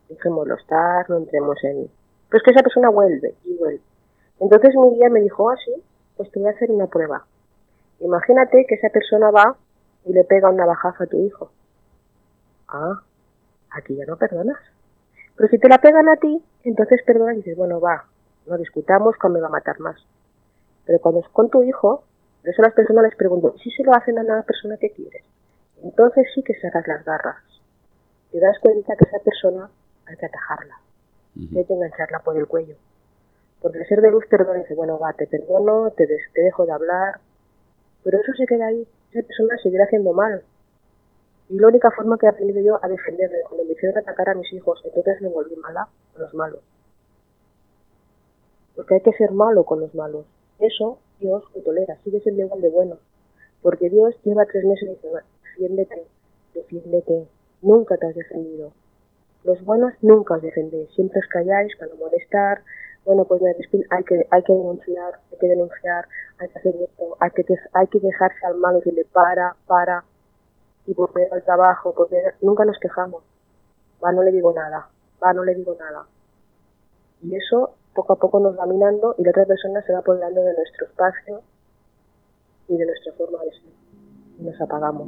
dejémoslo 0.09 0.55
estar, 0.55 1.09
no 1.09 1.17
entremos 1.17 1.57
en... 1.63 1.89
Pero 2.29 2.37
es 2.37 2.43
que 2.43 2.51
esa 2.51 2.63
persona 2.63 2.89
vuelve 2.89 3.35
y 3.45 3.55
vuelve. 3.55 3.81
Entonces 4.39 4.75
mi 4.75 4.95
guía 4.95 5.09
me 5.09 5.21
dijo, 5.21 5.49
ah, 5.49 5.55
pues 6.17 6.31
te 6.31 6.39
voy 6.39 6.49
a 6.49 6.51
hacer 6.51 6.71
una 6.71 6.87
prueba. 6.87 7.25
Imagínate 7.99 8.65
que 8.67 8.75
esa 8.75 8.89
persona 8.89 9.31
va 9.31 9.55
y 10.05 10.11
le 10.11 10.23
pega 10.25 10.49
una 10.49 10.65
bajaza 10.65 11.05
a 11.05 11.07
tu 11.07 11.19
hijo. 11.25 11.49
Ah, 12.67 13.01
aquí 13.75 13.95
ya 13.95 14.05
no 14.05 14.17
perdonas. 14.17 14.57
Pero 15.35 15.49
si 15.49 15.59
te 15.59 15.67
la 15.67 15.79
pegan 15.79 16.07
a 16.09 16.15
ti, 16.17 16.43
entonces 16.63 17.01
perdonas 17.05 17.35
y 17.35 17.37
dices, 17.37 17.57
bueno, 17.57 17.79
va, 17.79 18.05
no 18.47 18.57
discutamos, 18.57 19.15
cuando 19.17 19.39
me 19.39 19.41
va 19.41 19.47
a 19.47 19.51
matar 19.51 19.79
más. 19.79 19.97
Pero 20.85 20.99
cuando 20.99 21.21
es 21.21 21.29
con 21.29 21.49
tu 21.49 21.63
hijo, 21.63 22.03
por 22.41 22.49
eso 22.49 22.61
las 22.61 22.73
personas 22.73 23.03
les 23.03 23.15
pregunto, 23.15 23.55
si 23.57 23.71
se 23.71 23.83
lo 23.83 23.93
hacen 23.93 24.17
a 24.17 24.21
una 24.21 24.43
persona 24.43 24.77
que 24.77 24.91
quieres, 24.91 25.23
entonces 25.83 26.27
sí 26.33 26.43
que 26.43 26.53
sacas 26.59 26.87
las 26.87 27.03
garras. 27.03 27.43
Te 28.31 28.39
das 28.39 28.57
cuenta 28.59 28.95
que 28.95 29.05
esa 29.05 29.19
persona 29.19 29.69
hay 30.05 30.15
que 30.15 30.25
atajarla, 30.25 30.75
hay 31.35 31.65
que 31.65 31.73
engancharla 31.73 32.19
por 32.19 32.37
el 32.37 32.47
cuello. 32.47 32.75
Porque 33.61 33.79
el 33.79 33.87
ser 33.87 34.01
de 34.01 34.11
luz 34.11 34.25
perdona 34.29 34.59
y 34.59 34.61
dice, 34.61 34.75
bueno, 34.75 34.99
va, 34.99 35.13
te 35.13 35.27
perdono, 35.27 35.91
te, 35.91 36.05
te 36.05 36.41
dejo 36.41 36.65
de 36.65 36.73
hablar, 36.73 37.19
pero 38.03 38.19
eso 38.19 38.31
se 38.37 38.45
queda 38.45 38.67
ahí. 38.67 38.87
Esa 39.11 39.25
persona 39.25 39.57
seguirá 39.57 39.85
haciendo 39.85 40.13
mal, 40.13 40.43
y 41.49 41.59
la 41.59 41.67
única 41.67 41.91
forma 41.91 42.17
que 42.17 42.25
he 42.25 42.29
aprendido 42.29 42.61
yo 42.61 42.79
a 42.83 42.87
defenderme, 42.87 43.37
cuando 43.47 43.65
me 43.65 43.73
hicieron 43.73 43.97
atacar 43.97 44.29
a 44.29 44.35
mis 44.35 44.51
hijos, 44.53 44.81
entonces 44.83 45.21
me 45.21 45.29
volví 45.29 45.55
mala 45.57 45.87
con 46.13 46.23
los 46.23 46.33
malos. 46.33 46.59
Porque 48.75 48.95
hay 48.95 49.01
que 49.01 49.13
ser 49.13 49.31
malo 49.31 49.63
con 49.63 49.79
los 49.79 49.93
malos. 49.93 50.25
Eso 50.59 50.99
Dios 51.19 51.43
lo 51.53 51.61
tolera, 51.61 51.97
sigue 52.03 52.19
siendo 52.21 52.43
igual 52.43 52.61
de 52.61 52.69
bueno. 52.69 52.97
Porque 53.61 53.89
Dios 53.89 54.15
lleva 54.23 54.45
tres 54.45 54.65
meses 54.65 54.89
y 54.89 54.91
dice, 54.91 55.07
defiéndete, 55.43 56.07
defiéndete, 56.53 57.27
nunca 57.61 57.97
te 57.97 58.07
has 58.07 58.15
defendido. 58.15 58.71
Los 59.43 59.63
buenos 59.63 59.93
nunca 60.01 60.35
os 60.35 60.41
defendéis, 60.41 60.89
siempre 60.95 61.19
os 61.19 61.27
calláis 61.27 61.75
para 61.77 61.93
no 61.93 61.97
molestar. 61.97 62.63
Bueno, 63.05 63.25
pues 63.25 63.39
hay 63.43 64.03
que, 64.03 64.27
hay 64.31 64.43
que 64.43 64.53
denunciar, 64.53 65.19
hay 65.31 65.37
que 65.37 65.47
denunciar, 65.47 66.07
hay 66.39 66.49
que 66.49 66.57
hacer 66.57 66.75
esto, 66.81 67.15
hay 67.19 67.29
que, 67.29 67.45
hay 67.73 67.87
que 67.87 67.99
dejarse 67.99 68.45
al 68.47 68.55
malo 68.55 68.81
y 68.83 68.91
le 68.91 69.05
para, 69.05 69.55
para, 69.67 70.03
y 70.87 70.93
volver 70.93 71.33
al 71.33 71.43
trabajo, 71.43 71.93
porque 71.93 72.17
nunca 72.41 72.65
nos 72.65 72.77
quejamos. 72.79 73.23
Va, 74.03 74.11
no 74.11 74.23
le 74.23 74.31
digo 74.31 74.53
nada, 74.53 74.89
va, 75.23 75.33
no 75.33 75.43
le 75.43 75.55
digo 75.55 75.75
nada. 75.79 76.05
Y 77.21 77.35
eso 77.35 77.75
poco 77.93 78.13
a 78.13 78.15
poco 78.17 78.39
nos 78.39 78.57
va 78.59 78.65
minando 78.65 79.15
y 79.17 79.23
la 79.23 79.31
otra 79.31 79.45
persona 79.45 79.81
se 79.81 79.93
va 79.93 79.99
apoderando 79.99 80.41
de 80.41 80.53
nuestro 80.53 80.85
espacio 80.85 81.41
y 82.67 82.77
de 82.77 82.85
nuestra 82.85 83.13
forma 83.13 83.39
de 83.43 83.51
ser. 83.51 83.73
Y 84.39 84.43
nos 84.43 84.61
apagamos. 84.61 85.07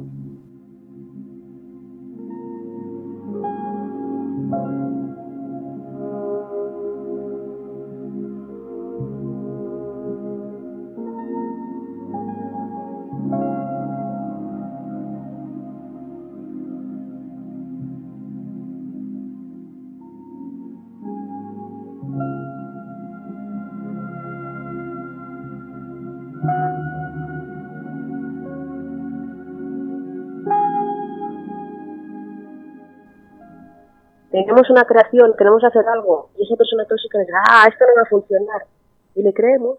Tenemos 34.58 34.70
una 34.70 34.84
creación, 34.84 35.34
queremos 35.36 35.62
hacer 35.62 35.86
algo, 35.86 36.30
y 36.36 36.44
esa 36.44 36.56
persona 36.56 36.84
tóxica 36.84 37.18
dice, 37.20 37.32
ah, 37.48 37.64
esto 37.68 37.84
no 37.86 37.94
va 37.94 38.02
a 38.02 38.10
funcionar, 38.10 38.66
y 39.14 39.22
le 39.22 39.32
creemos, 39.32 39.78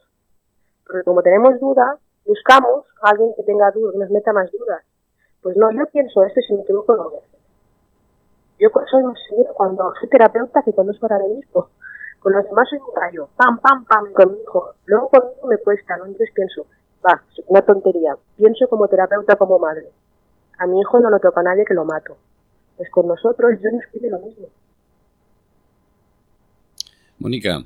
porque 0.86 1.04
como 1.04 1.22
tenemos 1.22 1.60
duda, 1.60 1.98
buscamos 2.26 2.86
a 3.02 3.10
alguien 3.10 3.34
que 3.36 3.44
tenga 3.44 3.72
dudas, 3.72 3.94
que 3.94 4.00
nos 4.00 4.10
meta 4.10 4.32
más 4.32 4.50
dudas. 4.52 4.82
Pues 5.42 5.58
no, 5.58 5.72
yo 5.72 5.86
pienso 5.88 6.24
esto 6.24 6.40
y 6.40 6.44
si 6.44 6.54
me 6.54 6.62
equivoco 6.62 6.96
lo 6.96 7.10
voy. 7.10 7.20
Yo 8.60 8.70
soy 8.90 9.04
más 9.04 9.18
segura 9.28 9.52
cuando 9.54 9.94
soy 10.00 10.10
terapeuta 10.10 10.62
que 10.64 10.74
cuando 10.74 10.94
es 10.94 11.00
para 11.00 11.18
mí 11.20 11.36
mismo. 11.36 11.70
Con 12.20 12.34
los 12.34 12.44
demás 12.46 12.68
soy 12.70 12.80
un 12.80 12.96
rayo, 12.96 13.30
pam, 13.38 13.60
pam, 13.60 13.86
pam, 13.86 14.12
con 14.14 14.34
mi 14.34 14.42
hijo. 14.42 14.74
Luego 14.86 15.10
conmigo 15.10 15.48
me 15.48 15.58
cuesta, 15.58 15.98
¿no? 15.98 16.06
Entonces 16.06 16.30
pienso, 16.34 16.66
va, 17.06 17.22
una 17.48 17.62
tontería. 17.62 18.18
Pienso 18.36 18.68
como 18.68 18.88
terapeuta, 18.88 19.36
como 19.36 19.60
madre. 19.60 19.90
A 20.58 20.68
mi 20.68 20.80
hijo 20.80 21.00
no 21.00 21.10
lo 21.10 21.20
toca 21.20 21.40
a 21.40 21.44
nadie 21.44 21.66
que 21.66 21.74
lo 21.74 21.86
mato. 21.86 22.18
Pues 22.76 22.90
con 22.92 23.08
nosotros 23.08 23.60
yo 23.62 23.72
nos 23.72 23.86
pide 23.92 24.10
lo 24.10 24.20
mismo. 24.20 24.48
Mónica, 27.20 27.66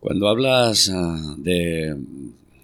cuando 0.00 0.28
hablas 0.28 0.90
ah, 0.92 1.36
de... 1.38 1.96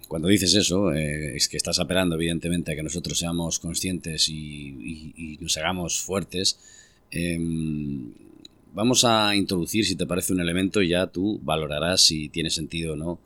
Cuando 0.07 0.29
dices 0.29 0.55
eso, 0.55 0.93
eh, 0.93 1.35
es 1.35 1.49
que 1.49 1.57
estás 1.57 1.79
apelando 1.79 2.15
evidentemente 2.15 2.71
a 2.71 2.75
que 2.75 2.83
nosotros 2.83 3.19
seamos 3.19 3.59
conscientes 3.59 4.29
y, 4.29 5.37
nos 5.41 5.57
hagamos 5.57 5.99
fuertes. 5.99 6.57
Em, 7.11 8.13
vamos 8.73 9.03
a 9.03 9.35
introducir, 9.35 9.85
si 9.85 9.95
te 9.95 10.05
parece, 10.05 10.31
un 10.31 10.39
elemento 10.39 10.81
y 10.81 10.89
ya 10.89 11.07
tú 11.07 11.39
valorarás 11.43 12.01
si 12.01 12.29
tiene 12.29 12.49
sentido 12.49 12.93
o 12.93 12.95
no 12.95 13.19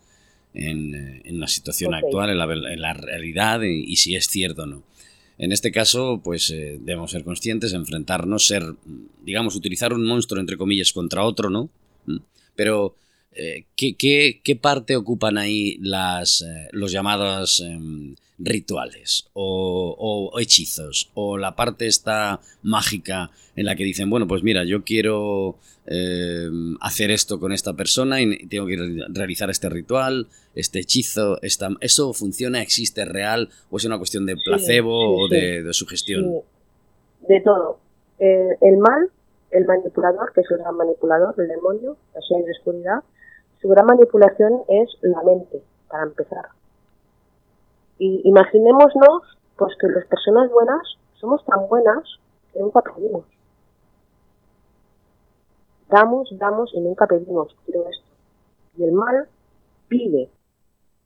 en, 0.56 0.95
eh, 0.95 1.22
la 1.34 1.47
situación 1.47 1.93
actual, 1.93 2.32
en 2.32 2.82
la, 2.82 2.93
realidad 2.93 3.62
y, 3.62 3.95
si 3.97 4.16
es 4.16 4.26
cierto 4.28 4.64
o 4.64 4.66
no. 4.66 4.84
En 5.38 5.52
este 5.52 5.72
caso, 5.72 6.20
pues 6.24 6.49
eh, 6.49 6.80
debemos 6.82 7.12
ser 7.12 7.24
conscientes, 7.24 7.74
enfrentarnos, 7.74 8.47
ser, 8.47 8.64
digamos, 9.24 9.56
utilizar 9.56 9.93
un 9.93 10.06
monstruo, 10.06 10.41
entre 10.41 10.58
comillas, 10.58 10.91
contra 10.93 11.24
otro, 11.24 11.52
¿no? 11.52 11.70
Pero, 12.56 12.95
eh, 13.34 13.66
¿qué, 13.76 13.95
qué, 13.95 14.56
parte 14.56 14.95
ocupan 14.95 15.38
ahí 15.38 15.78
las, 15.80 16.41
eh, 16.41 16.68
los 16.72 16.91
llamados 16.91 17.62
em, 17.62 18.16
rituales 18.38 19.30
o, 19.34 20.32
hechizos? 20.39 21.12
¿O 21.14 21.38
la 21.38 21.56
parte 21.56 21.88
esta 21.88 22.41
mágica 22.62 23.32
en 23.56 23.66
la 23.66 23.76
que 23.76 23.84
dicen, 23.84 24.10
bueno, 24.10 24.28
pues 24.28 24.43
mira, 24.43 24.64
yo 24.64 24.84
quiero 24.84 25.58
em, 25.86 26.78
hacer 26.82 27.12
esto 27.12 27.39
con 27.39 27.52
esta 27.52 27.74
persona 27.74 28.22
y 28.22 28.47
tengo 28.47 28.68
que 28.68 29.06
realizar 29.10 29.49
este 29.49 29.70
ritual, 29.70 30.28
este 30.56 30.80
hechizo, 30.80 31.41
esta, 31.41 31.70
¿eso 31.82 32.14
funciona, 32.14 32.62
existe, 32.62 33.06
real 33.06 33.49
o 33.70 33.78
es 33.78 33.86
una 33.86 33.97
cuestión 33.97 34.26
de 34.26 34.36
placebo 34.38 35.22
o 35.22 35.28
de, 35.28 35.64
de, 35.64 35.74
sugestión? 35.74 36.41
De 37.28 37.41
todo. 37.41 37.80
Eh, 38.20 38.56
el 38.62 38.78
mal, 38.78 39.10
el 39.52 39.66
manipulador, 39.66 40.32
que 40.34 40.41
es 40.41 40.52
el 40.52 40.58
gran 40.60 40.76
manipulador, 40.76 41.36
el 41.38 41.47
demonio, 41.47 41.97
la 42.14 42.22
señal 42.22 42.45
de 42.45 42.52
oscuridad, 42.52 43.04
su 43.62 43.70
gran 43.70 43.86
manipulación 43.86 44.64
es 44.68 44.89
la 45.02 45.22
mente, 45.24 45.62
para 45.88 46.04
empezar. 46.04 46.45
Y 47.97 48.22
imaginémonos 48.24 49.38
pues 49.58 49.76
que 49.80 49.88
las 49.88 50.06
personas 50.06 50.49
buenas 50.52 50.82
somos 51.20 51.45
tan 51.45 51.68
buenas 51.68 52.04
que 52.52 52.60
nunca 52.60 52.82
pedimos. 52.82 53.26
Damos, 55.89 56.30
damos 56.38 56.74
y 56.74 56.80
nunca 56.80 57.06
pedimos, 57.06 57.56
quiero 57.66 57.88
esto. 57.88 58.08
Y 58.78 58.84
el 58.86 58.93
mal 58.93 59.28
pide, 59.89 60.30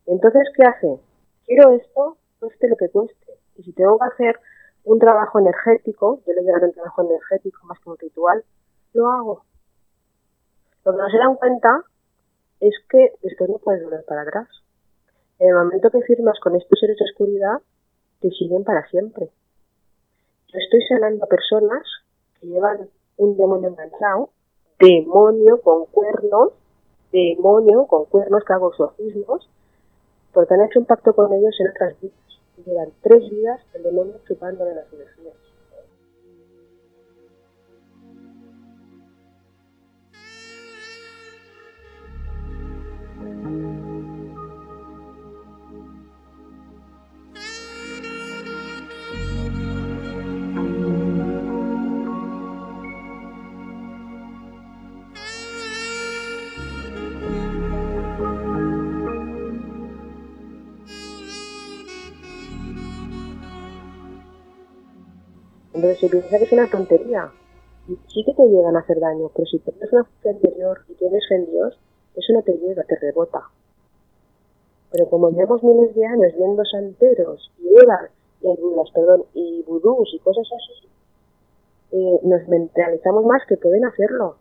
entonces, 0.06 0.44
¿qué 0.54 0.62
hace? 0.62 1.00
Quiero 1.46 1.72
esto, 1.72 2.16
cueste 2.38 2.68
lo 2.68 2.76
que 2.76 2.88
cueste. 2.88 3.32
Y 3.56 3.64
si 3.64 3.72
tengo 3.72 3.98
que 3.98 4.06
hacer 4.06 4.40
un 4.86 5.00
trabajo 5.00 5.40
energético, 5.40 6.20
yo 6.24 6.32
le 6.32 6.42
llamo 6.42 6.64
un 6.64 6.72
trabajo 6.72 7.02
energético 7.02 7.66
más 7.66 7.78
que 7.80 7.90
un 7.90 7.98
ritual, 7.98 8.44
lo 8.94 9.10
hago. 9.10 9.42
Lo 10.84 10.92
que 10.92 10.98
no 10.98 11.10
se 11.10 11.18
dan 11.18 11.34
cuenta 11.34 11.82
es 12.60 12.72
que 12.88 13.12
después 13.20 13.50
no 13.50 13.58
puedes 13.58 13.82
volver 13.82 14.04
para 14.04 14.22
atrás. 14.22 14.46
En 15.40 15.48
el 15.48 15.56
momento 15.56 15.90
que 15.90 16.02
firmas 16.02 16.38
con 16.38 16.54
estos 16.54 16.78
seres 16.78 16.96
de 16.98 17.04
oscuridad, 17.04 17.60
te 18.20 18.30
siguen 18.30 18.62
para 18.62 18.88
siempre. 18.88 19.28
Yo 20.52 20.58
estoy 20.58 20.80
sanando 20.88 21.24
a 21.24 21.28
personas 21.28 21.82
que 22.40 22.46
llevan 22.46 22.88
un 23.16 23.36
demonio 23.36 23.70
enganchado, 23.70 24.30
demonio 24.78 25.60
con 25.62 25.86
cuernos, 25.86 26.52
demonio 27.10 27.86
con 27.86 28.04
cuernos 28.04 28.44
que 28.44 28.52
hago 28.52 28.70
exorcismos, 28.70 29.50
porque 30.32 30.54
han 30.54 30.62
hecho 30.62 30.78
un 30.78 30.86
pacto 30.86 31.12
con 31.12 31.32
ellos 31.32 31.56
en 31.58 31.70
otras 31.70 32.00
vidas. 32.00 32.25
Llevan 32.64 32.92
tres 33.02 33.30
vidas 33.30 33.60
el 33.74 33.82
demonio 33.82 34.20
chupándole 34.26 34.74
las 34.74 34.90
energías. 34.92 35.34
Entonces 65.76 66.00
se 66.00 66.08
piensa 66.08 66.38
que 66.38 66.44
es 66.44 66.52
una 66.52 66.70
tontería. 66.70 67.30
Sí 68.08 68.24
que 68.24 68.32
te 68.32 68.48
llegan 68.48 68.76
a 68.76 68.80
hacer 68.80 68.98
daño, 68.98 69.30
pero 69.34 69.46
si 69.46 69.58
tienes 69.58 69.92
una 69.92 70.04
fe 70.22 70.30
anterior 70.30 70.80
y 70.88 70.94
tienes 70.94 71.28
fe 71.28 71.34
en 71.34 71.50
Dios, 71.50 71.78
eso 72.16 72.32
no 72.32 72.40
te 72.40 72.56
llega, 72.56 72.82
te 72.84 72.96
rebota. 72.96 73.42
Pero 74.90 75.10
como 75.10 75.30
llevamos 75.30 75.62
miles 75.62 75.94
de 75.94 76.06
años 76.06 76.32
viendo 76.34 76.64
santeros 76.64 77.52
y 77.58 77.76
eras, 77.76 78.10
y 78.40 78.92
perdón, 78.94 79.24
y 79.34 79.62
vudús 79.64 80.14
y 80.14 80.18
cosas 80.20 80.46
así, 80.46 80.88
eh, 81.92 82.20
nos 82.22 82.48
mentalizamos 82.48 83.26
más 83.26 83.42
que 83.46 83.58
pueden 83.58 83.84
hacerlo. 83.84 84.36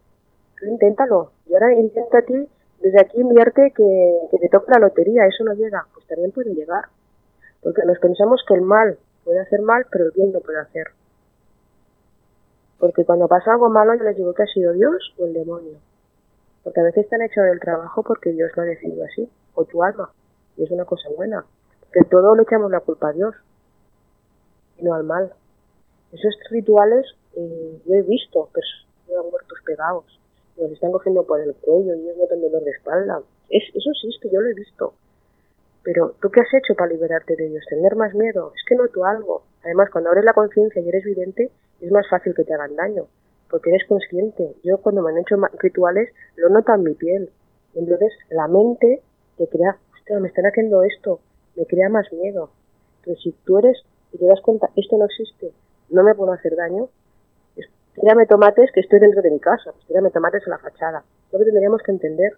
Inténtalo. 0.65 1.31
Y 1.47 1.53
ahora 1.53 1.73
intenta 1.73 2.19
a 2.19 2.21
ti, 2.21 2.47
desde 2.79 3.01
aquí 3.01 3.19
enviarte 3.19 3.73
que, 3.75 4.19
que 4.31 4.37
te 4.37 4.47
toque 4.47 4.71
la 4.71 4.79
lotería, 4.79 5.25
eso 5.25 5.43
no 5.43 5.53
llega. 5.53 5.85
Pues 5.93 6.07
también 6.07 6.31
puede 6.31 6.53
llegar. 6.53 6.85
Porque 7.61 7.81
nos 7.85 7.99
pensamos 7.99 8.41
que 8.47 8.53
el 8.53 8.61
mal 8.61 8.97
puede 9.25 9.41
hacer 9.41 9.61
mal, 9.61 9.85
pero 9.91 10.05
el 10.05 10.11
bien 10.11 10.31
no 10.31 10.39
puede 10.39 10.59
hacer. 10.59 10.94
Porque 12.79 13.05
cuando 13.05 13.27
pasa 13.27 13.53
algo 13.53 13.69
malo 13.69 13.95
yo 13.95 14.03
les 14.03 14.17
digo 14.17 14.33
que 14.33 14.43
ha 14.43 14.47
sido 14.47 14.73
Dios 14.73 15.13
o 15.17 15.25
el 15.25 15.33
demonio. 15.33 15.77
Porque 16.63 16.79
a 16.79 16.83
veces 16.83 17.07
te 17.07 17.15
han 17.15 17.21
hecho 17.21 17.41
el 17.43 17.59
trabajo 17.59 18.03
porque 18.03 18.31
Dios 18.31 18.51
lo 18.55 18.63
ha 18.63 18.65
decidido 18.65 19.05
así, 19.05 19.29
o 19.53 19.65
tu 19.65 19.83
alma. 19.83 20.11
Y 20.57 20.63
es 20.63 20.71
una 20.71 20.85
cosa 20.85 21.09
buena. 21.15 21.45
Que 21.91 22.03
todo 22.05 22.35
le 22.35 22.43
echamos 22.43 22.71
la 22.71 22.79
culpa 22.79 23.09
a 23.09 23.13
Dios 23.13 23.35
y 24.77 24.83
no 24.83 24.93
al 24.93 25.03
mal. 25.03 25.31
Esos 26.11 26.35
rituales 26.49 27.05
eh, 27.35 27.81
yo 27.85 27.93
he 27.93 28.01
visto 28.03 28.49
personas 28.53 28.85
que 29.07 29.13
muertos 29.29 29.59
pegados. 29.65 30.05
Los 30.57 30.71
están 30.71 30.91
cogiendo 30.91 31.23
por 31.23 31.41
el 31.41 31.53
cuello 31.55 31.95
y 31.95 32.01
ellos 32.01 32.17
no 32.17 32.27
tienen 32.27 32.51
dolor 32.51 32.63
de 32.63 32.71
espalda. 32.71 33.21
Es, 33.49 33.63
eso 33.73 33.89
existe, 33.91 34.29
yo 34.31 34.41
lo 34.41 34.49
he 34.49 34.53
visto. 34.53 34.93
Pero 35.83 36.15
¿tú 36.21 36.29
qué 36.29 36.39
has 36.39 36.53
hecho 36.53 36.73
para 36.75 36.91
liberarte 36.91 37.35
de 37.35 37.47
ellos? 37.47 37.63
¿Tener 37.69 37.95
más 37.95 38.13
miedo? 38.15 38.53
Es 38.55 38.63
que 38.67 38.75
noto 38.75 39.05
algo. 39.05 39.43
Además, 39.65 39.89
cuando 39.89 40.11
abres 40.11 40.23
la 40.23 40.33
conciencia 40.33 40.79
y 40.79 40.87
eres 40.87 41.03
vidente, 41.03 41.51
es 41.81 41.91
más 41.91 42.07
fácil 42.07 42.35
que 42.35 42.43
te 42.43 42.53
hagan 42.53 42.75
daño, 42.75 43.07
porque 43.49 43.71
eres 43.71 43.87
consciente. 43.87 44.55
Yo 44.63 44.77
cuando 44.77 45.01
me 45.01 45.09
han 45.09 45.17
hecho 45.17 45.35
rituales 45.59 46.09
lo 46.35 46.49
noto 46.49 46.73
en 46.73 46.83
mi 46.83 46.93
piel. 46.93 47.31
Entonces 47.73 48.13
la 48.29 48.47
mente 48.47 49.01
te 49.37 49.47
crea, 49.47 49.75
hostia, 49.93 50.19
me 50.19 50.27
están 50.27 50.45
haciendo 50.45 50.83
esto, 50.83 51.19
me 51.55 51.65
crea 51.65 51.89
más 51.89 52.11
miedo. 52.13 52.51
Pero 53.03 53.17
si 53.17 53.31
tú 53.43 53.57
eres 53.57 53.81
y 54.13 54.19
te 54.19 54.25
das 54.27 54.39
cuenta, 54.41 54.69
esto 54.75 54.97
no 54.97 55.05
existe, 55.05 55.51
no 55.89 56.03
me 56.03 56.13
puedo 56.13 56.31
hacer 56.31 56.55
daño, 56.55 56.87
tírame 57.95 58.27
tomates 58.27 58.71
que 58.71 58.81
estoy 58.81 58.99
dentro 58.99 59.21
de 59.21 59.31
mi 59.31 59.39
casa, 59.39 59.73
tírame 59.87 60.11
tomates 60.11 60.45
a 60.45 60.51
la 60.51 60.57
fachada. 60.59 61.03
Lo 61.31 61.39
que 61.39 61.45
tendríamos 61.45 61.81
que 61.81 61.91
entender, 61.91 62.33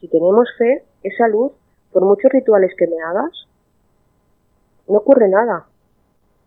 Si 0.00 0.08
tenemos 0.08 0.48
fe, 0.58 0.82
esa 1.04 1.28
luz, 1.28 1.52
por 1.92 2.02
muchos 2.04 2.32
rituales 2.32 2.72
que 2.76 2.88
me 2.88 3.00
hagas, 3.00 3.46
no 4.88 4.98
ocurre 4.98 5.28
nada. 5.28 5.66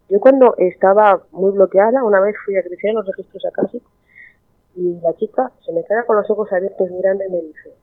Yo 0.09 0.19
cuando 0.19 0.55
estaba 0.57 1.23
muy 1.31 1.51
bloqueada, 1.51 2.03
una 2.03 2.19
vez 2.19 2.35
fui 2.45 2.55
a 2.57 2.63
crecer 2.63 2.93
los 2.93 3.07
registros 3.07 3.43
acásicos 3.45 3.91
y 4.75 4.99
la 5.01 5.13
chica 5.15 5.51
se 5.65 5.71
me 5.71 5.83
queda 5.83 6.03
con 6.05 6.17
los 6.17 6.29
ojos 6.29 6.51
abiertos 6.51 6.91
mirando 6.91 7.23
y 7.23 7.31
me 7.31 7.41
dice, 7.41 7.73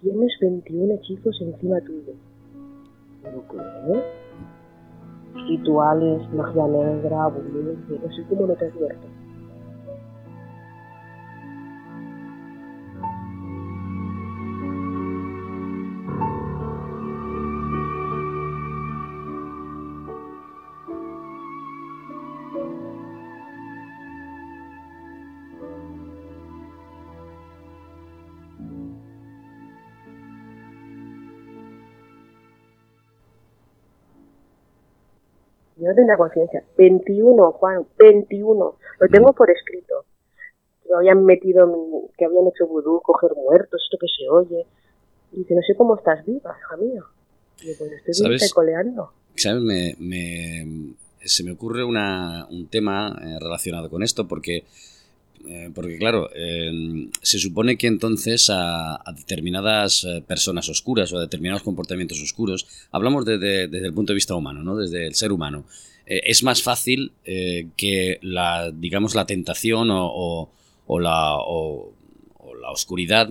tienes 0.00 0.32
21 0.40 0.94
hechizos 0.94 1.40
encima 1.40 1.80
tuyo. 1.80 2.12
¿Pero 3.22 3.42
qué? 3.50 4.02
Rituales, 5.46 6.28
magia 6.32 6.66
negra, 6.66 7.28
vudú, 7.28 7.76
no 7.88 8.12
sé 8.12 8.24
cómo 8.28 8.46
no 8.46 8.54
te 8.54 8.66
advierto. 8.66 9.19
Yo 35.80 35.94
tenía 35.94 36.16
conciencia. 36.16 36.62
21, 36.76 37.52
Juan, 37.52 37.86
21. 37.98 38.74
Lo 39.00 39.08
tengo 39.08 39.32
por 39.32 39.50
escrito. 39.50 40.04
Me 40.88 40.96
habían 40.96 41.24
metido, 41.24 41.66
que 42.18 42.24
habían 42.24 42.46
hecho 42.48 42.66
vudú, 42.66 43.00
coger 43.02 43.30
muertos, 43.36 43.80
esto 43.84 43.96
que 44.00 44.06
se 44.08 44.28
oye. 44.28 44.66
Y 45.32 45.38
dice, 45.38 45.54
no 45.54 45.62
sé 45.62 45.74
cómo 45.76 45.96
estás 45.96 46.24
viva, 46.26 46.54
hija 46.58 46.76
mía. 46.76 47.02
Y 47.62 47.68
yo, 47.68 47.72
pues 47.78 47.92
estoy 47.92 48.14
¿Sabes? 48.14 48.52
coleando. 48.54 49.12
¿Sabes? 49.36 49.62
Me, 49.62 49.94
me- 49.98 50.94
se 51.24 51.44
me 51.44 51.52
ocurre 51.52 51.84
una- 51.84 52.46
un 52.50 52.66
tema 52.68 53.16
eh, 53.22 53.38
relacionado 53.40 53.88
con 53.88 54.02
esto 54.02 54.26
porque, 54.26 54.64
eh, 55.48 55.70
porque 55.74 55.96
claro, 55.98 56.28
eh, 56.34 57.08
se 57.22 57.38
supone 57.38 57.76
que 57.76 57.86
entonces 57.86 58.48
a, 58.50 59.00
determinadas 59.16 60.04
eh, 60.04 60.22
personas 60.26 60.68
oscuras 60.68 61.12
o 61.12 61.18
a 61.18 61.22
determinados 61.22 61.62
comportamientos 61.62 62.20
oscuros, 62.22 62.66
hablamos 62.92 63.24
de- 63.24 63.38
de- 63.38 63.68
desde 63.68 63.86
el 63.86 63.94
punto 63.94 64.12
de 64.12 64.16
vista 64.16 64.34
humano, 64.34 64.62
¿no? 64.62 64.76
desde 64.76 65.06
el 65.06 65.14
ser 65.14 65.32
humano, 65.32 65.64
eh, 66.06 66.20
es 66.26 66.42
más 66.42 66.62
fácil 66.62 67.12
que 67.24 68.18
la, 68.22 68.70
digamos, 68.70 69.14
la 69.14 69.26
tentación 69.26 69.90
o, 69.90 70.50
o- 70.86 71.00
la, 71.00 71.36
o 71.36 71.92
la 72.60 72.70
oscuridad 72.70 73.30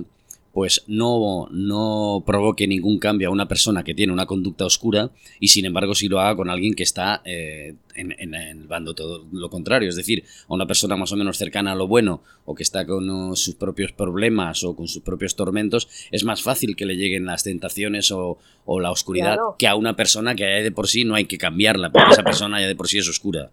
pues 0.54 0.84
no, 0.88 1.48
no 1.52 2.24
provoque 2.26 2.68
ningún 2.68 2.98
cambio 3.00 3.30
a 3.30 3.32
una 3.32 3.48
persona 3.48 3.84
que 3.84 3.94
tiene 3.94 4.12
una 4.14 4.26
conducta 4.26 4.66
oscura 4.66 5.12
y 5.40 5.50
sin 5.50 5.66
embargo 5.66 5.94
sí 5.96 6.08
lo 6.08 6.20
haga 6.20 6.36
con 6.36 6.50
alguien 6.50 6.74
que 6.74 6.84
está 6.84 7.22
eh, 7.26 7.76
en, 7.96 8.16
en 8.18 8.34
el 8.34 8.68
bando 8.68 8.94
todo 8.96 9.26
lo 9.32 9.50
contrario, 9.50 9.90
es 9.90 9.96
decir, 9.96 10.24
a 10.48 10.54
una 10.54 10.66
persona 10.66 10.96
más 10.96 11.12
o 11.12 11.16
menos 11.16 11.38
cercana 11.38 11.74
a 11.74 11.76
lo 11.76 11.88
bueno 11.88 12.24
o 12.46 12.56
que 12.56 12.64
está 12.64 12.86
con 12.86 13.10
uh, 13.10 13.36
sus 13.36 13.56
propios 13.56 13.92
problemas 13.92 14.64
o 14.64 14.76
con 14.76 14.88
sus 14.88 15.04
propios 15.04 15.36
tormentos, 15.36 15.88
es 16.12 16.24
más 16.24 16.42
fácil 16.42 16.76
que 16.76 16.86
le 16.86 16.96
lleguen 16.96 17.26
las 17.26 17.44
tentaciones 17.44 18.12
o, 18.12 18.38
o 18.66 18.80
la 18.80 18.92
oscuridad 18.92 19.34
Claro. 19.36 19.56
que 19.60 19.68
a 19.68 19.76
una 19.76 19.96
persona 19.96 20.34
que 20.36 20.44
ya 20.44 20.64
de 20.64 20.72
por 20.72 20.88
sí 20.88 21.04
no 21.04 21.14
hay 21.16 21.26
que 21.26 21.38
cambiarla, 21.38 21.92
porque 21.92 22.12
esa 22.12 22.24
persona 22.24 22.60
ya 22.60 22.68
de 22.68 22.76
por 22.76 22.88
sí 22.88 22.98
es 22.98 23.08
oscura. 23.08 23.52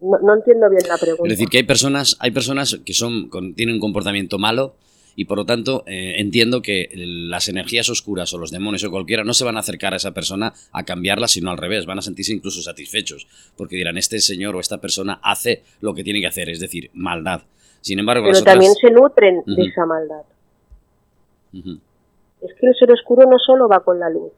No, 0.00 0.18
no 0.22 0.34
entiendo 0.34 0.68
bien 0.70 0.82
la 0.88 0.96
pregunta. 0.96 1.24
Es 1.24 1.30
decir, 1.38 1.48
que 1.48 1.58
hay 1.58 1.62
personas, 1.64 2.16
hay 2.20 2.30
personas 2.30 2.80
que 2.84 2.94
son, 2.94 3.28
con- 3.28 3.54
tienen 3.54 3.74
un 3.76 3.80
comportamiento 3.80 4.38
malo 4.38 4.74
y 5.16 5.24
por 5.26 5.36
lo 5.38 5.44
tanto 5.44 5.82
eh, 5.86 6.14
entiendo 6.18 6.62
que 6.62 6.88
las 6.94 7.48
energías 7.48 7.88
oscuras 7.90 8.32
o 8.32 8.38
los 8.38 8.50
demonios 8.50 8.82
o 8.84 8.90
cualquiera 8.90 9.24
no 9.24 9.34
se 9.34 9.44
van 9.44 9.56
a 9.56 9.60
acercar 9.60 9.92
a 9.92 9.96
esa 9.96 10.12
persona 10.12 10.54
a 10.72 10.84
cambiarla, 10.84 11.28
sino 11.28 11.50
al 11.50 11.58
revés, 11.58 11.84
van 11.84 11.98
a 11.98 12.02
sentirse 12.02 12.32
incluso 12.32 12.62
satisfechos, 12.62 13.26
porque 13.56 13.76
dirán, 13.76 13.98
este 13.98 14.20
señor 14.20 14.56
o 14.56 14.60
esta 14.60 14.78
persona 14.80 15.20
hace 15.22 15.62
lo 15.80 15.94
que 15.94 16.04
tiene 16.04 16.20
que 16.20 16.28
hacer, 16.28 16.48
es 16.48 16.60
decir, 16.60 16.90
maldad. 16.94 17.42
Sin 17.82 17.98
embargo, 17.98 18.22
Pero 18.24 18.32
las 18.32 18.40
otras... 18.42 18.54
también 18.54 18.74
se 18.74 18.90
nutren 18.90 19.42
de 19.46 19.62
esa 19.64 19.84
maldad. 19.84 20.22
Es 21.52 22.54
que 22.58 22.66
el 22.66 22.74
ser 22.78 22.90
oscuro 22.92 23.28
no 23.28 23.38
solo 23.38 23.68
va 23.68 23.80
con 23.80 23.98
la 23.98 24.08
luz, 24.08 24.32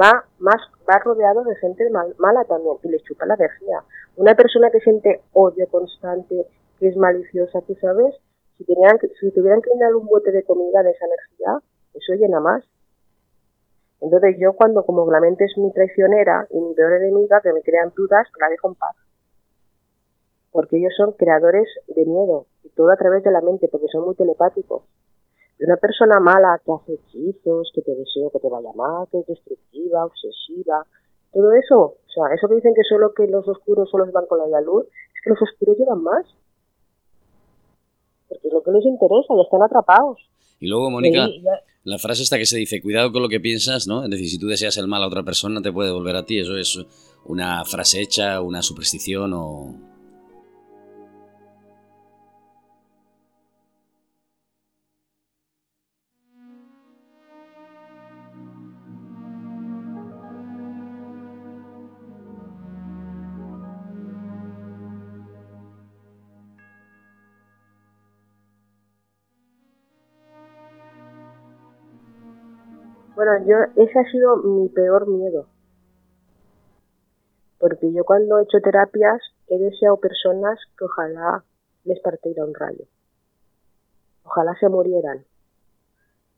va 0.00 0.24
más 0.38 0.60
va 0.88 0.98
rodeado 0.98 1.44
de 1.44 1.56
gente 1.56 1.88
mal- 1.90 2.14
mala 2.18 2.44
también 2.44 2.76
y 2.82 2.88
le 2.88 3.00
chupa 3.00 3.26
la 3.26 3.34
energía. 3.34 3.82
Una 4.16 4.34
persona 4.34 4.70
que 4.70 4.80
siente 4.80 5.22
odio 5.32 5.66
constante, 5.68 6.46
que 6.78 6.88
es 6.88 6.96
maliciosa, 6.96 7.60
tú 7.62 7.74
sabes, 7.76 8.14
si, 8.58 8.64
tenían 8.64 8.98
si 9.20 9.30
tuvieran 9.32 9.62
que 9.62 9.70
llenar 9.70 9.94
un 9.94 10.06
bote 10.06 10.32
de 10.32 10.44
comida 10.44 10.82
de 10.82 10.90
esa 10.90 11.06
energía, 11.06 11.58
eso 11.94 12.12
llena 12.14 12.40
más. 12.40 12.64
Entonces 14.00 14.36
yo 14.38 14.52
cuando 14.54 14.84
como 14.84 15.10
la 15.10 15.20
mente 15.20 15.44
es 15.44 15.56
mi 15.56 15.72
traicionera 15.72 16.46
y 16.50 16.60
mi 16.60 16.74
peor 16.74 16.94
enemiga, 16.94 17.40
que 17.40 17.52
me 17.52 17.62
crean 17.62 17.92
dudas, 17.96 18.26
la 18.40 18.48
dejo 18.48 18.68
en 18.68 18.74
paz. 18.74 18.96
Porque 20.50 20.76
ellos 20.78 20.92
son 20.96 21.12
creadores 21.12 21.68
de 21.86 22.04
miedo, 22.04 22.46
y 22.64 22.68
todo 22.70 22.90
a 22.90 22.96
través 22.96 23.22
de 23.22 23.30
la 23.30 23.40
mente, 23.40 23.68
porque 23.68 23.86
son 23.88 24.04
muy 24.04 24.14
telepáticos. 24.16 24.82
Y 25.58 25.64
una 25.64 25.76
persona 25.76 26.18
mala 26.20 26.60
que 26.64 26.72
hace 26.72 26.94
hechizos, 26.94 27.70
que 27.74 27.82
te 27.82 27.94
deseo 27.94 28.30
que 28.30 28.40
te 28.40 28.48
vaya 28.48 28.72
mal, 28.74 29.06
que 29.10 29.20
es 29.20 29.26
destructiva, 29.26 30.04
obsesiva, 30.04 30.86
todo 31.32 31.52
eso, 31.52 31.78
o 31.80 32.10
sea, 32.14 32.34
eso 32.34 32.48
que 32.48 32.56
dicen 32.56 32.74
que 32.74 32.82
solo 32.88 33.14
que 33.14 33.26
los 33.26 33.46
oscuros 33.48 33.88
solo 33.90 34.04
se 34.04 34.12
van 34.12 34.26
con 34.26 34.38
la 34.50 34.60
luz, 34.60 34.84
es 34.86 35.20
que 35.24 35.30
los 35.30 35.40
oscuros 35.40 35.78
llevan 35.78 36.02
más. 36.02 36.26
Porque 38.28 38.48
es 38.48 38.52
lo 38.52 38.62
que 38.62 38.70
les 38.70 38.84
interesa, 38.84 39.34
ya 39.34 39.42
están 39.42 39.62
atrapados. 39.62 40.18
Y 40.60 40.68
luego, 40.68 40.90
Mónica, 40.90 41.28
la 41.84 41.98
frase 41.98 42.22
esta 42.22 42.38
que 42.38 42.46
se 42.46 42.58
dice, 42.58 42.80
cuidado 42.80 43.12
con 43.12 43.22
lo 43.22 43.28
que 43.28 43.40
piensas, 43.40 43.88
¿no? 43.88 44.04
Es 44.04 44.10
decir, 44.10 44.28
si 44.28 44.38
tú 44.38 44.46
deseas 44.46 44.76
el 44.76 44.86
mal 44.86 45.02
a 45.02 45.06
otra 45.06 45.22
persona, 45.22 45.60
te 45.60 45.72
puede 45.72 45.90
volver 45.90 46.16
a 46.16 46.24
ti. 46.24 46.38
Eso 46.38 46.56
es 46.56 46.78
una 47.24 47.64
frase 47.64 48.00
hecha, 48.00 48.40
una 48.40 48.62
superstición 48.62 49.32
o... 49.34 49.91
Bueno, 73.22 73.46
yo, 73.46 73.56
ese 73.80 74.00
ha 74.00 74.10
sido 74.10 74.36
mi 74.38 74.68
peor 74.70 75.06
miedo. 75.06 75.46
Porque 77.60 77.92
yo 77.92 78.02
cuando 78.02 78.40
he 78.40 78.42
hecho 78.42 78.58
terapias 78.60 79.22
he 79.46 79.58
deseado 79.58 79.98
personas 79.98 80.58
que 80.76 80.86
ojalá 80.86 81.44
les 81.84 82.00
partiera 82.00 82.44
un 82.44 82.52
rayo. 82.52 82.84
Ojalá 84.24 84.56
se 84.58 84.68
murieran. 84.68 85.24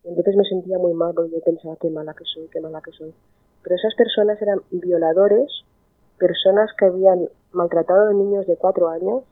Entonces 0.02 0.36
me 0.36 0.44
sentía 0.44 0.76
muy 0.76 0.92
mal 0.92 1.14
porque 1.14 1.30
yo 1.30 1.40
pensaba 1.40 1.74
qué 1.80 1.88
mala 1.88 2.12
que 2.12 2.24
soy, 2.26 2.48
qué 2.48 2.60
mala 2.60 2.82
que 2.82 2.92
soy. 2.92 3.14
Pero 3.62 3.76
esas 3.76 3.94
personas 3.94 4.42
eran 4.42 4.60
violadores, 4.70 5.64
personas 6.18 6.70
que 6.78 6.84
habían 6.84 7.30
maltratado 7.52 8.10
a 8.10 8.12
niños 8.12 8.46
de 8.46 8.58
cuatro 8.58 8.90
años 8.90 9.24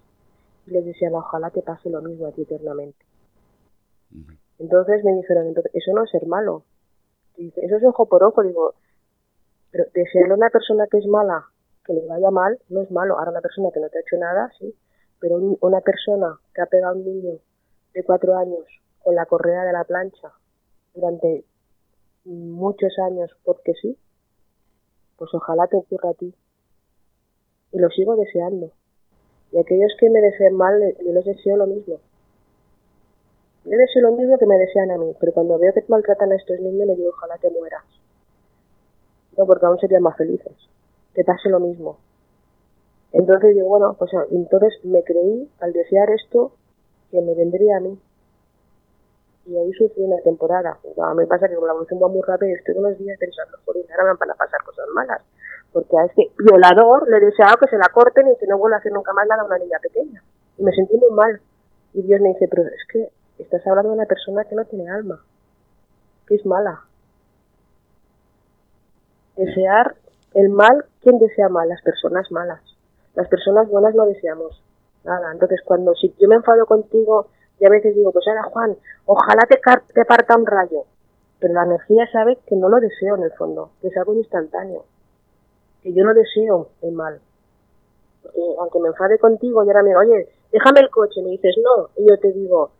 y 0.66 0.70
les 0.70 0.86
decían 0.86 1.14
ojalá 1.14 1.50
te 1.50 1.61
pase 1.61 1.90
lo 1.90 2.00
mismo 2.00 2.28
a 2.28 2.32
ti 2.32 2.44
eternamente. 2.44 3.05
Entonces 4.59 5.05
me 5.05 5.12
dijeron, 5.16 5.48
entonces, 5.48 5.70
eso 5.74 5.92
no 5.92 6.05
es 6.05 6.11
ser 6.11 6.26
malo. 6.26 6.64
Eso 7.37 7.76
es 7.76 7.85
ojo 7.85 8.07
por 8.07 8.22
ojo. 8.24 8.43
Digo, 8.43 8.74
pero 9.70 9.85
desearle 9.95 10.33
a 10.33 10.37
una 10.37 10.51
persona 10.51 10.87
que 10.91 10.99
es 10.99 11.07
mala 11.07 11.47
que 11.85 11.95
le 11.95 12.07
vaya 12.07 12.30
mal 12.30 12.59
no 12.68 12.83
es 12.83 12.91
malo. 12.91 13.18
Ahora 13.18 13.30
una 13.33 13.41
persona 13.41 13.70
que 13.72 13.80
no 13.80 13.89
te 13.89 13.99
ha 13.99 14.03
hecho 14.03 14.16
nada, 14.16 14.51
sí. 14.59 14.74
Pero 15.20 15.37
un- 15.37 15.59
una 15.61 15.80
persona 15.80 16.39
que 16.55 16.62
ha 16.62 16.66
pegado 16.66 16.95
a 16.95 16.97
un 16.97 17.05
niño 17.05 17.39
de 17.95 18.05
cuatro 18.05 18.37
años 18.37 18.64
con 19.03 19.14
la 19.14 19.26
correa 19.26 19.64
de 19.64 19.72
la 19.72 19.85
plancha 19.85 20.30
durante 20.95 21.45
muchos 22.24 22.93
años 22.99 23.30
porque 23.45 23.72
sí, 23.80 23.97
pues 25.16 25.30
ojalá 25.35 25.66
te 25.66 25.76
ocurra 25.76 26.11
a 26.11 26.14
ti. 26.14 26.33
Y 27.72 27.78
lo 27.78 27.89
sigo 27.91 28.14
deseando. 28.16 28.70
Y 29.51 29.59
aquellos 29.59 29.93
que 29.99 30.09
me 30.11 30.20
desean 30.20 30.55
mal, 30.55 30.80
yo 31.05 31.12
les 31.12 31.24
deseo 31.24 31.57
lo 31.57 31.66
mismo. 31.66 31.99
Yo 33.64 33.78
deseo 33.78 34.02
lo 34.02 34.12
mismo 34.12 34.38
que 34.38 34.46
me 34.46 34.58
desean 34.58 34.90
a 34.90 34.98
mí, 34.98 35.14
pero 35.20 35.32
cuando 35.32 35.58
veo 35.58 35.72
que 35.72 35.84
maltratan 35.86 36.32
a 36.32 36.36
estos 36.36 36.58
niños, 36.58 36.86
le 36.86 36.96
digo, 36.96 37.10
ojalá 37.10 37.38
te 37.38 37.48
mueras. 37.50 37.84
No, 39.36 39.46
porque 39.46 39.66
aún 39.66 39.78
serían 39.78 40.02
más 40.02 40.16
felices. 40.16 40.52
Que 41.14 41.24
pase 41.24 41.48
lo 41.48 41.60
mismo. 41.60 41.98
Entonces 43.12 43.54
digo, 43.54 43.68
bueno, 43.68 43.94
pues 43.98 44.10
entonces 44.30 44.72
me 44.84 45.04
creí, 45.04 45.48
al 45.60 45.72
desear 45.72 46.10
esto, 46.10 46.52
que 47.10 47.20
me 47.20 47.34
vendría 47.34 47.76
a 47.76 47.80
mí. 47.80 47.98
Y 49.46 49.56
ahí 49.56 49.72
sufrí 49.74 50.02
una 50.02 50.20
temporada. 50.22 50.78
A 51.02 51.14
mí 51.14 51.26
pasa 51.26 51.48
que 51.48 51.54
como 51.54 51.66
la 51.66 51.72
evolución 51.72 52.00
va 52.02 52.08
muy 52.08 52.22
rápido, 52.22 52.54
estoy 52.56 52.76
unos 52.76 52.98
días 52.98 53.18
pensando, 53.18 53.58
joder, 53.64 53.84
ahora 53.92 54.12
me 54.12 54.18
van 54.18 54.30
a 54.30 54.34
pasar 54.34 54.62
cosas 54.64 54.86
malas. 54.94 55.22
Porque 55.72 55.96
a 55.98 56.04
este 56.06 56.30
violador 56.38 57.08
le 57.08 57.18
he 57.18 57.20
deseado 57.20 57.56
que 57.58 57.68
se 57.68 57.76
la 57.76 57.88
corten 57.92 58.28
y 58.28 58.36
que 58.36 58.46
no 58.46 58.58
vuelva 58.58 58.76
a 58.76 58.80
hacer 58.80 58.92
nunca 58.92 59.12
más 59.12 59.26
nada 59.26 59.42
a 59.42 59.46
una 59.46 59.58
niña 59.58 59.78
pequeña. 59.80 60.22
Y 60.58 60.62
me 60.62 60.72
sentí 60.72 60.96
muy 60.96 61.10
mal. 61.10 61.40
Y 61.94 62.02
Dios 62.02 62.20
me 62.20 62.30
dice, 62.30 62.48
pero 62.48 62.62
es 62.62 62.86
que 62.90 63.08
estás 63.43 63.66
hablando 63.66 63.90
de 63.90 63.97
una 63.97 64.07
persona 64.07 64.45
que 64.45 64.55
no 64.55 64.64
tiene 64.64 64.90
alma, 64.90 65.20
que 66.26 66.36
es 66.36 66.47
mala. 66.47 66.82
Desear 69.36 69.95
el 70.34 70.49
mal, 70.49 70.84
¿quién 71.03 71.18
desea 71.18 71.49
mal? 71.49 71.68
Las 71.68 71.82
personas 71.82 72.30
malas. 72.30 72.61
Las 73.14 73.28
personas 73.28 73.68
buenas 73.68 73.95
no 73.95 74.07
deseamos 74.07 74.62
nada. 75.05 75.32
Entonces, 75.32 75.61
cuando 75.64 75.95
si 75.95 76.14
yo 76.18 76.28
me 76.28 76.36
enfado 76.36 76.66
contigo 76.66 77.28
y 77.59 77.66
a 77.66 77.70
veces 77.70 77.95
digo, 77.95 78.12
pues 78.12 78.26
ahora 78.28 78.45
Juan, 78.45 78.76
ojalá 79.07 79.43
te, 79.49 79.61
te 79.95 80.05
parta 80.05 80.36
un 80.36 80.47
rayo. 80.47 80.84
Pero 81.38 81.55
la 81.55 81.64
energía 81.64 82.09
sabe 82.12 82.38
que 82.47 82.57
no 82.57 82.68
lo 82.68 82.78
deseo 82.78 83.16
en 83.16 83.24
el 83.24 83.32
fondo, 83.32 83.70
que 83.80 83.88
es 83.88 83.97
algo 83.97 84.14
instantáneo. 84.14 84.84
Que 85.82 85.93
yo 85.93 86.05
no 86.05 86.14
deseo 86.14 86.68
el 86.82 86.93
mal. 86.93 87.20
Porque 88.22 88.38
aunque 88.59 88.78
me 88.78 88.88
enfade 88.88 89.18
contigo 89.18 89.64
y 89.64 89.68
ahora 89.68 89.82
me 89.82 89.88
digo, 89.88 90.01
oye, 90.01 90.28
déjame 90.53 90.80
el 90.80 90.90
coche, 90.90 91.22
me 91.22 91.30
dices 91.30 91.57
no, 91.62 91.88
y 91.97 92.09
yo 92.09 92.18
te 92.18 92.32
digo, 92.32 92.70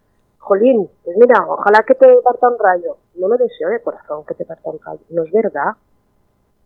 jolín, 0.43 0.91
pues 1.05 1.17
mira, 1.17 1.47
ojalá 1.47 1.83
que 1.87 1.95
te 1.95 2.17
parta 2.23 2.49
un 2.49 2.59
rayo. 2.59 2.97
No 3.15 3.29
lo 3.29 3.37
deseo 3.37 3.69
de 3.69 3.81
corazón 3.81 4.25
que 4.27 4.35
te 4.35 4.45
parta 4.45 4.71
un 4.71 4.81
rayo. 4.81 5.01
No 5.11 5.23
es 5.23 5.33
verdad. 5.33 5.73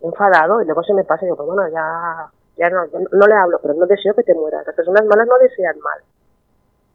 enfadado 0.01 0.61
y 0.61 0.65
luego 0.65 0.83
se 0.83 0.93
me 0.93 1.03
pasa 1.03 1.23
y 1.23 1.25
digo, 1.25 1.37
pues 1.37 1.47
bueno, 1.47 1.67
ya, 1.69 2.29
ya 2.57 2.69
no, 2.69 2.85
no 2.85 3.27
le 3.27 3.35
hablo, 3.35 3.59
pero 3.61 3.73
no 3.73 3.85
deseo 3.85 4.13
que 4.13 4.23
te 4.23 4.33
mueras. 4.33 4.65
Las 4.65 4.75
personas 4.75 5.05
malas 5.05 5.27
no 5.27 5.37
desean 5.37 5.79
mal. 5.79 6.01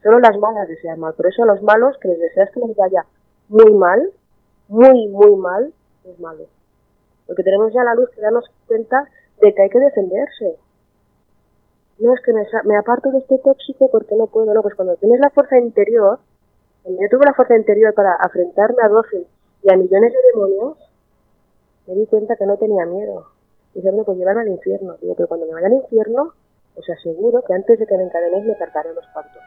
Solo 0.02 0.18
las 0.18 0.36
malas 0.38 0.68
desean 0.68 0.98
mal. 0.98 1.14
Por 1.14 1.26
eso 1.26 1.44
a 1.44 1.46
los 1.46 1.62
malos 1.62 1.96
que 2.00 2.08
les 2.08 2.18
deseas 2.18 2.50
que 2.50 2.60
les 2.60 2.76
vaya 2.76 3.04
muy 3.48 3.72
mal, 3.74 4.12
muy, 4.68 5.08
muy 5.08 5.36
mal, 5.36 5.72
es 6.04 6.18
malo. 6.18 6.44
Porque 7.26 7.44
tenemos 7.44 7.72
ya 7.72 7.84
la 7.84 7.94
luz 7.94 8.10
que 8.10 8.20
darnos 8.20 8.44
cuenta 8.66 9.08
de 9.40 9.54
que 9.54 9.62
hay 9.62 9.70
que 9.70 9.78
defenderse. 9.78 10.56
No 11.98 12.14
es 12.14 12.20
que 12.22 12.32
me, 12.32 12.76
aparto 12.76 13.10
de 13.12 13.18
este 13.18 13.38
tóxico 13.38 13.88
porque 13.90 14.16
no 14.16 14.26
puedo, 14.26 14.52
no, 14.52 14.62
pues 14.62 14.74
cuando 14.74 14.96
tienes 14.96 15.20
la 15.20 15.30
fuerza 15.30 15.58
interior, 15.58 16.18
cuando 16.82 17.00
yo 17.00 17.08
tuve 17.08 17.24
la 17.26 17.34
fuerza 17.34 17.56
interior 17.56 17.94
para 17.94 18.14
afrontarme 18.14 18.82
a 18.82 18.88
12 18.88 19.26
y 19.62 19.72
a 19.72 19.76
millones 19.76 20.12
de 20.12 20.18
demonios, 20.32 20.78
me 21.86 21.94
di 21.94 22.06
cuenta 22.06 22.36
que 22.36 22.46
no 22.46 22.56
tenía 22.56 22.86
miedo. 22.86 23.26
Diciendo, 23.74 24.04
pues 24.04 24.18
llevarme 24.18 24.42
al 24.42 24.48
infierno. 24.48 24.96
Digo, 25.00 25.14
pero 25.14 25.28
cuando 25.28 25.46
me 25.46 25.54
vaya 25.54 25.68
al 25.68 25.74
infierno, 25.74 26.32
os 26.76 26.90
aseguro 26.90 27.42
que 27.42 27.54
antes 27.54 27.78
de 27.78 27.86
que 27.86 27.96
me 27.96 28.04
encadenéis 28.04 28.44
me 28.44 28.56
cargaré 28.56 28.92
los 28.94 29.06
cuantos. 29.12 29.42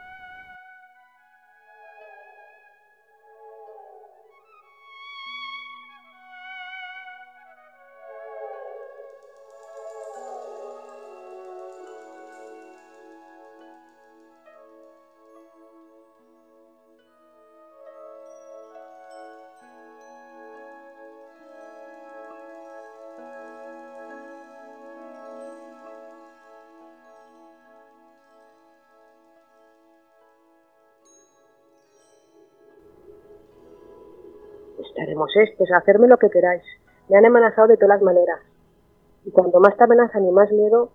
Haremos 35.36 35.50
esto, 35.50 35.64
es 35.64 35.72
hacerme 35.72 36.08
lo 36.08 36.16
que 36.16 36.30
queráis. 36.30 36.62
Me 37.08 37.16
han 37.16 37.26
amenazado 37.26 37.68
de 37.68 37.76
todas 37.76 38.00
las 38.00 38.02
maneras. 38.02 38.40
Y 39.24 39.30
cuanto 39.30 39.60
más 39.60 39.76
te 39.76 39.84
amenazan 39.84 40.24
y 40.24 40.30
más 40.30 40.50
miedo, 40.52 40.92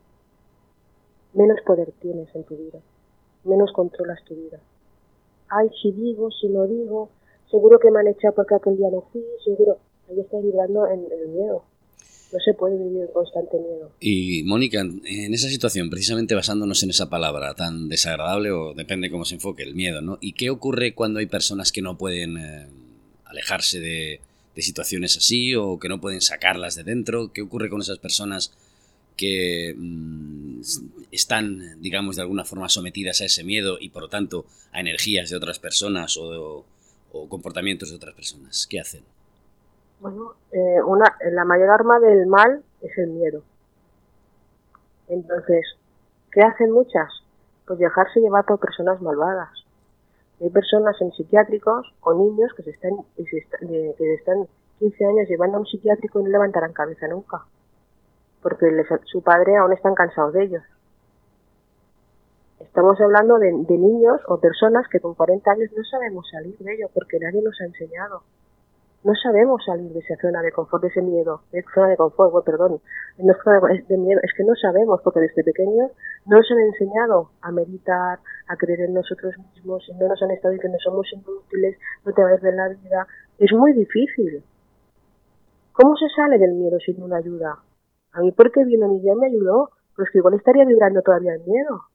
menos 1.34 1.60
poder 1.66 1.92
tienes 2.02 2.34
en 2.36 2.44
tu 2.44 2.56
vida, 2.56 2.80
menos 3.44 3.72
controlas 3.74 4.24
tu 4.26 4.36
vida. 4.36 4.60
Ay, 5.50 5.70
si 5.82 5.92
digo, 5.92 6.30
si 6.32 6.48
no 6.48 6.66
digo, 6.66 7.10
seguro 7.50 7.80
que 7.80 7.92
me 7.92 8.00
han 8.00 8.08
echado 8.08 8.36
porque 8.36 8.56
aquel 8.56 8.78
día 8.78 8.90
no 8.90 9.02
fui, 9.12 9.24
seguro. 9.44 9.80
Ahí 10.10 10.20
estás 10.20 10.42
vibrando 10.44 10.88
en 10.88 11.06
el 11.12 11.28
miedo. 11.30 11.64
No 12.32 12.40
se 12.40 12.54
puede 12.54 12.78
vivir 12.78 13.02
en 13.02 13.08
constante 13.10 13.58
miedo. 13.58 13.92
Y 14.00 14.44
Mónica, 14.44 14.80
en 14.80 15.34
esa 15.34 15.50
situación, 15.50 15.90
precisamente 15.90 16.34
basándonos 16.34 16.82
en 16.84 16.92
esa 16.92 17.10
palabra 17.10 17.54
tan 17.56 17.90
desagradable 17.90 18.52
o 18.52 18.74
depende 18.74 19.12
cómo 19.12 19.26
se 19.26 19.36
enfoque, 19.36 19.64
el 19.64 19.76
miedo, 19.76 20.02
¿no? 20.02 20.18
¿Y 20.22 20.32
qué 20.32 20.50
ocurre 20.50 20.96
cuando 20.96 21.20
hay 21.20 21.26
personas 21.26 21.74
que 21.74 21.82
no 21.82 21.98
pueden 21.98 22.38
eh, 22.38 22.68
alejarse 23.26 23.82
de, 23.82 24.22
situaciones 24.56 25.16
así 25.18 25.56
o 25.56 25.80
que 25.80 25.90
no 25.90 26.02
pueden 26.02 26.22
sacarlas 26.22 26.76
de 26.76 26.84
dentro? 26.84 27.32
¿Qué 27.34 27.42
ocurre 27.42 27.70
con 27.70 27.82
esas 27.82 28.00
personas 28.00 28.54
que 29.16 29.74
mm, 29.78 30.62
están, 31.12 31.82
digamos, 31.82 32.16
de 32.16 32.24
alguna 32.24 32.44
forma 32.44 32.70
sometidas 32.70 33.22
a 33.22 33.26
ese 33.26 33.44
miedo 33.44 33.78
y 33.80 33.90
por 33.90 34.04
lo 34.04 34.10
tanto 34.10 34.46
a 34.72 34.80
energías 34.80 35.30
de 35.30 35.38
otras 35.38 35.60
personas 35.60 36.18
o, 36.18 36.66
comportamientos 37.30 37.90
de 37.90 37.96
otras 37.98 38.16
personas? 38.16 38.68
¿Qué 38.70 38.80
hacen? 38.80 39.04
Bueno, 40.00 40.34
eh, 40.52 40.82
una, 40.86 41.06
la 41.32 41.46
mayor 41.46 41.70
arma 41.70 42.00
del 42.00 42.26
mal 42.26 42.64
es 42.82 42.98
el 42.98 43.10
miedo. 43.10 43.44
Entonces, 45.08 45.66
¿qué 46.32 46.42
hacen 46.42 46.72
muchas? 46.72 47.10
Pues 47.68 47.80
dejarse 47.80 48.20
llevar 48.20 48.46
por 48.46 48.60
personas 48.60 49.02
malvadas. 49.02 49.61
Hay 50.42 50.50
personas 50.50 51.00
en 51.02 51.12
psiquiátricos 51.12 51.94
o 52.02 52.14
niños 52.14 52.52
que 52.56 52.64
se 52.64 52.72
están, 52.72 52.94
que 53.16 54.14
están 54.16 54.48
15 54.80 55.06
años 55.06 55.30
llevando 55.30 55.58
a 55.58 55.60
un 55.60 55.68
psiquiátrico 55.68 56.20
y 56.20 56.24
no 56.24 56.30
levantarán 56.30 56.74
cabeza 56.74 57.08
nunca, 57.08 57.46
porque 58.42 58.66
su 59.06 59.22
padre 59.22 59.58
aún 59.58 59.74
están 59.74 59.94
cansados 59.94 60.34
de 60.34 60.44
ellos. 60.44 60.64
Estamos 62.60 63.00
hablando 63.00 63.38
de, 63.38 63.52
de, 63.52 63.78
niños 63.78 64.22
o 64.28 64.40
personas 64.40 64.88
que 64.88 65.00
con 65.00 65.14
40 65.14 65.52
años 65.52 65.70
no 65.76 65.84
sabemos 65.84 66.28
salir 66.30 66.58
de 66.58 66.74
ello 66.74 66.90
porque 66.94 67.20
nadie 67.20 67.42
nos 67.42 67.60
ha 67.62 67.66
enseñado 67.66 68.24
no 69.04 69.14
sabemos 69.16 69.64
salir 69.66 69.92
de 69.92 70.00
esa 70.00 70.16
zona 70.22 70.42
de 70.42 70.52
confort, 70.52 70.84
de 70.84 70.90
ese 70.90 71.02
miedo, 71.02 71.42
de 71.52 71.64
zona 71.74 71.90
de 71.90 71.98
confort, 71.98 72.46
perdón, 72.46 72.82
no 73.18 73.34
es 73.70 73.88
de 73.88 73.98
miedo, 73.98 74.20
es 74.22 74.32
que 74.38 74.44
no 74.44 74.54
sabemos, 74.56 75.02
porque 75.04 75.22
desde 75.22 75.44
pequeños 75.44 75.92
no 76.26 76.38
nos 76.38 76.52
han 76.52 76.60
enseñado 76.60 77.32
a 77.42 77.52
meditar, 77.52 78.20
a 78.48 78.56
creer 78.58 78.82
en 78.82 78.94
nosotros 78.94 79.34
mismos, 79.38 79.90
no 80.00 80.08
nos 80.08 80.22
han 80.22 80.32
estado 80.32 80.54
diciendo 80.54 80.78
somos 80.84 81.08
inútiles, 81.14 81.78
no 82.06 82.14
te 82.14 82.22
vayas 82.22 82.42
de 82.42 82.52
la 82.52 82.68
vida, 82.70 83.08
es 83.40 83.52
muy 83.54 83.74
difícil. 83.74 84.44
¿Cómo 85.74 85.96
se 85.96 86.08
sale 86.16 86.38
del 86.38 86.54
miedo 86.54 86.78
sin 86.80 87.02
una 87.02 87.18
ayuda? 87.18 87.58
A 88.14 88.22
mí 88.22 88.32
porque 88.34 88.64
vino 88.66 88.88
mi 88.88 89.00
día 89.00 89.16
me 89.16 89.28
ayudó, 89.28 89.72
pero 89.96 90.06
es 90.06 90.12
que 90.12 90.20
igual 90.20 90.36
estaría 90.36 90.66
vibrando 90.66 91.02
todavía 91.02 91.34
el 91.34 91.42
miedo. 91.46 91.86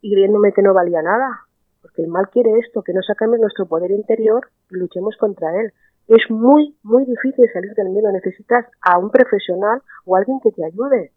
Y 0.00 0.12
creyéndome 0.12 0.52
que 0.52 0.62
no 0.62 0.72
valía 0.72 1.02
nada. 1.02 1.40
Porque 1.82 2.02
el 2.02 2.08
mal 2.08 2.28
quiere 2.30 2.58
esto, 2.58 2.82
que 2.82 2.92
no 2.92 3.02
sacamos 3.02 3.38
nuestro 3.38 3.66
poder 3.66 3.90
interior 3.90 4.48
luchemos 4.70 5.16
contra 5.16 5.48
él. 5.60 5.72
Es 6.08 6.30
muy, 6.30 6.76
muy 6.82 7.04
difícil 7.04 7.48
salir 7.52 7.74
del 7.74 7.90
miedo. 7.90 8.10
Necesitas 8.12 8.66
a 8.80 8.98
un 8.98 9.10
profesional 9.10 9.82
o 10.04 10.16
alguien 10.16 10.40
que 10.40 10.50
te 10.52 10.64
ayude. 10.64 11.12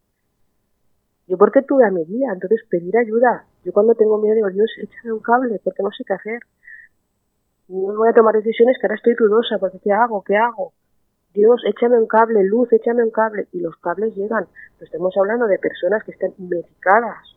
Yo 1.28 1.38
porque 1.38 1.62
tuve 1.62 1.86
a 1.86 1.92
mi 1.92 2.04
guía, 2.04 2.32
entonces 2.34 2.62
pedir 2.70 2.98
ayuda. 2.98 3.46
Yo 3.64 3.72
cuando 3.72 3.96
tengo 3.96 4.18
miedo 4.18 4.36
digo, 4.36 4.50
Dios, 4.50 4.70
échame 4.78 5.14
un 5.14 5.22
cable, 5.22 5.62
porque 5.64 5.84
no 5.84 5.92
sé 5.92 6.04
qué 6.06 6.14
hacer. 6.14 6.40
No 7.70 7.96
voy 7.96 8.10
a 8.10 8.14
tomar 8.14 8.36
decisiones 8.36 8.78
que 8.78 8.88
ahora 8.88 8.96
estoy 8.96 9.14
dudosa, 9.14 9.58
porque 9.58 9.80
¿qué 9.80 9.94
hago? 9.94 10.24
¿Qué 10.24 10.36
hago? 10.36 10.74
Dios, 11.34 11.62
échame 11.66 11.98
un 11.98 12.08
cable, 12.08 12.44
luz, 12.44 12.68
échame 12.74 13.04
un 13.04 13.12
cable. 13.12 13.48
Y 13.54 13.62
los 13.62 13.78
cables 13.78 14.14
llegan. 14.16 14.48
estamos 14.82 15.16
hablando 15.16 15.48
de 15.48 15.58
personas 15.58 16.04
que 16.04 16.12
están 16.12 16.34
medicadas 16.38 17.32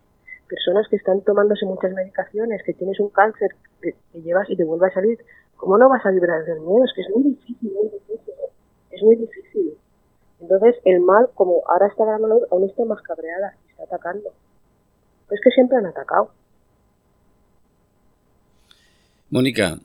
personas 0.48 0.86
que 0.88 0.96
están 0.96 1.20
tomándose 1.22 1.66
muchas 1.66 1.92
medicaciones, 1.92 2.62
que 2.64 2.74
tienes 2.74 2.98
un 3.00 3.08
cáncer 3.10 3.50
que, 3.80 3.94
llevas 4.20 4.48
y 4.50 4.56
te 4.56 4.64
vuelve 4.64 4.86
a 4.86 4.94
salir, 4.94 5.18
¿cómo 5.56 5.78
no 5.78 5.88
vas 5.88 6.04
a 6.04 6.10
librar 6.10 6.44
del 6.44 6.60
miedo? 6.60 6.84
Es 6.84 6.92
que 6.94 7.02
es 7.02 7.10
muy 7.10 7.22
difícil, 7.30 7.72
muy 7.72 7.90
difícil. 7.90 8.34
Es 8.90 9.02
muy 9.02 9.16
difícil. 9.16 9.74
Entonces, 10.40 10.76
el 10.84 11.00
mal, 11.00 11.28
como 11.34 11.62
ahora 11.68 11.86
está 11.86 12.04
ganando 12.04 12.46
aún 12.50 12.68
está 12.68 12.84
más 12.84 13.02
cabreada 13.02 13.56
y 13.66 13.70
está 13.70 13.84
atacando. 13.84 14.32
es 15.30 15.40
que 15.42 15.50
siempre 15.50 15.78
han 15.78 15.86
atacado. 15.86 16.30
Mónica, 19.30 19.78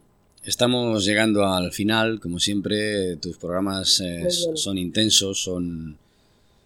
estamos 0.44 1.06
llegando 1.06 1.46
al 1.46 1.72
final. 1.72 2.20
Como 2.20 2.40
siempre, 2.40 3.16
tus 3.18 3.38
programas 3.38 4.02
eh, 4.02 4.30
son 4.30 4.78
intensos, 4.78 5.42
son 5.42 5.98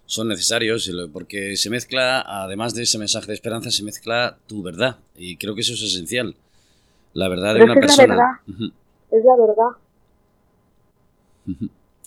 son 0.06 0.28
necesarios 0.28 0.92
porque 1.12 1.56
se 1.56 1.70
mezcla, 1.70 2.22
además 2.22 2.74
de 2.74 2.84
ese 2.84 2.98
mensaje 2.98 3.28
de 3.28 3.34
esperanza, 3.34 3.72
se 3.72 3.84
mezcla 3.84 4.38
tu 4.48 4.62
verdad. 4.62 4.98
Y 5.16 5.38
creo 5.38 5.56
que 5.56 5.62
eso 5.62 5.74
es 5.74 5.82
esencial. 5.82 6.36
La 7.14 7.30
verdad 7.30 7.56
de 7.56 7.64
una 7.64 7.76
persona. 7.76 8.04
Es 8.04 8.08
la 8.08 8.16
verdad. 8.16 8.78
Es 9.12 9.24
la 9.24 9.36
verdad. 9.36 9.78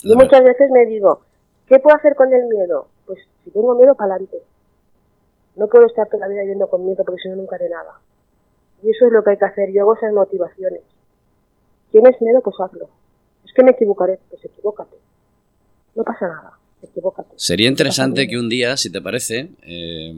Yo 0.03 0.15
muchas 0.15 0.45
veces 0.45 0.71
me 0.71 0.87
digo, 0.87 1.23
¿qué 1.67 1.79
puedo 1.79 1.97
hacer 1.97 2.15
con 2.15 2.33
el 2.33 2.45
miedo? 2.47 2.89
Pues 3.07 3.19
si 3.45 3.51
tengo 3.51 3.75
miedo, 3.75 3.95
para 3.95 4.15
adelante. 4.15 4.39
No 5.57 5.69
puedo 5.69 5.87
estar 5.87 6.07
toda 6.09 6.27
la 6.27 6.29
vida 6.29 6.45
yendo 6.45 6.69
con 6.69 6.85
miedo 6.85 7.03
porque 7.05 7.23
si 7.23 7.29
no 7.29 7.37
nunca 7.37 7.57
haré 7.57 7.69
nada. 7.71 8.01
Y 8.83 8.91
eso 8.91 9.07
es 9.07 9.13
lo 9.13 9.25
que 9.25 9.31
hay 9.31 9.39
que 9.39 9.45
hacer. 9.47 9.73
Yo 9.73 9.83
hago 9.83 9.95
esas 9.95 10.13
motivaciones. 10.13 10.83
¿Tienes 11.93 12.21
miedo? 12.21 12.41
Pues 12.43 12.57
hazlo. 12.61 12.89
Es 13.45 13.53
que 13.55 13.63
me 13.63 13.71
equivocaré. 13.71 14.19
Pues 14.29 14.45
equivócate. 14.45 14.97
No 15.95 16.05
pasa 16.05 16.29
nada. 16.29 16.59
Sería 17.37 17.69
interesante 17.69 18.29
que 18.29 18.39
un 18.39 18.49
día, 18.49 18.77
si 18.77 18.91
te 18.91 19.01
parece, 19.01 19.49
eh, 19.63 20.13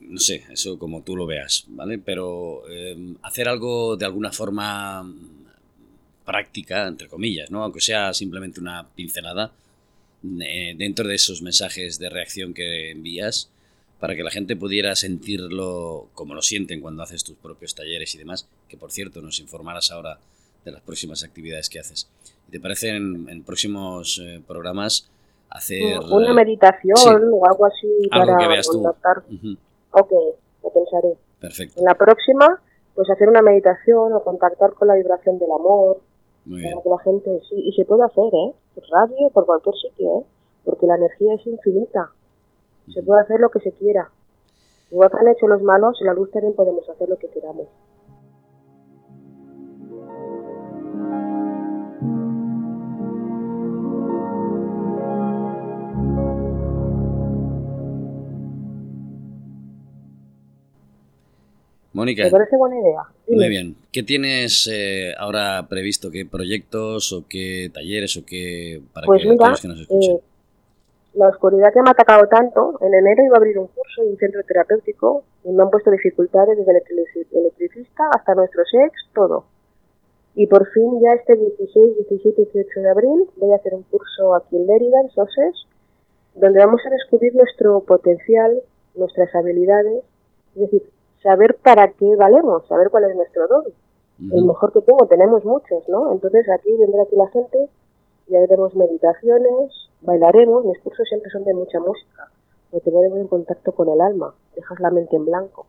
no 0.00 0.20
sé, 0.20 0.44
eso 0.50 0.78
como 0.78 1.02
tú 1.02 1.16
lo 1.16 1.26
veas, 1.26 1.64
¿vale? 1.68 1.98
Pero 1.98 2.62
eh, 2.70 3.14
hacer 3.22 3.48
algo 3.48 3.96
de 3.96 4.04
alguna 4.04 4.32
forma 4.32 5.10
práctica, 6.24 6.86
entre 6.86 7.08
comillas, 7.08 7.50
¿no? 7.50 7.62
Aunque 7.62 7.80
sea 7.80 8.12
simplemente 8.14 8.60
una 8.60 8.88
pincelada, 8.94 9.52
eh, 10.40 10.74
dentro 10.76 11.08
de 11.08 11.14
esos 11.16 11.42
mensajes 11.42 11.98
de 11.98 12.08
reacción 12.08 12.54
que 12.54 12.90
envías, 12.90 13.50
para 13.98 14.16
que 14.16 14.22
la 14.22 14.30
gente 14.30 14.56
pudiera 14.56 14.94
sentirlo 14.96 16.08
como 16.14 16.34
lo 16.34 16.42
sienten 16.42 16.80
cuando 16.80 17.02
haces 17.02 17.22
tus 17.22 17.36
propios 17.36 17.74
talleres 17.74 18.14
y 18.14 18.18
demás, 18.18 18.48
que 18.68 18.76
por 18.76 18.90
cierto 18.90 19.22
nos 19.22 19.38
informarás 19.40 19.90
ahora 19.92 20.18
de 20.64 20.72
las 20.72 20.80
próximas 20.82 21.24
actividades 21.24 21.68
que 21.68 21.78
haces. 21.78 22.08
¿Te 22.50 22.60
parece 22.60 22.90
en, 22.90 23.42
próximos 23.44 24.20
eh, 24.22 24.42
programas 24.46 25.10
hacer... 25.50 25.98
Una 26.10 26.34
meditación 26.34 27.30
o 27.32 27.46
algo 27.46 27.66
así 27.66 28.08
para 28.10 28.36
que 28.36 28.48
veas 28.48 28.68
contactar? 28.68 29.22
Ok, 29.92 30.12
lo 30.62 30.70
pensaré. 30.70 31.16
Perfecto. 31.40 31.80
En 31.80 31.86
la 31.86 31.94
próxima, 31.94 32.60
pues 32.94 33.10
hacer 33.10 33.28
una 33.28 33.42
meditación 33.42 34.12
o 34.12 34.22
contactar 34.22 34.74
con 34.74 34.88
la 34.88 34.94
vibración 34.94 35.38
del 35.38 35.50
amor. 35.50 36.00
Muy 36.44 36.62
Para 36.62 36.82
que 36.82 36.88
la 36.88 36.98
gente, 36.98 37.40
sí, 37.48 37.56
y 37.56 37.72
se 37.72 37.84
puede 37.84 38.04
hacer, 38.04 38.34
¿eh? 38.34 38.52
Por 38.74 38.84
radio, 38.90 39.30
por 39.30 39.46
cualquier 39.46 39.74
sitio, 39.76 40.20
¿eh? 40.20 40.24
Porque 40.64 40.86
la 40.86 40.96
energía 40.96 41.34
es 41.34 41.46
infinita. 41.46 42.10
Se 42.92 43.02
puede 43.02 43.22
hacer 43.22 43.40
lo 43.40 43.50
que 43.50 43.60
se 43.60 43.72
quiera. 43.72 44.10
Igual 44.90 45.10
que 45.10 45.16
han 45.18 45.28
hecho 45.28 45.46
los 45.46 45.62
malos, 45.62 45.96
en 46.00 46.08
la 46.08 46.14
luz 46.14 46.30
también 46.30 46.54
podemos 46.54 46.88
hacer 46.88 47.08
lo 47.08 47.16
que 47.16 47.28
queramos. 47.28 47.66
Mónica. 62.02 62.24
Me 62.24 62.30
parece 62.30 62.56
buena 62.56 62.80
idea. 62.80 63.02
Muy 63.28 63.48
bien. 63.48 63.76
¿Qué 63.92 64.02
tienes 64.02 64.68
eh, 64.70 65.14
ahora 65.16 65.66
previsto? 65.68 66.10
¿Qué 66.10 66.26
proyectos 66.26 67.12
o 67.12 67.24
qué 67.28 67.70
talleres 67.72 68.16
o 68.16 68.24
qué 68.26 68.82
para 68.92 69.06
pues 69.06 69.22
que 69.22 69.28
mira, 69.28 69.54
que 69.60 69.68
nos 69.68 69.80
escuchen? 69.80 70.16
Eh, 70.16 70.20
la 71.14 71.28
oscuridad 71.28 71.72
que 71.72 71.82
me 71.82 71.90
ha 71.90 71.92
atacado 71.92 72.26
tanto, 72.26 72.78
en 72.80 72.94
enero 72.94 73.24
iba 73.24 73.36
a 73.36 73.38
abrir 73.38 73.58
un 73.58 73.68
curso 73.68 74.02
y 74.04 74.08
un 74.08 74.16
centro 74.16 74.42
terapéutico 74.42 75.24
y 75.44 75.52
me 75.52 75.62
han 75.62 75.70
puesto 75.70 75.90
dificultades 75.90 76.58
desde 76.58 76.72
el 76.72 76.78
electricista 77.32 78.04
hasta 78.12 78.34
nuestros 78.34 78.66
ex, 78.86 78.92
todo. 79.14 79.44
Y 80.34 80.46
por 80.46 80.66
fin 80.72 81.00
ya 81.00 81.12
este 81.12 81.36
16, 81.36 81.96
17 82.08 82.42
y 82.42 82.44
18 82.46 82.80
de 82.80 82.90
abril 82.90 83.24
voy 83.36 83.52
a 83.52 83.56
hacer 83.56 83.74
un 83.74 83.82
curso 83.84 84.34
aquí 84.34 84.56
en 84.56 84.66
Lérida, 84.66 85.00
en 85.02 85.10
Soses, 85.10 85.66
donde 86.34 86.58
vamos 86.58 86.80
a 86.86 86.90
descubrir 86.90 87.34
nuestro 87.34 87.80
potencial, 87.80 88.62
nuestras 88.94 89.34
habilidades, 89.34 90.02
es 90.56 90.60
decir, 90.62 90.82
saber 91.22 91.56
para 91.62 91.88
qué 91.92 92.16
valemos, 92.16 92.66
saber 92.66 92.90
cuál 92.90 93.04
es 93.04 93.16
nuestro 93.16 93.48
don. 93.48 93.64
El 94.30 94.44
mejor 94.44 94.72
que 94.72 94.82
tengo, 94.82 95.06
tenemos 95.06 95.44
muchos, 95.44 95.88
¿no? 95.88 96.12
Entonces 96.12 96.46
aquí 96.48 96.70
vendrá 96.78 97.02
aquí 97.02 97.16
la 97.16 97.28
gente 97.28 97.68
y 98.28 98.36
haremos 98.36 98.74
meditaciones, 98.76 99.72
bailaremos, 100.00 100.64
mis 100.64 100.78
cursos 100.80 101.08
siempre 101.08 101.30
son 101.30 101.44
de 101.44 101.54
mucha 101.54 101.80
música, 101.80 102.30
porque 102.70 102.90
te 102.90 102.96
en 102.96 103.26
contacto 103.26 103.72
con 103.72 103.88
el 103.88 104.00
alma, 104.00 104.34
dejas 104.54 104.78
la 104.80 104.90
mente 104.90 105.16
en 105.16 105.24
blanco. 105.24 105.66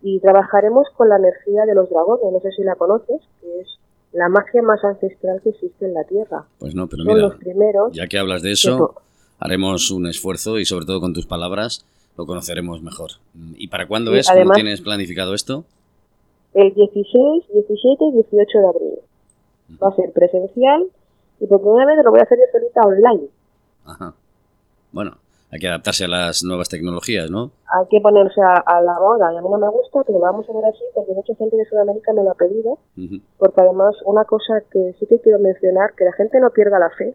Y 0.00 0.20
trabajaremos 0.20 0.88
con 0.96 1.08
la 1.08 1.16
energía 1.16 1.66
de 1.66 1.74
los 1.74 1.90
dragones, 1.90 2.32
no 2.32 2.40
sé 2.40 2.52
si 2.52 2.62
la 2.62 2.76
conoces, 2.76 3.20
que 3.40 3.60
es 3.60 3.68
la 4.12 4.28
magia 4.28 4.62
más 4.62 4.82
ancestral 4.84 5.40
que 5.42 5.50
existe 5.50 5.84
en 5.84 5.94
la 5.94 6.04
Tierra. 6.04 6.44
Pues 6.58 6.74
no, 6.74 6.86
pero 6.86 7.04
Son 7.04 7.12
mira, 7.14 7.28
los 7.28 7.36
primeros. 7.36 7.92
ya 7.92 8.06
que 8.06 8.18
hablas 8.18 8.42
de 8.42 8.52
eso, 8.52 8.94
haremos 9.38 9.90
un 9.90 10.06
esfuerzo 10.06 10.58
y 10.58 10.64
sobre 10.64 10.86
todo 10.86 11.00
con 11.00 11.12
tus 11.12 11.26
palabras 11.26 11.84
lo 12.18 12.26
conoceremos 12.26 12.82
mejor. 12.82 13.12
¿Y 13.56 13.68
para 13.68 13.86
cuándo 13.86 14.14
es? 14.14 14.28
¿Cómo 14.28 14.52
tienes 14.52 14.80
planificado 14.80 15.34
esto? 15.34 15.64
El 16.52 16.74
16, 16.74 17.44
17 17.52 18.04
y 18.04 18.12
18 18.12 18.58
de 18.58 18.66
abril. 18.66 18.98
Va 19.80 19.88
a 19.88 19.94
ser 19.94 20.12
presencial 20.12 20.86
y 21.38 21.46
por 21.46 21.60
primera 21.60 21.86
vez 21.86 22.04
lo 22.04 22.10
voy 22.10 22.18
a 22.18 22.24
hacer 22.24 22.38
yo 22.38 22.44
solita 22.50 22.80
online. 22.80 23.28
Ajá. 23.84 24.14
Bueno, 24.90 25.12
hay 25.52 25.60
que 25.60 25.68
adaptarse 25.68 26.06
a 26.06 26.08
las 26.08 26.42
nuevas 26.42 26.68
tecnologías, 26.68 27.30
¿no? 27.30 27.52
Hay 27.72 27.86
que 27.88 28.00
ponerse 28.00 28.40
a, 28.42 28.80
la 28.80 28.98
moda. 28.98 29.32
Y 29.32 29.36
a 29.36 29.40
mí 29.40 29.48
no 29.48 29.58
me 29.58 29.68
gusta, 29.68 30.02
pero 30.04 30.18
vamos 30.18 30.44
a 30.48 30.52
ver 30.54 30.64
así, 30.64 30.82
porque 30.96 31.12
mucha 31.12 31.36
gente 31.36 31.56
de 31.56 31.66
Sudamérica 31.66 32.12
me 32.14 32.24
lo 32.24 32.32
ha 32.32 32.34
pedido. 32.34 32.78
Porque 33.38 33.60
además, 33.60 33.94
una 34.04 34.24
cosa 34.24 34.62
que 34.72 34.92
sí 34.98 35.06
que 35.06 35.20
quiero 35.20 35.38
mencionar, 35.38 35.94
que 35.94 36.04
la 36.04 36.12
gente 36.14 36.40
no 36.40 36.50
pierda 36.50 36.80
la 36.80 36.90
fe, 36.90 37.14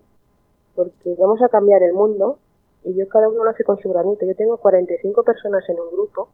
porque 0.75 1.13
vamos 1.19 1.41
a 1.41 1.49
cambiar 1.49 1.83
el 1.83 1.91
mundo 1.91 2.37
y 2.85 2.95
yo 2.95 3.07
cada 3.07 3.29
uno 3.29 3.43
lo 3.43 3.49
hace 3.49 3.63
con 3.63 3.77
su 3.79 3.89
granito. 3.89 4.25
Yo 4.25 4.35
tengo 4.35 4.57
45 4.57 5.23
personas 5.23 5.67
en 5.69 5.79
un 5.79 5.91
grupo 5.91 6.29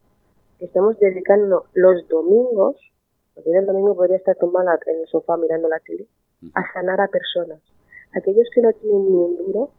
que 0.58 0.66
estamos 0.66 0.98
dedicando 0.98 1.64
los 1.74 2.06
domingos, 2.08 2.76
porque 3.34 3.50
el 3.50 3.66
domingo 3.66 3.94
podría 3.94 4.16
estar 4.16 4.36
tumbada 4.36 4.78
en 4.86 5.00
el 5.00 5.06
sofá 5.06 5.36
mirando 5.36 5.68
la 5.68 5.80
tele, 5.80 6.06
a 6.54 6.72
sanar 6.72 7.00
a 7.00 7.08
personas. 7.08 7.60
Aquellos 8.12 8.48
que 8.54 8.60
no 8.60 8.72
tienen 8.72 9.06
ni 9.06 9.14
un 9.14 9.36
duro, 9.36 9.70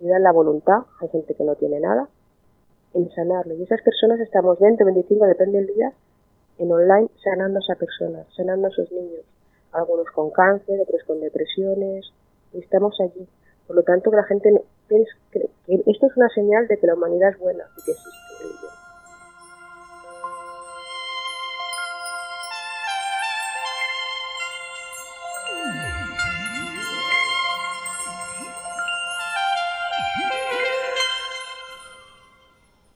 y 0.00 0.08
dan 0.08 0.22
la 0.22 0.32
voluntad, 0.32 0.80
hay 1.00 1.08
gente 1.08 1.34
que 1.34 1.44
no 1.44 1.54
tiene 1.54 1.80
nada, 1.80 2.08
en 2.94 3.10
sanarlo. 3.10 3.54
Y 3.54 3.62
esas 3.62 3.80
personas 3.82 4.20
estamos 4.20 4.58
20, 4.58 4.84
25, 4.84 5.26
depende 5.26 5.58
del 5.58 5.68
día, 5.68 5.92
en 6.58 6.72
online 6.72 7.08
sanando 7.22 7.58
a 7.58 7.62
esas 7.62 7.78
personas, 7.78 8.26
sanando 8.34 8.66
a 8.66 8.70
esos 8.70 8.90
niños. 8.92 9.24
Algunos 9.72 10.06
con 10.10 10.30
cáncer, 10.30 10.80
otros 10.80 11.02
con 11.06 11.20
depresiones, 11.20 12.10
y 12.52 12.58
estamos 12.58 12.98
allí. 13.00 13.26
Por 13.66 13.76
lo 13.76 13.82
tanto, 13.82 14.10
que 14.10 14.16
la 14.16 14.24
gente 14.24 14.62
que 14.88 15.50
esto 15.68 16.06
es 16.06 16.16
una 16.16 16.28
señal 16.30 16.68
de 16.68 16.78
que 16.78 16.86
la 16.86 16.94
humanidad 16.94 17.30
es 17.30 17.38
buena 17.38 17.64
y 17.76 17.82
que 17.84 17.90
existe 17.92 18.26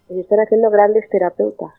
Se 0.09 0.19
están 0.19 0.41
haciendo 0.41 0.71
grandes 0.71 1.09
terapeutas, 1.09 1.73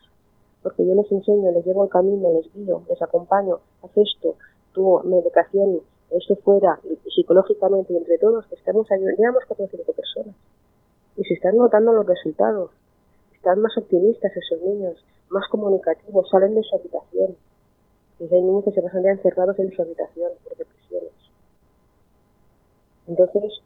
porque 0.62 0.86
yo 0.86 0.94
les 0.94 1.10
enseño, 1.12 1.52
les 1.52 1.64
llevo 1.64 1.84
el 1.84 1.90
camino, 1.90 2.32
les 2.32 2.52
guío, 2.52 2.82
les 2.88 3.00
acompaño, 3.00 3.60
haz 3.82 3.90
esto, 3.96 4.36
tu 4.72 5.00
medicación, 5.04 5.80
esto 6.18 6.36
fuera, 6.36 6.78
psicológicamente, 7.14 7.96
entre 7.96 8.18
todos, 8.18 8.46
que 8.46 8.54
estamos 8.54 8.90
ayudando, 8.90 9.16
llevamos 9.18 9.44
cuatro 9.46 9.64
o 9.64 9.68
cinco 9.68 9.92
personas. 9.92 10.34
Y 11.16 11.24
se 11.24 11.34
están 11.34 11.56
notando 11.56 11.92
los 11.92 12.06
resultados. 12.06 12.70
Están 13.34 13.60
más 13.60 13.76
optimistas 13.76 14.32
esos 14.36 14.60
niños, 14.62 15.04
más 15.30 15.48
comunicativos, 15.48 16.28
salen 16.30 16.54
de 16.54 16.62
su 16.62 16.76
habitación. 16.76 17.36
Y 18.20 18.34
hay 18.34 18.42
niños 18.42 18.64
que 18.64 18.72
se 18.72 18.82
pasan 18.82 19.02
ya 19.02 19.10
encerrados 19.10 19.58
en 19.58 19.72
su 19.72 19.82
habitación 19.82 20.30
por 20.44 20.56
depresiones. 20.56 21.12
Entonces, 23.08 23.60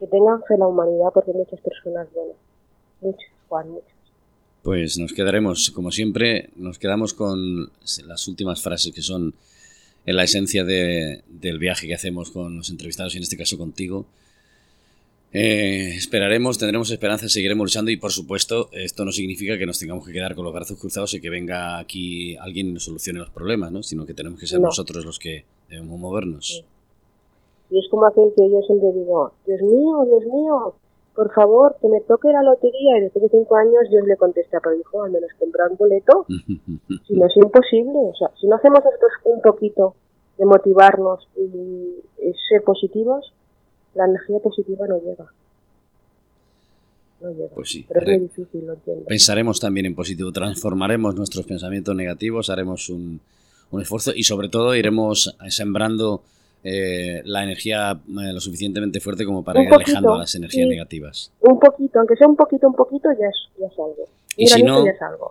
que 0.00 0.06
tengan 0.06 0.42
fe 0.44 0.54
en 0.54 0.60
la 0.60 0.66
humanidad 0.66 1.08
porque 1.12 1.32
muchas 1.32 1.60
personas 1.60 2.08
buenas. 2.12 2.36
Muchas, 3.00 3.30
Juan, 3.48 3.70
muchas. 3.70 3.98
Pues 4.62 4.98
nos 4.98 5.12
quedaremos, 5.12 5.70
como 5.70 5.90
siempre, 5.90 6.50
nos 6.56 6.78
quedamos 6.78 7.14
con 7.14 7.70
las 8.06 8.28
últimas 8.28 8.62
frases 8.62 8.92
que 8.92 9.02
son 9.02 9.34
en 10.08 10.16
la 10.16 10.24
esencia 10.24 10.64
del 10.64 11.58
viaje 11.58 11.86
que 11.86 11.92
hacemos 11.92 12.30
con 12.30 12.56
los 12.56 12.70
entrevistados 12.70 13.12
y 13.12 13.18
en 13.18 13.24
este 13.24 13.36
caso 13.36 13.58
contigo. 13.58 14.06
Eh, 15.34 15.92
esperaremos, 15.94 16.56
tendremos 16.56 16.90
esperanza, 16.90 17.28
seguiremos 17.28 17.66
luchando 17.66 17.90
y 17.90 17.98
por 17.98 18.10
supuesto 18.10 18.70
esto 18.72 19.04
no 19.04 19.12
significa 19.12 19.58
que 19.58 19.66
nos 19.66 19.78
tengamos 19.78 20.06
que 20.06 20.12
quedar 20.14 20.34
con 20.34 20.46
los 20.46 20.54
brazos 20.54 20.78
cruzados 20.78 21.12
y 21.12 21.20
que 21.20 21.28
venga 21.28 21.78
aquí 21.78 22.34
alguien 22.36 22.68
y 22.68 22.72
nos 22.72 22.84
solucione 22.84 23.18
los 23.18 23.28
problemas, 23.28 23.70
¿no? 23.70 23.82
sino 23.82 24.06
que 24.06 24.14
tenemos 24.14 24.40
que 24.40 24.46
ser 24.46 24.60
nosotros 24.60 25.04
los 25.04 25.18
que 25.18 25.44
debemos 25.68 26.00
movernos. 26.00 26.64
Y 27.70 27.78
es 27.78 27.84
como 27.90 28.06
aquel 28.06 28.32
que 28.34 28.50
yo 28.50 28.62
siempre 28.66 28.88
digo, 28.94 29.34
Dios 29.46 29.60
mío, 29.60 30.06
Dios 30.06 30.24
mío, 30.24 30.74
por 31.18 31.34
favor, 31.34 31.74
que 31.80 31.88
me 31.88 32.00
toque 32.02 32.28
la 32.28 32.44
lotería. 32.44 32.96
Y 32.96 33.00
después 33.00 33.24
de 33.24 33.28
cinco 33.30 33.56
años 33.56 33.90
Dios 33.90 34.06
le 34.06 34.16
contesta, 34.16 34.60
pero 34.62 34.76
hijo, 34.76 35.02
al 35.02 35.10
menos 35.10 35.28
comprar 35.36 35.68
un 35.68 35.76
boleto. 35.76 36.24
si 37.08 37.14
no 37.14 37.26
es 37.26 37.36
imposible. 37.36 37.90
O 37.92 38.14
sea, 38.16 38.30
si 38.40 38.46
no 38.46 38.54
hacemos 38.54 38.84
nosotros 38.84 39.10
un 39.24 39.42
poquito 39.42 39.96
de 40.38 40.44
motivarnos 40.44 41.26
y, 41.36 42.04
ser 42.48 42.62
positivos, 42.62 43.32
la 43.96 44.04
energía 44.04 44.38
positiva 44.38 44.86
no 44.86 45.00
llega. 45.00 45.26
No 47.20 47.32
llega. 47.32 47.52
Pues 47.52 47.68
sí. 47.68 47.84
Pero 47.88 48.00
es 48.00 48.06
muy 48.06 48.28
difícil, 48.28 48.66
lo 48.68 48.74
entiendo. 48.74 49.04
Pensaremos 49.06 49.58
también 49.58 49.86
en 49.86 49.96
positivo, 49.96 50.30
transformaremos 50.30 51.16
nuestros 51.16 51.44
pensamientos 51.46 51.96
negativos, 51.96 52.48
haremos 52.48 52.90
un, 52.90 53.18
un 53.72 53.82
esfuerzo 53.82 54.12
y 54.14 54.22
sobre 54.22 54.50
todo 54.50 54.72
iremos 54.76 55.36
sembrando 55.48 56.22
eh, 56.64 57.22
la 57.24 57.44
energía 57.44 57.92
eh, 57.92 58.32
lo 58.32 58.40
suficientemente 58.40 59.00
fuerte 59.00 59.24
como 59.24 59.44
para 59.44 59.62
ir 59.62 59.72
alejando 59.72 60.14
a 60.14 60.18
las 60.18 60.34
energías 60.34 60.68
negativas. 60.68 61.32
Un 61.40 61.58
poquito, 61.58 61.98
aunque 61.98 62.16
sea 62.16 62.26
un 62.26 62.36
poquito, 62.36 62.66
un 62.66 62.74
poquito, 62.74 63.08
ya 63.18 63.26
es, 63.26 63.60
ya 63.60 63.66
es 63.66 63.78
algo. 63.78 64.08
Y 64.36 64.46
si, 64.46 64.62
no, 64.62 64.84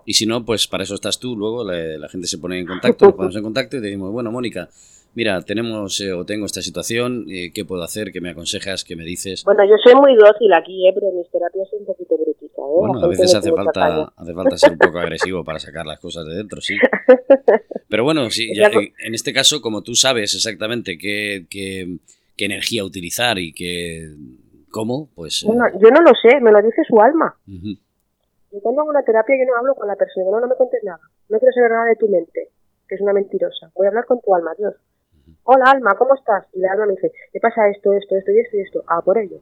y 0.05 0.13
si 0.13 0.25
no, 0.25 0.43
pues 0.43 0.67
para 0.67 0.83
eso 0.83 0.93
estás 0.95 1.17
tú. 1.17 1.37
Luego 1.37 1.63
la, 1.63 2.09
gente 2.09 2.27
se 2.27 2.37
pone 2.37 2.59
en 2.59 2.65
contacto, 2.65 3.05
nos 3.05 3.13
ponemos 3.15 3.35
en 3.37 3.43
contacto 3.43 3.77
y 3.77 3.79
decimos, 3.79 4.11
bueno, 4.11 4.31
Mónica, 4.31 4.69
mira, 5.17 5.41
tenemos 5.41 5.99
eh, 5.99 6.13
o 6.13 6.25
tengo 6.25 6.45
esta 6.45 6.61
situación, 6.61 7.25
eh, 7.27 7.51
¿qué 7.51 7.65
puedo 7.65 7.81
hacer? 7.81 8.11
¿Qué 8.11 8.21
me 8.21 8.29
aconsejas? 8.29 8.83
¿Qué 8.83 8.95
me 8.95 9.03
dices? 9.03 9.43
Bueno, 9.45 9.65
yo 9.65 9.73
soy 9.83 9.95
muy 9.95 10.15
dócil 10.15 10.53
aquí, 10.53 10.87
¿eh? 10.87 10.91
pero 10.93 11.11
mis 11.11 11.27
terapias 11.31 11.67
son 11.71 11.79
un 11.79 11.85
poquito 11.87 12.15
brutitas. 12.19 12.55
¿eh? 12.55 12.77
Bueno, 12.77 12.99
a 13.03 13.07
veces 13.07 13.33
hace 13.33 13.51
falta, 13.51 14.13
hace 14.15 14.33
falta 14.35 14.57
ser 14.57 14.73
un 14.73 14.77
poco 14.77 14.99
agresivo 14.99 15.43
para 15.43 15.57
sacar 15.57 15.87
las 15.87 15.99
cosas 15.99 16.23
de 16.27 16.35
dentro, 16.35 16.61
sí. 16.61 16.77
Pero 17.89 18.03
bueno, 18.03 18.29
sí, 18.29 18.53
ya, 18.53 18.69
en 18.69 19.15
este 19.15 19.33
caso, 19.33 19.59
como 19.59 19.81
tú 19.81 19.95
sabes 19.95 20.35
exactamente 20.35 20.99
qué, 20.99 21.47
qué, 21.49 21.97
qué 22.35 22.45
energía 22.45 22.83
utilizar 22.83 23.39
y 23.39 23.53
qué 23.53 24.11
cómo, 24.69 25.09
pues... 25.15 25.43
Bueno, 25.47 25.63
yo 25.81 25.89
no 25.89 26.01
lo 26.01 26.11
sé, 26.21 26.39
me 26.41 26.51
lo 26.51 26.61
dice 26.61 26.83
su 26.87 27.01
alma. 27.01 27.35
Yo 27.47 28.59
cuando 28.61 28.81
hago 28.81 28.91
una 28.91 29.01
terapia 29.01 29.35
yo 29.35 29.51
no 29.51 29.57
hablo 29.57 29.73
con 29.73 29.87
la 29.87 29.95
persona, 29.95 30.29
no, 30.29 30.41
no 30.41 30.47
me 30.47 30.55
cuentes 30.55 30.83
nada. 30.83 30.99
No 31.29 31.39
quiero 31.39 31.53
saber 31.53 31.71
nada 31.71 31.85
de 31.85 31.95
tu 31.95 32.07
mente, 32.07 32.49
que 32.87 32.95
es 32.95 33.01
una 33.01 33.13
mentirosa. 33.13 33.71
Voy 33.73 33.87
a 33.87 33.89
hablar 33.89 34.05
con 34.05 34.21
tu 34.21 34.35
alma, 34.35 34.53
Dios. 34.57 34.75
Hola, 35.43 35.71
alma, 35.71 35.95
¿cómo 35.97 36.15
estás? 36.15 36.45
Y 36.53 36.59
la 36.59 36.71
alma 36.73 36.85
me 36.87 36.93
dice, 36.93 37.11
¿qué 37.31 37.39
pasa 37.39 37.69
esto, 37.69 37.93
esto, 37.93 38.15
esto 38.15 38.31
y 38.31 38.39
esto 38.39 38.57
y 38.57 38.61
esto? 38.61 38.83
Ah, 38.87 39.01
por 39.01 39.17
ello. 39.17 39.39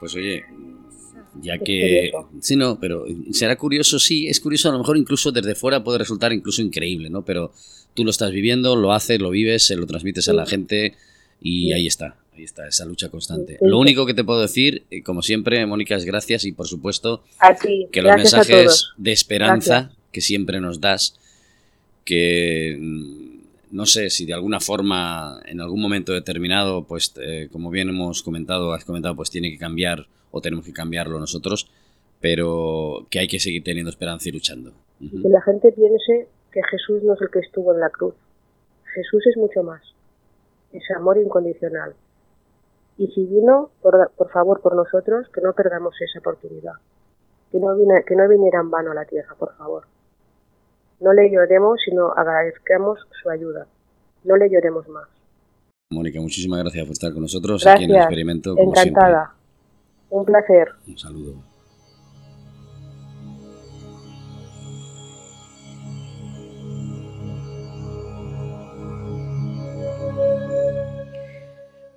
Pues 0.00 0.14
oye, 0.14 0.44
ya 1.40 1.58
que... 1.58 2.12
Sí, 2.40 2.56
no, 2.56 2.78
pero 2.80 3.04
será 3.32 3.56
curioso, 3.56 3.98
sí, 3.98 4.28
es 4.28 4.40
curioso, 4.40 4.68
a 4.68 4.72
lo 4.72 4.78
mejor 4.78 4.96
incluso 4.96 5.32
desde 5.32 5.54
fuera 5.54 5.82
puede 5.82 5.98
resultar 5.98 6.32
incluso 6.32 6.62
increíble, 6.62 7.10
¿no? 7.10 7.24
Pero 7.24 7.52
tú 7.94 8.04
lo 8.04 8.10
estás 8.10 8.30
viviendo, 8.30 8.76
lo 8.76 8.92
haces, 8.92 9.20
lo 9.20 9.30
vives, 9.30 9.66
se 9.66 9.76
lo 9.76 9.86
transmites 9.86 10.28
a 10.28 10.32
la 10.32 10.46
gente 10.46 10.94
y 11.40 11.72
ahí 11.72 11.86
está, 11.86 12.16
ahí 12.34 12.44
está, 12.44 12.66
esa 12.66 12.84
lucha 12.84 13.08
constante. 13.08 13.58
Lo 13.60 13.78
único 13.78 14.06
que 14.06 14.14
te 14.14 14.24
puedo 14.24 14.40
decir, 14.40 14.84
eh, 14.90 15.02
como 15.02 15.22
siempre, 15.22 15.64
Mónica, 15.66 15.96
es 15.96 16.04
gracias 16.04 16.44
y 16.44 16.52
por 16.52 16.66
supuesto 16.66 17.22
que 17.92 18.02
los 18.02 18.16
mensajes 18.16 18.88
de 18.96 19.12
esperanza 19.12 19.92
que 20.12 20.20
siempre 20.20 20.60
nos 20.60 20.80
das, 20.80 21.18
que 22.04 22.76
mm, 22.80 23.38
no 23.70 23.86
sé 23.86 24.10
si 24.10 24.26
de 24.26 24.34
alguna 24.34 24.60
forma, 24.60 25.40
en 25.46 25.60
algún 25.60 25.80
momento 25.80 26.12
determinado, 26.12 26.84
pues 26.84 27.14
eh, 27.20 27.48
como 27.52 27.70
bien 27.70 27.88
hemos 27.88 28.22
comentado, 28.22 28.72
has 28.72 28.84
comentado, 28.84 29.14
pues 29.14 29.30
tiene 29.30 29.50
que 29.50 29.58
cambiar 29.58 30.06
o 30.30 30.40
tenemos 30.40 30.64
que 30.64 30.72
cambiarlo 30.72 31.18
nosotros, 31.18 31.70
pero 32.20 33.06
que 33.10 33.20
hay 33.20 33.28
que 33.28 33.38
seguir 33.38 33.62
teniendo 33.62 33.90
esperanza 33.90 34.28
y 34.28 34.32
luchando. 34.32 34.72
Que 34.98 35.28
la 35.28 35.42
gente 35.42 35.72
piense 35.72 36.28
que 36.52 36.60
Jesús 36.70 37.02
no 37.04 37.14
es 37.14 37.20
el 37.20 37.30
que 37.30 37.40
estuvo 37.40 37.72
en 37.72 37.80
la 37.80 37.90
cruz. 37.90 38.14
Jesús 38.94 39.26
es 39.26 39.36
mucho 39.36 39.62
más. 39.62 39.82
Es 40.72 40.82
amor 40.96 41.18
incondicional. 41.18 41.94
Y 42.98 43.06
si 43.08 43.24
vino, 43.26 43.70
por, 43.80 44.10
por 44.16 44.30
favor, 44.30 44.60
por 44.60 44.74
nosotros, 44.74 45.28
que 45.32 45.40
no 45.40 45.52
perdamos 45.52 45.94
esa 46.00 46.18
oportunidad. 46.18 46.74
Que 47.50 47.58
no, 47.58 47.74
vine, 47.76 48.04
que 48.06 48.16
no 48.16 48.28
viniera 48.28 48.60
en 48.60 48.70
vano 48.70 48.90
a 48.90 48.94
la 48.94 49.04
tierra, 49.04 49.34
por 49.38 49.54
favor. 49.56 49.84
No 51.00 51.12
le 51.12 51.30
lloremos, 51.30 51.78
sino 51.84 52.12
agradezcamos 52.12 52.98
su 53.22 53.30
ayuda. 53.30 53.66
No 54.24 54.36
le 54.36 54.50
lloremos 54.50 54.88
más. 54.88 55.08
Mónica, 55.90 56.20
muchísimas 56.20 56.60
gracias 56.60 56.84
por 56.84 56.92
estar 56.92 57.12
con 57.12 57.22
nosotros 57.22 57.66
aquí 57.66 57.84
en 57.84 57.90
el 57.90 57.96
experimento. 57.96 58.54
Encantada. 58.58 59.32
Un 60.10 60.24
placer. 60.24 60.68
Un 60.86 60.98
saludo. 60.98 61.34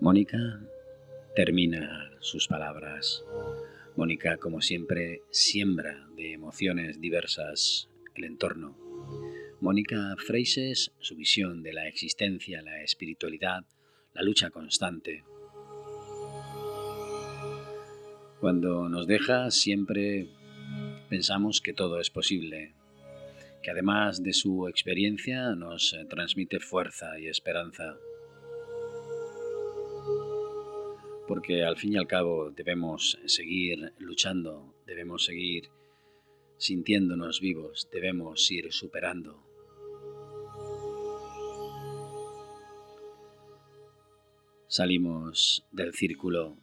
Mónica 0.01 0.59
termina 1.35 2.09
sus 2.21 2.47
palabras. 2.47 3.23
Mónica, 3.95 4.37
como 4.37 4.59
siempre, 4.59 5.21
siembra 5.29 6.07
de 6.15 6.33
emociones 6.33 6.99
diversas 6.99 7.87
el 8.15 8.23
entorno 8.23 8.75
Mónica 9.61 10.15
Freises, 10.17 10.91
su 10.99 11.15
visión 11.15 11.61
de 11.61 11.73
la 11.73 11.87
existencia, 11.87 12.63
la 12.63 12.81
espiritualidad, 12.81 13.63
la 14.15 14.23
lucha 14.23 14.49
constante. 14.49 15.23
Cuando 18.39 18.89
nos 18.89 19.05
deja 19.05 19.51
siempre 19.51 20.29
pensamos 21.09 21.61
que 21.61 21.73
todo 21.73 21.99
es 21.99 22.09
posible, 22.09 22.73
que 23.61 23.69
además 23.69 24.23
de 24.23 24.33
su 24.33 24.67
experiencia 24.67 25.53
nos 25.53 25.95
transmite 26.09 26.59
fuerza 26.59 27.19
y 27.19 27.27
esperanza. 27.27 27.97
Porque 31.31 31.63
al 31.63 31.77
fin 31.77 31.93
y 31.93 31.97
al 31.97 32.07
cabo 32.07 32.51
debemos 32.51 33.17
seguir 33.25 33.93
luchando, 33.99 34.75
debemos 34.85 35.23
seguir 35.23 35.69
sintiéndonos 36.57 37.39
vivos, 37.39 37.87
debemos 37.89 38.51
ir 38.51 38.73
superando 38.73 39.41
Salimos 44.67 45.65
del 45.71 45.93
círculo 45.93 46.57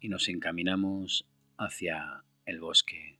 y 0.00 0.10
nos 0.10 0.28
encaminamos 0.28 1.26
hacia 1.56 2.24
el 2.44 2.60
bosque. 2.60 3.19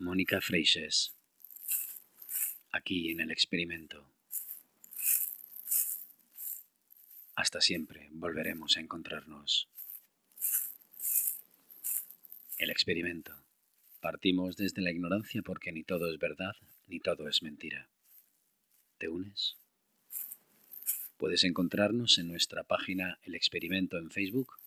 Mónica 0.00 0.40
Freixes, 0.40 1.12
aquí 2.70 3.10
en 3.10 3.18
el 3.18 3.32
experimento. 3.32 4.08
Hasta 7.34 7.60
siempre 7.60 8.08
volveremos 8.12 8.76
a 8.76 8.80
encontrarnos. 8.80 9.66
El 12.58 12.70
experimento. 12.70 13.34
Partimos 14.00 14.56
desde 14.56 14.82
la 14.82 14.92
ignorancia 14.92 15.42
porque 15.42 15.72
ni 15.72 15.82
todo 15.82 16.12
es 16.12 16.20
verdad 16.20 16.54
ni 16.86 17.00
todo 17.00 17.28
es 17.28 17.42
mentira. 17.42 17.88
¿Te 18.98 19.08
unes? 19.08 19.56
Puedes 21.16 21.42
encontrarnos 21.42 22.18
en 22.18 22.28
nuestra 22.28 22.62
página 22.62 23.18
El 23.24 23.34
Experimento 23.34 23.98
en 23.98 24.12
Facebook 24.12 24.60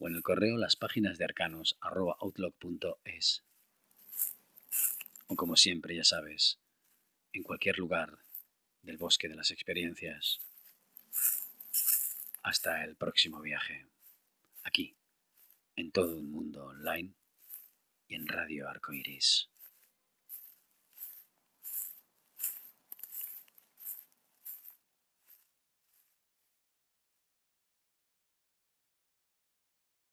o 0.00 0.08
en 0.08 0.16
el 0.16 0.22
correo 0.24 0.56
las 0.56 0.74
páginas 0.74 1.16
de 1.16 1.26
arcanos 1.26 1.76
outlook.es. 1.80 3.44
Como 5.36 5.56
siempre, 5.56 5.96
ya 5.96 6.04
sabes, 6.04 6.58
en 7.32 7.42
cualquier 7.42 7.78
lugar 7.78 8.18
del 8.82 8.98
bosque 8.98 9.28
de 9.28 9.34
las 9.34 9.50
experiencias. 9.50 10.40
Hasta 12.42 12.84
el 12.84 12.96
próximo 12.96 13.40
viaje. 13.40 13.86
Aquí 14.64 14.96
en 15.76 15.90
todo 15.90 16.18
el 16.18 16.24
mundo 16.24 16.66
online 16.66 17.14
y 18.08 18.14
en 18.14 18.28
Radio 18.28 18.68
Arcoiris. 18.68 19.48